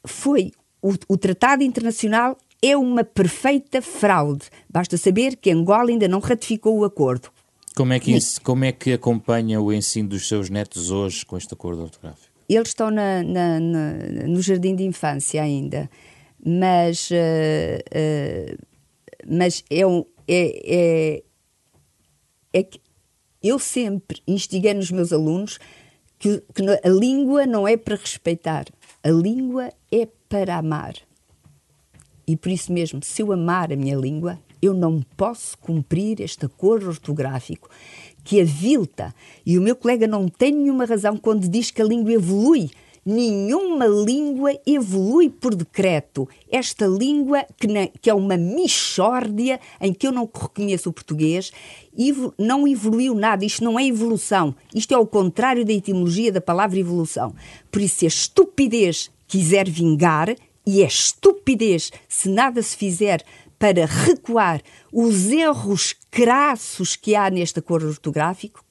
foi 0.05 0.51
o, 0.81 0.93
o 1.07 1.17
tratado 1.17 1.63
internacional 1.63 2.37
é 2.61 2.75
uma 2.75 3.03
perfeita 3.03 3.81
fraude. 3.81 4.45
Basta 4.69 4.97
saber 4.97 5.35
que 5.35 5.51
Angola 5.51 5.89
ainda 5.89 6.07
não 6.07 6.19
ratificou 6.19 6.77
o 6.77 6.85
acordo. 6.85 7.29
Como 7.75 7.93
é 7.93 7.99
que, 7.99 8.17
como 8.43 8.65
é 8.65 8.71
que 8.71 8.93
acompanha 8.93 9.61
o 9.61 9.71
ensino 9.71 10.09
dos 10.09 10.27
seus 10.27 10.49
netos 10.49 10.91
hoje 10.91 11.25
com 11.25 11.37
este 11.37 11.53
acordo 11.53 11.83
ortográfico? 11.83 12.27
Eles 12.49 12.69
estão 12.69 12.89
na, 12.89 13.23
na, 13.23 13.59
na, 13.59 13.93
no 14.27 14.41
jardim 14.41 14.75
de 14.75 14.83
infância 14.83 15.41
ainda, 15.41 15.89
mas, 16.43 17.09
uh, 17.11 17.13
uh, 17.13 18.57
mas 19.25 19.63
é, 19.69 19.85
um, 19.85 20.03
é, 20.27 20.61
é, 20.65 21.23
é 22.51 22.63
que 22.63 22.81
eu 23.41 23.59
sempre 23.59 24.21
instiguei 24.27 24.73
nos 24.73 24.91
meus 24.91 25.13
alunos 25.13 25.59
que, 26.17 26.43
que 26.53 26.63
a 26.83 26.89
língua 26.89 27.45
não 27.45 27.67
é 27.67 27.77
para 27.77 27.95
respeitar, 27.95 28.65
a 29.03 29.09
língua 29.09 29.69
é 29.91 30.07
para 30.27 30.57
amar. 30.57 30.95
E 32.29 32.37
por 32.37 32.51
isso 32.51 32.71
mesmo, 32.71 32.99
se 33.01 33.23
eu 33.23 33.31
amar 33.31 33.73
a 33.73 33.75
minha 33.75 33.95
língua, 33.95 34.39
eu 34.61 34.71
não 34.71 35.01
posso 35.17 35.57
cumprir 35.57 36.21
este 36.21 36.45
acordo 36.45 36.87
ortográfico 36.87 37.67
que 38.23 38.39
avilta. 38.39 39.15
E 39.43 39.57
o 39.57 39.61
meu 39.63 39.75
colega 39.75 40.05
não 40.05 40.27
tem 40.27 40.51
nenhuma 40.51 40.85
razão 40.85 41.17
quando 41.17 41.49
diz 41.49 41.71
que 41.71 41.81
a 41.81 41.85
língua 41.85 42.13
evolui. 42.13 42.69
Nenhuma 43.03 43.87
língua 43.87 44.51
evolui 44.63 45.27
por 45.27 45.55
decreto. 45.55 46.29
Esta 46.51 46.85
língua, 46.85 47.47
que, 47.59 47.65
na, 47.65 47.87
que 47.87 48.11
é 48.11 48.13
uma 48.13 48.37
mixórdia 48.37 49.59
em 49.81 49.91
que 49.91 50.05
eu 50.05 50.11
não 50.11 50.29
reconheço 50.31 50.91
o 50.91 50.93
português, 50.93 51.51
não 52.37 52.67
evoluiu 52.67 53.15
nada. 53.15 53.43
Isto 53.43 53.63
não 53.63 53.79
é 53.79 53.87
evolução. 53.87 54.55
Isto 54.75 54.93
é 54.93 54.97
o 54.99 55.07
contrário 55.07 55.65
da 55.65 55.73
etimologia 55.73 56.31
da 56.31 56.41
palavra 56.41 56.77
evolução. 56.77 57.33
Por 57.71 57.81
isso, 57.81 57.95
se 57.95 58.05
a 58.05 58.09
estupidez 58.09 59.09
quiser 59.27 59.67
vingar, 59.67 60.35
e 60.69 60.83
é 60.83 60.85
estupidez 60.85 61.91
se 62.07 62.29
nada 62.29 62.61
se 62.61 62.77
fizer 62.77 63.25
para 63.57 63.87
recuar 63.87 64.61
os 64.93 65.31
erros 65.31 65.95
crassos 66.11 66.95
que 66.95 67.15
há 67.15 67.27
neste 67.27 67.57
acordo 67.57 67.87
ortográfico, 67.87 68.63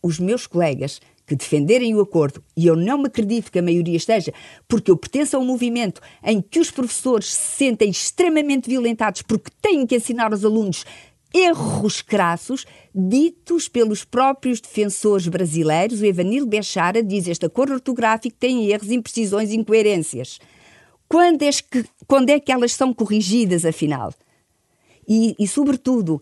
os 0.00 0.20
meus 0.20 0.46
colegas 0.46 1.00
que 1.26 1.34
defenderem 1.34 1.96
o 1.96 2.00
acordo, 2.00 2.44
e 2.56 2.66
eu 2.68 2.76
não 2.76 2.98
me 2.98 3.06
acredito 3.08 3.50
que 3.50 3.58
a 3.58 3.62
maioria 3.62 3.96
esteja, 3.96 4.32
porque 4.68 4.88
eu 4.88 4.96
pertenço 4.96 5.36
a 5.36 5.40
um 5.40 5.44
movimento 5.44 6.00
em 6.22 6.40
que 6.40 6.60
os 6.60 6.70
professores 6.70 7.26
se 7.26 7.56
sentem 7.56 7.90
extremamente 7.90 8.70
violentados 8.70 9.22
porque 9.22 9.50
têm 9.60 9.86
que 9.86 9.96
ensinar 9.96 10.32
aos 10.32 10.44
alunos 10.44 10.84
erros 11.34 12.02
crassos 12.02 12.64
ditos 12.94 13.66
pelos 13.66 14.04
próprios 14.04 14.60
defensores 14.60 15.26
brasileiros. 15.26 16.00
O 16.00 16.04
Evanil 16.04 16.46
Bechara 16.46 17.02
diz 17.02 17.26
este 17.26 17.46
acordo 17.46 17.72
ortográfico 17.72 18.36
tem 18.38 18.70
erros, 18.70 18.92
imprecisões 18.92 19.50
e 19.50 19.56
incoerências. 19.56 20.38
Quando 21.08 21.42
é, 21.42 21.50
que, 21.50 21.84
quando 22.06 22.30
é 22.30 22.40
que 22.40 22.50
elas 22.50 22.72
são 22.72 22.92
corrigidas, 22.92 23.64
afinal? 23.64 24.12
E, 25.06 25.34
e, 25.38 25.46
sobretudo, 25.46 26.20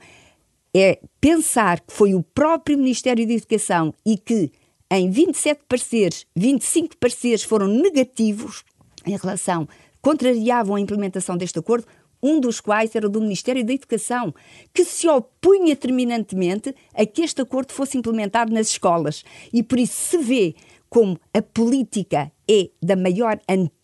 é 0.74 0.98
pensar 1.20 1.80
que 1.80 1.92
foi 1.92 2.14
o 2.14 2.22
próprio 2.22 2.76
Ministério 2.76 3.26
da 3.26 3.32
Educação 3.32 3.94
e 4.04 4.16
que 4.16 4.50
em 4.90 5.10
27 5.10 5.62
pareceres, 5.68 6.26
25 6.36 6.96
pareceres 6.98 7.42
foram 7.42 7.66
negativos 7.66 8.62
em 9.06 9.16
relação, 9.16 9.66
contrariavam 10.02 10.76
a 10.76 10.80
implementação 10.80 11.36
deste 11.36 11.58
acordo, 11.58 11.86
um 12.22 12.38
dos 12.38 12.60
quais 12.60 12.94
era 12.94 13.08
do 13.08 13.20
Ministério 13.20 13.64
da 13.64 13.72
Educação, 13.72 14.34
que 14.72 14.84
se 14.84 15.08
opunha 15.08 15.74
terminantemente 15.74 16.74
a 16.94 17.04
que 17.04 17.22
este 17.22 17.40
acordo 17.40 17.72
fosse 17.72 17.98
implementado 17.98 18.52
nas 18.52 18.68
escolas. 18.68 19.24
E 19.52 19.62
por 19.62 19.78
isso 19.78 19.94
se 19.94 20.18
vê 20.18 20.54
como 20.88 21.18
a 21.32 21.40
política 21.40 22.30
é 22.48 22.68
da 22.82 22.94
maior 22.94 23.40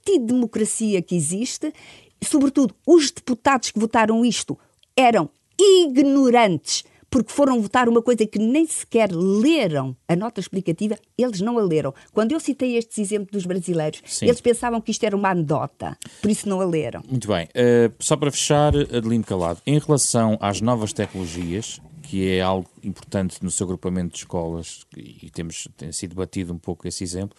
antidemocracia 0.08 1.02
que 1.02 1.14
existe, 1.14 1.72
e, 2.20 2.24
sobretudo, 2.24 2.74
os 2.86 3.10
deputados 3.10 3.70
que 3.70 3.78
votaram 3.78 4.24
isto 4.24 4.58
eram 4.96 5.30
ignorantes, 5.58 6.84
porque 7.10 7.32
foram 7.32 7.60
votar 7.60 7.88
uma 7.88 8.02
coisa 8.02 8.26
que 8.26 8.38
nem 8.38 8.66
sequer 8.66 9.10
leram 9.12 9.96
a 10.06 10.14
nota 10.14 10.40
explicativa, 10.40 10.98
eles 11.16 11.40
não 11.40 11.58
a 11.58 11.62
leram. 11.62 11.94
Quando 12.12 12.32
eu 12.32 12.40
citei 12.40 12.76
estes 12.76 12.98
exemplos 12.98 13.32
dos 13.32 13.46
brasileiros, 13.46 14.02
Sim. 14.04 14.26
eles 14.26 14.40
pensavam 14.40 14.80
que 14.80 14.90
isto 14.90 15.04
era 15.04 15.16
uma 15.16 15.30
anedota, 15.30 15.96
por 16.20 16.30
isso 16.30 16.48
não 16.48 16.60
a 16.60 16.66
leram. 16.66 17.02
Muito 17.08 17.28
bem. 17.28 17.46
Uh, 17.46 17.94
só 17.98 18.16
para 18.16 18.30
fechar, 18.30 18.76
Adelino 18.76 19.24
Calado, 19.24 19.60
em 19.66 19.78
relação 19.78 20.36
às 20.40 20.60
novas 20.60 20.92
tecnologias, 20.92 21.80
que 22.02 22.28
é 22.30 22.40
algo 22.40 22.68
importante 22.82 23.38
no 23.42 23.50
seu 23.50 23.64
agrupamento 23.64 24.14
de 24.14 24.18
escolas, 24.18 24.86
e 24.96 25.30
temos 25.30 25.68
tem 25.76 25.92
sido 25.92 26.14
batido 26.14 26.52
um 26.52 26.58
pouco 26.58 26.88
esse 26.88 27.04
exemplo, 27.04 27.36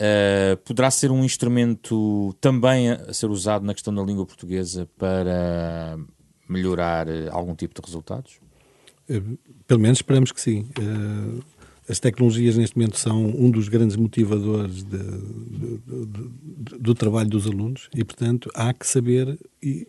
uh, 0.00 0.56
poderá 0.58 0.90
ser 0.90 1.10
um 1.10 1.24
instrumento 1.24 2.34
também 2.40 2.90
a 2.90 3.12
ser 3.12 3.30
usado 3.30 3.64
na 3.64 3.74
questão 3.74 3.94
da 3.94 4.02
língua 4.02 4.26
portuguesa 4.26 4.88
para 4.96 5.98
melhorar 6.48 7.06
algum 7.30 7.54
tipo 7.54 7.74
de 7.74 7.84
resultados? 7.84 8.38
Pelo 9.66 9.80
menos 9.80 9.98
esperamos 9.98 10.32
que 10.32 10.40
sim. 10.40 10.68
As 11.88 12.00
tecnologias, 12.00 12.56
neste 12.56 12.76
momento, 12.76 12.98
são 12.98 13.26
um 13.26 13.50
dos 13.50 13.68
grandes 13.68 13.96
motivadores 13.96 14.82
de, 14.82 14.98
de, 14.98 15.78
de, 16.06 16.78
do 16.78 16.94
trabalho 16.94 17.28
dos 17.28 17.46
alunos 17.46 17.88
e, 17.94 18.02
portanto, 18.02 18.50
há 18.54 18.72
que 18.74 18.86
saber 18.86 19.38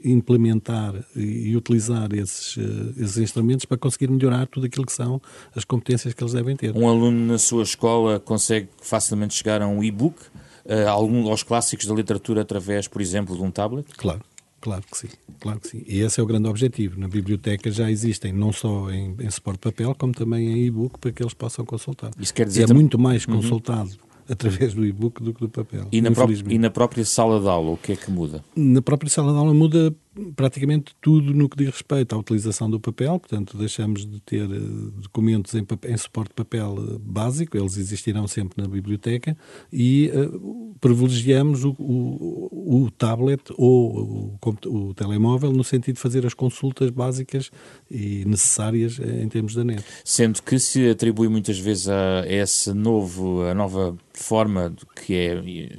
implementar 0.03 0.93
e 1.15 1.55
utilizar 1.55 2.13
esses, 2.13 2.57
eh, 2.57 3.03
esses 3.03 3.17
instrumentos 3.17 3.65
para 3.65 3.77
conseguir 3.77 4.09
melhorar 4.09 4.47
tudo 4.47 4.67
aquilo 4.67 4.85
que 4.85 4.91
são 4.91 5.21
as 5.55 5.63
competências 5.63 6.13
que 6.13 6.23
eles 6.23 6.33
devem 6.33 6.55
ter. 6.55 6.75
Um 6.75 6.87
aluno 6.87 7.25
na 7.25 7.37
sua 7.37 7.63
escola 7.63 8.19
consegue 8.19 8.69
facilmente 8.81 9.33
chegar 9.33 9.61
a 9.61 9.67
um 9.67 9.83
e-book, 9.83 10.17
uh, 10.65 10.87
algum, 10.89 11.27
aos 11.29 11.43
clássicos 11.43 11.85
da 11.85 11.93
literatura, 11.93 12.41
através, 12.41 12.87
por 12.87 13.01
exemplo, 13.01 13.35
de 13.35 13.41
um 13.41 13.49
tablet? 13.49 13.87
Claro. 13.97 14.21
Claro 14.67 14.83
que 14.91 14.97
sim, 14.97 15.07
claro 15.39 15.59
que 15.61 15.69
sim. 15.69 15.83
E 15.87 15.99
esse 15.99 16.19
é 16.19 16.23
o 16.23 16.25
grande 16.25 16.49
objetivo. 16.49 16.99
Na 16.99 17.07
biblioteca 17.07 17.71
já 17.71 17.89
existem, 17.89 18.33
não 18.33 18.51
só 18.51 18.91
em, 18.91 19.15
em 19.17 19.31
suporte 19.31 19.59
papel, 19.59 19.95
como 19.95 20.11
também 20.11 20.45
em 20.45 20.65
e-book, 20.65 20.99
para 20.99 21.09
que 21.09 21.23
eles 21.23 21.33
possam 21.33 21.63
consultar. 21.65 22.11
Isso 22.19 22.33
quer 22.33 22.45
dizer... 22.45 22.67
E 22.67 22.71
é 22.71 22.73
muito 22.73 22.99
mais 22.99 23.25
uhum. 23.25 23.37
consultado 23.37 23.91
uhum 23.91 24.07
através 24.29 24.73
do 24.73 24.85
e-book 24.85 25.23
do 25.23 25.33
que 25.33 25.39
do 25.39 25.47
papel. 25.47 25.87
E 25.89 26.01
na, 26.01 26.09
e 26.49 26.57
na, 26.57 26.69
própria 26.69 27.05
sala 27.05 27.39
de 27.39 27.47
aula, 27.47 27.71
o 27.71 27.77
que 27.77 27.93
é 27.93 27.95
que 27.95 28.11
muda? 28.11 28.43
Na 28.53 28.81
própria 28.81 29.09
sala 29.09 29.31
de 29.31 29.37
aula 29.37 29.53
muda 29.53 29.95
praticamente 30.35 30.95
tudo 31.01 31.33
no 31.33 31.49
que 31.49 31.57
diz 31.57 31.67
respeito 31.67 32.15
à 32.15 32.17
utilização 32.17 32.69
do 32.69 32.79
papel, 32.79 33.19
portanto, 33.19 33.57
deixamos 33.57 34.05
de 34.05 34.19
ter 34.21 34.43
eh, 34.43 34.59
documentos 35.01 35.53
em, 35.55 35.63
papel, 35.63 35.91
em 35.91 35.97
suporte 35.97 36.29
de 36.29 36.35
papel 36.35 36.75
eh, 36.77 36.97
básico, 36.99 37.57
eles 37.57 37.77
existirão 37.77 38.27
sempre 38.27 38.61
na 38.61 38.67
biblioteca, 38.67 39.37
e 39.71 40.11
uh, 40.13 40.75
privilegiamos 40.79 41.63
o, 41.63 41.75
o, 41.79 42.83
o, 42.83 42.91
tablet 42.91 43.41
ou 43.57 44.37
o, 44.41 44.57
o, 44.65 44.93
telemóvel 44.93 45.51
no 45.51 45.63
sentido 45.63 45.95
de 45.95 46.01
fazer 46.01 46.25
as 46.25 46.33
consultas 46.33 46.89
básicas 46.89 47.51
e 47.89 48.23
necessárias 48.25 48.99
em 48.99 49.27
termos 49.27 49.53
da 49.53 49.63
net. 49.63 49.83
Sendo 50.03 50.41
que 50.41 50.59
se 50.59 50.89
atribui 50.89 51.27
muitas 51.27 51.59
vezes 51.59 51.89
a 51.89 52.25
esse 52.27 52.73
novo, 52.73 53.41
a 53.43 53.53
nova 53.53 53.97
forma 54.13 54.73
que 55.05 55.15
é 55.15 55.35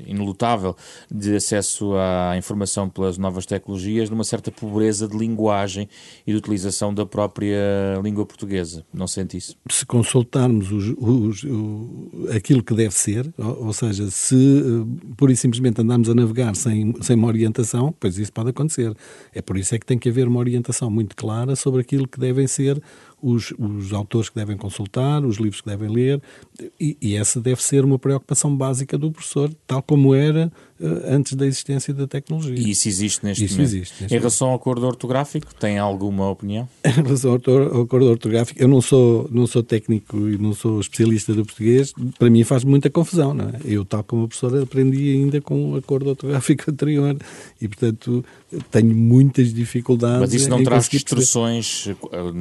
inelutável 0.07 0.77
de 1.11 1.37
acesso 1.37 1.95
à 1.97 2.37
informação 2.37 2.89
pelas 2.89 3.19
novas 3.19 3.45
tecnologias, 3.47 4.09
numa 4.09 4.25
certa 4.29 4.51
pobreza 4.51 5.09
de 5.09 5.17
linguagem 5.17 5.89
e 6.27 6.33
de 6.33 6.37
utilização 6.37 6.93
da 6.93 7.07
própria 7.07 8.01
língua 8.03 8.25
portuguesa. 8.27 8.85
Não 8.93 9.07
sente 9.07 9.37
isso? 9.37 9.57
Se 9.71 9.85
consultarmos 9.87 10.71
os, 10.71 10.95
os, 10.99 11.47
aquilo 12.35 12.63
que 12.63 12.75
deve 12.75 12.95
ser, 12.95 13.33
ou, 13.37 13.67
ou, 13.67 13.73
seja, 13.73 14.11
se 14.11 14.35
uh, 14.35 14.87
pura 15.17 15.33
e 15.33 15.37
simplesmente 15.37 15.81
andamos 15.81 16.09
a 16.09 16.15
navegar 16.15 16.55
sem, 16.55 16.95
sem 17.01 17.17
uma 17.17 17.29
orientação, 17.29 17.95
pois 17.99 18.19
isso 18.19 18.33
pode 18.33 18.51
acontecer. 18.51 18.95
É 19.33 19.41
por 19.41 19.57
isso 19.57 19.75
é 19.75 19.79
que 19.79 19.87
tem 19.87 19.99
que 19.99 20.09
haver 20.09 20.29
uma 20.29 20.39
orientação 20.39 20.91
muito 20.91 21.17
clara 21.17 21.57
sobre 21.57 21.81
aquilo 21.81 22.07
que 22.07 22.19
devem 22.19 22.47
ser 22.47 22.81
os, 23.23 23.53
os 23.59 23.93
autores 23.93 24.29
que 24.29 24.37
devem 24.37 24.57
consultar, 24.57 25.25
os 25.25 25.37
livros 25.37 25.61
que 25.61 25.69
devem 25.69 25.89
ler, 25.89 26.23
e, 26.81 26.97
e, 27.01 27.17
essa 27.17 27.41
deve 27.41 27.63
ser 27.63 27.85
uma 27.85 27.99
preocupação 27.99 28.55
básica 28.55 28.97
do 28.97 29.11
professor, 29.11 29.53
tal 29.67 29.83
como 29.83 30.15
era 30.15 30.53
uh, 30.81 30.87
antes 31.07 31.35
da 31.35 31.47
existência 31.47 31.93
da 31.93 32.07
tecnologia. 32.07 32.55
E 32.57 32.71
isso 32.71 32.89
existe 32.89 33.25
neste 33.25 33.45
isso 33.45 33.55
momento? 33.55 33.69
Existe, 33.69 34.03
neste 34.03 34.15
em 34.15 34.19
relação 34.19 34.49
ao 34.49 34.55
acordo 34.55 34.87
ortográfico, 34.87 35.55
tem 35.55 35.79
alguma 35.79 36.31
opinião? 36.31 36.69
Em 36.85 36.91
relação 36.91 37.33
ao 37.33 37.83
acordo 37.83 38.07
ortográfico, 38.07 38.61
eu 38.61 38.69
não 38.69 38.81
sou, 38.81 39.29
não 39.31 39.47
sou 39.47 39.63
técnico 39.63 40.17
e 40.29 40.39
não 40.39 40.53
sou 40.53 40.81
especialista 40.81 41.35
do 41.35 41.45
português, 41.45 41.93
para 42.19 42.31
mim 42.31 42.45
faz 42.45 42.65
muita 42.65 42.91
confusão, 42.91 43.35
não 43.35 43.49
é? 43.49 43.61
Eu, 43.65 43.85
tal 43.85 44.03
como 44.03 44.25
a 44.25 44.29
professora, 44.29 44.63
aprendi 44.63 45.11
ainda 45.11 45.41
com 45.41 45.73
o 45.73 45.77
acordo 45.77 46.11
ortográfico 46.11 46.71
anterior 46.71 47.17
e, 47.61 47.69
portanto, 47.69 48.25
tenho 48.71 48.95
muitas 48.95 49.53
dificuldades. 49.53 50.21
Mas 50.21 50.35
isso 50.35 50.49
não 50.49 50.63
traz 50.63 50.93
instruções 50.93 51.89
eh, 51.89 52.33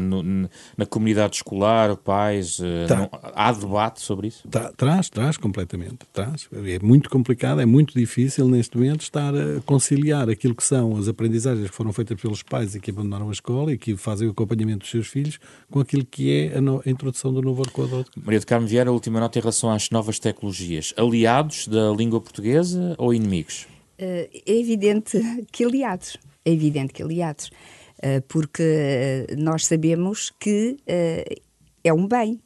na 0.76 0.86
comunidade 0.86 1.36
escolar, 1.38 1.96
pais? 1.98 2.60
Eh, 2.60 2.86
tá. 2.88 2.98
Não, 2.98 3.10
há 3.12 3.52
debate 3.52 4.02
sobre 4.02 4.28
isso? 4.28 4.48
Tá, 4.48 4.72
traz, 4.76 5.10
traz 5.10 5.38
completamente. 5.38 6.00
Traz. 6.12 6.48
É 6.54 6.80
muito 6.80 7.10
complicado, 7.10 7.62
é 7.62 7.66
muito 7.66 7.98
difícil 7.98 8.48
neste 8.48 8.78
momento 8.78 9.02
estar 9.02 9.34
a 9.36 9.62
conciliar 9.66 10.30
aquilo 10.30 10.56
que 10.56 10.64
são 10.64 10.98
as 10.98 11.08
aprendizagens 11.08 11.70
que 11.70 11.76
foram 11.76 11.94
feitas 11.94 12.20
pelos 12.20 12.44
pais 12.44 12.76
e 12.76 12.80
que 12.80 12.92
abandonaram 12.92 13.30
a 13.30 13.32
escola 13.32 13.72
e 13.72 13.78
que 13.78 13.96
fazem 13.96 14.28
o 14.28 14.32
acompanhamento 14.32 14.80
dos 14.80 14.90
seus 14.90 15.08
filhos 15.08 15.40
com 15.70 15.80
aquilo 15.80 16.06
que 16.06 16.32
é 16.32 16.58
a, 16.58 16.62
no, 16.62 16.82
a 16.86 16.90
introdução 16.90 17.34
do 17.34 17.42
novo 17.42 17.62
arcoador. 17.62 18.06
Maria 18.16 18.40
de 18.40 18.46
Carmo 18.46 18.68
Vieira, 18.68 18.90
a 18.90 18.94
última 18.94 19.20
nota 19.20 19.38
em 19.38 19.42
relação 19.42 19.70
às 19.70 19.90
novas 19.90 20.20
tecnologias. 20.20 20.94
Aliados 20.98 21.68
da 21.68 21.92
língua 21.92 22.20
portuguesa 22.22 22.96
ou 22.98 23.14
inimigos? 23.14 23.68
Uh, 24.00 24.30
é 24.46 24.60
evidente 24.60 25.20
que 25.52 25.64
aliados. 25.64 26.18
É 26.46 26.52
evidente 26.52 26.94
que 26.94 27.04
aliados. 27.04 27.50
Uh, 27.98 28.22
porque 28.28 29.26
nós 29.38 29.66
sabemos 29.66 30.32
que 30.40 30.78
uh, 30.82 31.42
é 31.84 31.92
um 31.92 32.08
bem 32.08 32.40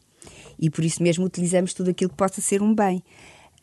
e 0.57 0.69
por 0.69 0.83
isso 0.85 1.03
mesmo 1.03 1.25
utilizamos 1.25 1.73
tudo 1.73 1.89
aquilo 1.89 2.09
que 2.09 2.15
possa 2.15 2.39
ser 2.39 2.61
um 2.61 2.73
bem. 2.73 3.03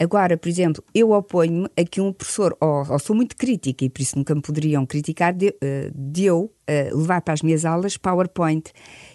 Agora, 0.01 0.36
por 0.36 0.49
exemplo, 0.49 0.84
eu 0.95 1.11
oponho-me 1.11 1.68
a 1.76 1.84
que 1.84 2.01
um 2.01 2.12
professor, 2.12 2.57
ou, 2.61 2.86
ou, 2.89 2.99
sou 2.99 3.16
muito 3.16 3.36
crítica 3.36 3.84
e 3.84 3.91
por 3.91 4.01
isso 4.01 4.16
nunca 4.16 4.32
me 4.32 4.41
poderiam 4.41 4.86
criticar, 4.86 5.32
de, 5.32 5.53
de 5.93 6.24
eu 6.24 6.53
levar 6.95 7.20
para 7.20 7.34
as 7.34 7.43
minhas 7.43 7.64
aulas 7.64 7.97
PowerPoint 7.97 8.70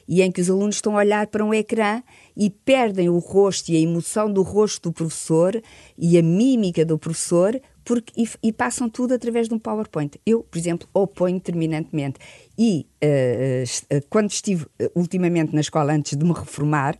e 0.06 0.22
em 0.22 0.30
que 0.30 0.42
os 0.42 0.50
alunos 0.50 0.76
estão 0.76 0.98
a 0.98 1.00
olhar 1.00 1.28
para 1.28 1.46
um 1.46 1.54
ecrã 1.54 2.04
e 2.36 2.50
perdem 2.50 3.08
o 3.08 3.18
rosto 3.18 3.70
e 3.70 3.78
a 3.78 3.80
emoção 3.80 4.30
do 4.30 4.42
rosto 4.42 4.90
do 4.90 4.94
professor 4.94 5.62
e 5.98 6.18
a 6.18 6.22
mímica 6.22 6.84
do 6.84 6.98
professor 6.98 7.62
porque, 7.84 8.14
e, 8.16 8.28
e, 8.42 8.54
passam 8.54 8.90
tudo 8.90 9.14
através 9.14 9.48
de 9.48 9.54
um 9.54 9.60
PowerPoint. 9.60 10.20
Eu, 10.26 10.44
por 10.44 10.58
exemplo, 10.58 10.88
oponho 10.94 11.40
terminantemente. 11.40 12.20
E 12.58 12.86
uh, 13.04 13.96
uh, 13.96 14.06
quando 14.10 14.30
estive 14.30 14.66
uh, 14.66 14.92
ultimamente 14.96 15.54
na 15.54 15.62
escola, 15.62 15.94
antes 15.94 16.18
de 16.18 16.24
me 16.24 16.34
reformar, 16.34 16.98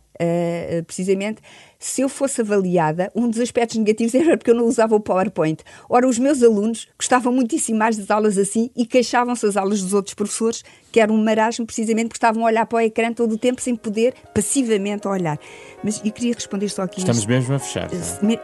precisamente, 0.86 1.42
se 1.76 2.00
eu 2.00 2.08
fosse 2.08 2.40
avaliada, 2.40 3.10
um 3.16 3.28
dos 3.28 3.40
aspectos 3.40 3.76
negativos 3.76 4.14
era 4.14 4.38
porque 4.38 4.50
eu 4.50 4.54
não 4.54 4.64
usava 4.64 4.94
o 4.94 5.00
PowerPoint. 5.00 5.62
Ora, 5.88 6.08
os 6.08 6.20
meus 6.20 6.40
alunos 6.40 6.86
gostavam 6.96 7.32
muitíssimo 7.32 7.78
mais 7.78 7.96
das 7.96 8.10
aulas 8.10 8.38
assim 8.38 8.70
e 8.76 8.86
queixavam-se 8.86 9.44
das 9.44 9.56
aulas 9.56 9.82
dos 9.82 9.92
outros 9.92 10.14
professores, 10.14 10.64
que 10.92 11.00
era 11.00 11.12
um 11.12 11.22
marasmo 11.22 11.66
precisamente 11.66 12.06
porque 12.06 12.18
estavam 12.18 12.44
a 12.44 12.46
olhar 12.46 12.64
para 12.64 12.76
o 12.76 12.80
ecrã 12.80 13.12
todo 13.12 13.32
o 13.32 13.38
tempo 13.38 13.60
sem 13.60 13.74
poder 13.74 14.14
passivamente 14.32 15.08
olhar. 15.08 15.38
Mas 15.82 16.00
eu 16.04 16.12
queria 16.12 16.32
responder 16.32 16.68
só 16.68 16.82
aqui. 16.82 17.00
Estamos 17.00 17.26
mesmo 17.26 17.54
a 17.54 17.58
fechar. 17.58 17.90
Tá? 17.90 17.96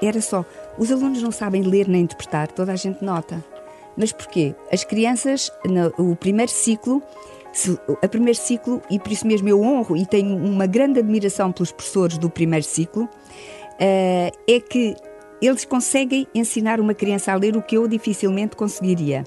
Era 0.02 0.20
só, 0.20 0.44
os 0.76 0.90
alunos 0.90 1.22
não 1.22 1.30
sabem 1.30 1.62
ler 1.62 1.86
nem 1.86 2.02
interpretar, 2.02 2.50
toda 2.50 2.72
a 2.72 2.76
gente 2.76 3.02
nota. 3.02 3.44
Mas 3.96 4.12
porquê? 4.12 4.54
As 4.72 4.84
crianças, 4.84 5.52
no 5.64 6.12
o 6.12 6.16
primeiro 6.16 6.50
ciclo, 6.50 7.02
a 8.02 8.08
primeiro 8.08 8.38
ciclo, 8.38 8.80
e 8.90 8.98
por 8.98 9.10
isso 9.10 9.26
mesmo 9.26 9.48
eu 9.48 9.60
honro 9.60 9.96
e 9.96 10.06
tenho 10.06 10.36
uma 10.36 10.66
grande 10.66 11.00
admiração 11.00 11.50
pelos 11.50 11.72
professores 11.72 12.16
do 12.16 12.30
primeiro 12.30 12.64
ciclo, 12.64 13.04
uh, 13.04 14.38
é 14.48 14.60
que 14.60 14.94
eles 15.42 15.64
conseguem 15.64 16.26
ensinar 16.34 16.80
uma 16.80 16.94
criança 16.94 17.32
a 17.32 17.34
ler 17.34 17.56
o 17.56 17.62
que 17.62 17.76
eu 17.76 17.88
dificilmente 17.88 18.54
conseguiria 18.54 19.24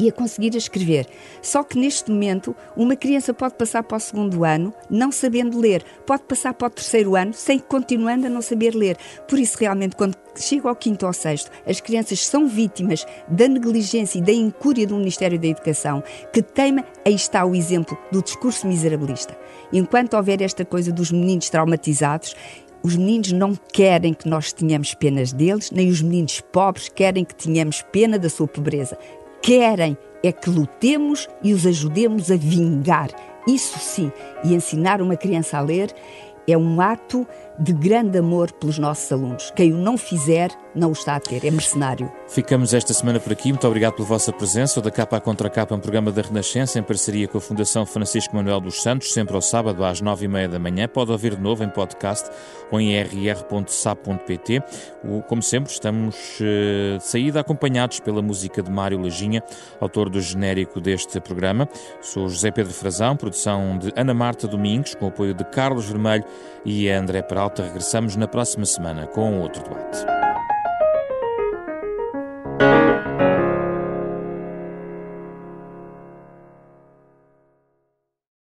e 0.00 0.08
a 0.08 0.12
conseguir 0.12 0.56
escrever. 0.56 1.06
Só 1.42 1.62
que 1.62 1.78
neste 1.78 2.10
momento, 2.10 2.56
uma 2.74 2.96
criança 2.96 3.34
pode 3.34 3.54
passar 3.54 3.82
para 3.82 3.98
o 3.98 4.00
segundo 4.00 4.44
ano 4.44 4.72
não 4.88 5.12
sabendo 5.12 5.60
ler, 5.60 5.84
pode 6.06 6.22
passar 6.22 6.54
para 6.54 6.68
o 6.68 6.70
terceiro 6.70 7.14
ano 7.14 7.34
sem 7.34 7.58
continuando 7.58 8.26
a 8.26 8.30
não 8.30 8.40
saber 8.40 8.74
ler. 8.74 8.96
Por 9.28 9.38
isso, 9.38 9.58
realmente, 9.60 9.94
quando 9.94 10.16
chega 10.34 10.68
ao 10.68 10.74
quinto 10.74 11.06
ou 11.06 11.12
sexto, 11.12 11.50
as 11.66 11.80
crianças 11.80 12.24
são 12.26 12.48
vítimas 12.48 13.04
da 13.28 13.46
negligência 13.46 14.18
e 14.18 14.22
da 14.22 14.32
incúria 14.32 14.86
do 14.86 14.96
Ministério 14.96 15.38
da 15.38 15.48
Educação, 15.48 16.02
que 16.32 16.40
teima, 16.40 16.82
aí 17.04 17.14
está 17.14 17.44
o 17.44 17.54
exemplo 17.54 17.98
do 18.10 18.22
discurso 18.22 18.66
miserabilista. 18.66 19.36
Enquanto 19.70 20.14
houver 20.14 20.40
esta 20.40 20.64
coisa 20.64 20.90
dos 20.90 21.12
meninos 21.12 21.50
traumatizados, 21.50 22.34
os 22.82 22.96
meninos 22.96 23.32
não 23.32 23.54
querem 23.54 24.14
que 24.14 24.26
nós 24.26 24.54
tenhamos 24.54 24.94
penas 24.94 25.34
deles, 25.34 25.70
nem 25.70 25.90
os 25.90 26.00
meninos 26.00 26.40
pobres 26.40 26.88
querem 26.88 27.26
que 27.26 27.34
tenhamos 27.34 27.82
pena 27.92 28.18
da 28.18 28.30
sua 28.30 28.48
pobreza 28.48 28.96
querem 29.42 29.96
é 30.22 30.32
que 30.32 30.50
lutemos 30.50 31.28
e 31.42 31.52
os 31.52 31.66
ajudemos 31.66 32.30
a 32.30 32.36
vingar. 32.36 33.08
Isso 33.46 33.78
sim, 33.78 34.12
e 34.44 34.54
ensinar 34.54 35.00
uma 35.00 35.16
criança 35.16 35.58
a 35.58 35.60
ler 35.60 35.94
é 36.46 36.56
um 36.56 36.80
ato 36.80 37.26
de 37.60 37.74
grande 37.74 38.16
amor 38.18 38.50
pelos 38.52 38.78
nossos 38.78 39.12
alunos. 39.12 39.52
Quem 39.54 39.74
o 39.74 39.76
não 39.76 39.98
fizer, 39.98 40.50
não 40.74 40.88
o 40.88 40.92
está 40.92 41.16
a 41.16 41.20
ter, 41.20 41.44
é 41.44 41.50
mercenário. 41.50 42.10
Ficamos 42.26 42.72
esta 42.72 42.94
semana 42.94 43.20
por 43.20 43.32
aqui. 43.32 43.52
Muito 43.52 43.66
obrigado 43.66 43.94
pela 43.96 44.08
vossa 44.08 44.32
presença. 44.32 44.80
O 44.80 44.82
da 44.82 44.90
Capa 44.90 45.18
à 45.18 45.20
Contra 45.20 45.50
Capa, 45.50 45.74
um 45.74 45.80
programa 45.80 46.10
da 46.10 46.22
Renascença, 46.22 46.78
em 46.78 46.82
parceria 46.82 47.28
com 47.28 47.36
a 47.36 47.40
Fundação 47.40 47.84
Francisco 47.84 48.34
Manuel 48.34 48.60
dos 48.60 48.82
Santos, 48.82 49.12
sempre 49.12 49.34
ao 49.34 49.42
sábado 49.42 49.84
às 49.84 50.00
nove 50.00 50.24
e 50.24 50.28
meia 50.28 50.48
da 50.48 50.58
manhã. 50.58 50.88
Pode 50.88 51.12
ouvir 51.12 51.36
de 51.36 51.42
novo 51.42 51.62
em 51.62 51.68
podcast 51.68 52.30
ou 52.70 52.80
em 52.80 52.98
rr.sap.pt. 52.98 54.62
Como 55.28 55.42
sempre, 55.42 55.70
estamos 55.70 56.38
eh, 56.40 56.96
de 56.96 57.04
saída 57.04 57.40
acompanhados 57.40 58.00
pela 58.00 58.22
música 58.22 58.62
de 58.62 58.70
Mário 58.70 59.02
Lajinha, 59.02 59.42
autor 59.80 60.08
do 60.08 60.20
genérico 60.20 60.80
deste 60.80 61.20
programa. 61.20 61.68
Sou 62.00 62.26
José 62.28 62.50
Pedro 62.50 62.72
Frazão, 62.72 63.16
produção 63.16 63.76
de 63.76 63.92
Ana 63.94 64.14
Marta 64.14 64.48
Domingos, 64.48 64.94
com 64.94 65.08
apoio 65.08 65.34
de 65.34 65.44
Carlos 65.44 65.86
Vermelho 65.86 66.24
e 66.64 66.88
André 66.88 67.20
Peralta. 67.20 67.49
Regressamos 67.58 68.16
na 68.16 68.28
próxima 68.28 68.64
semana 68.64 69.06
com 69.06 69.40
outro 69.40 69.62
debate. 69.62 70.29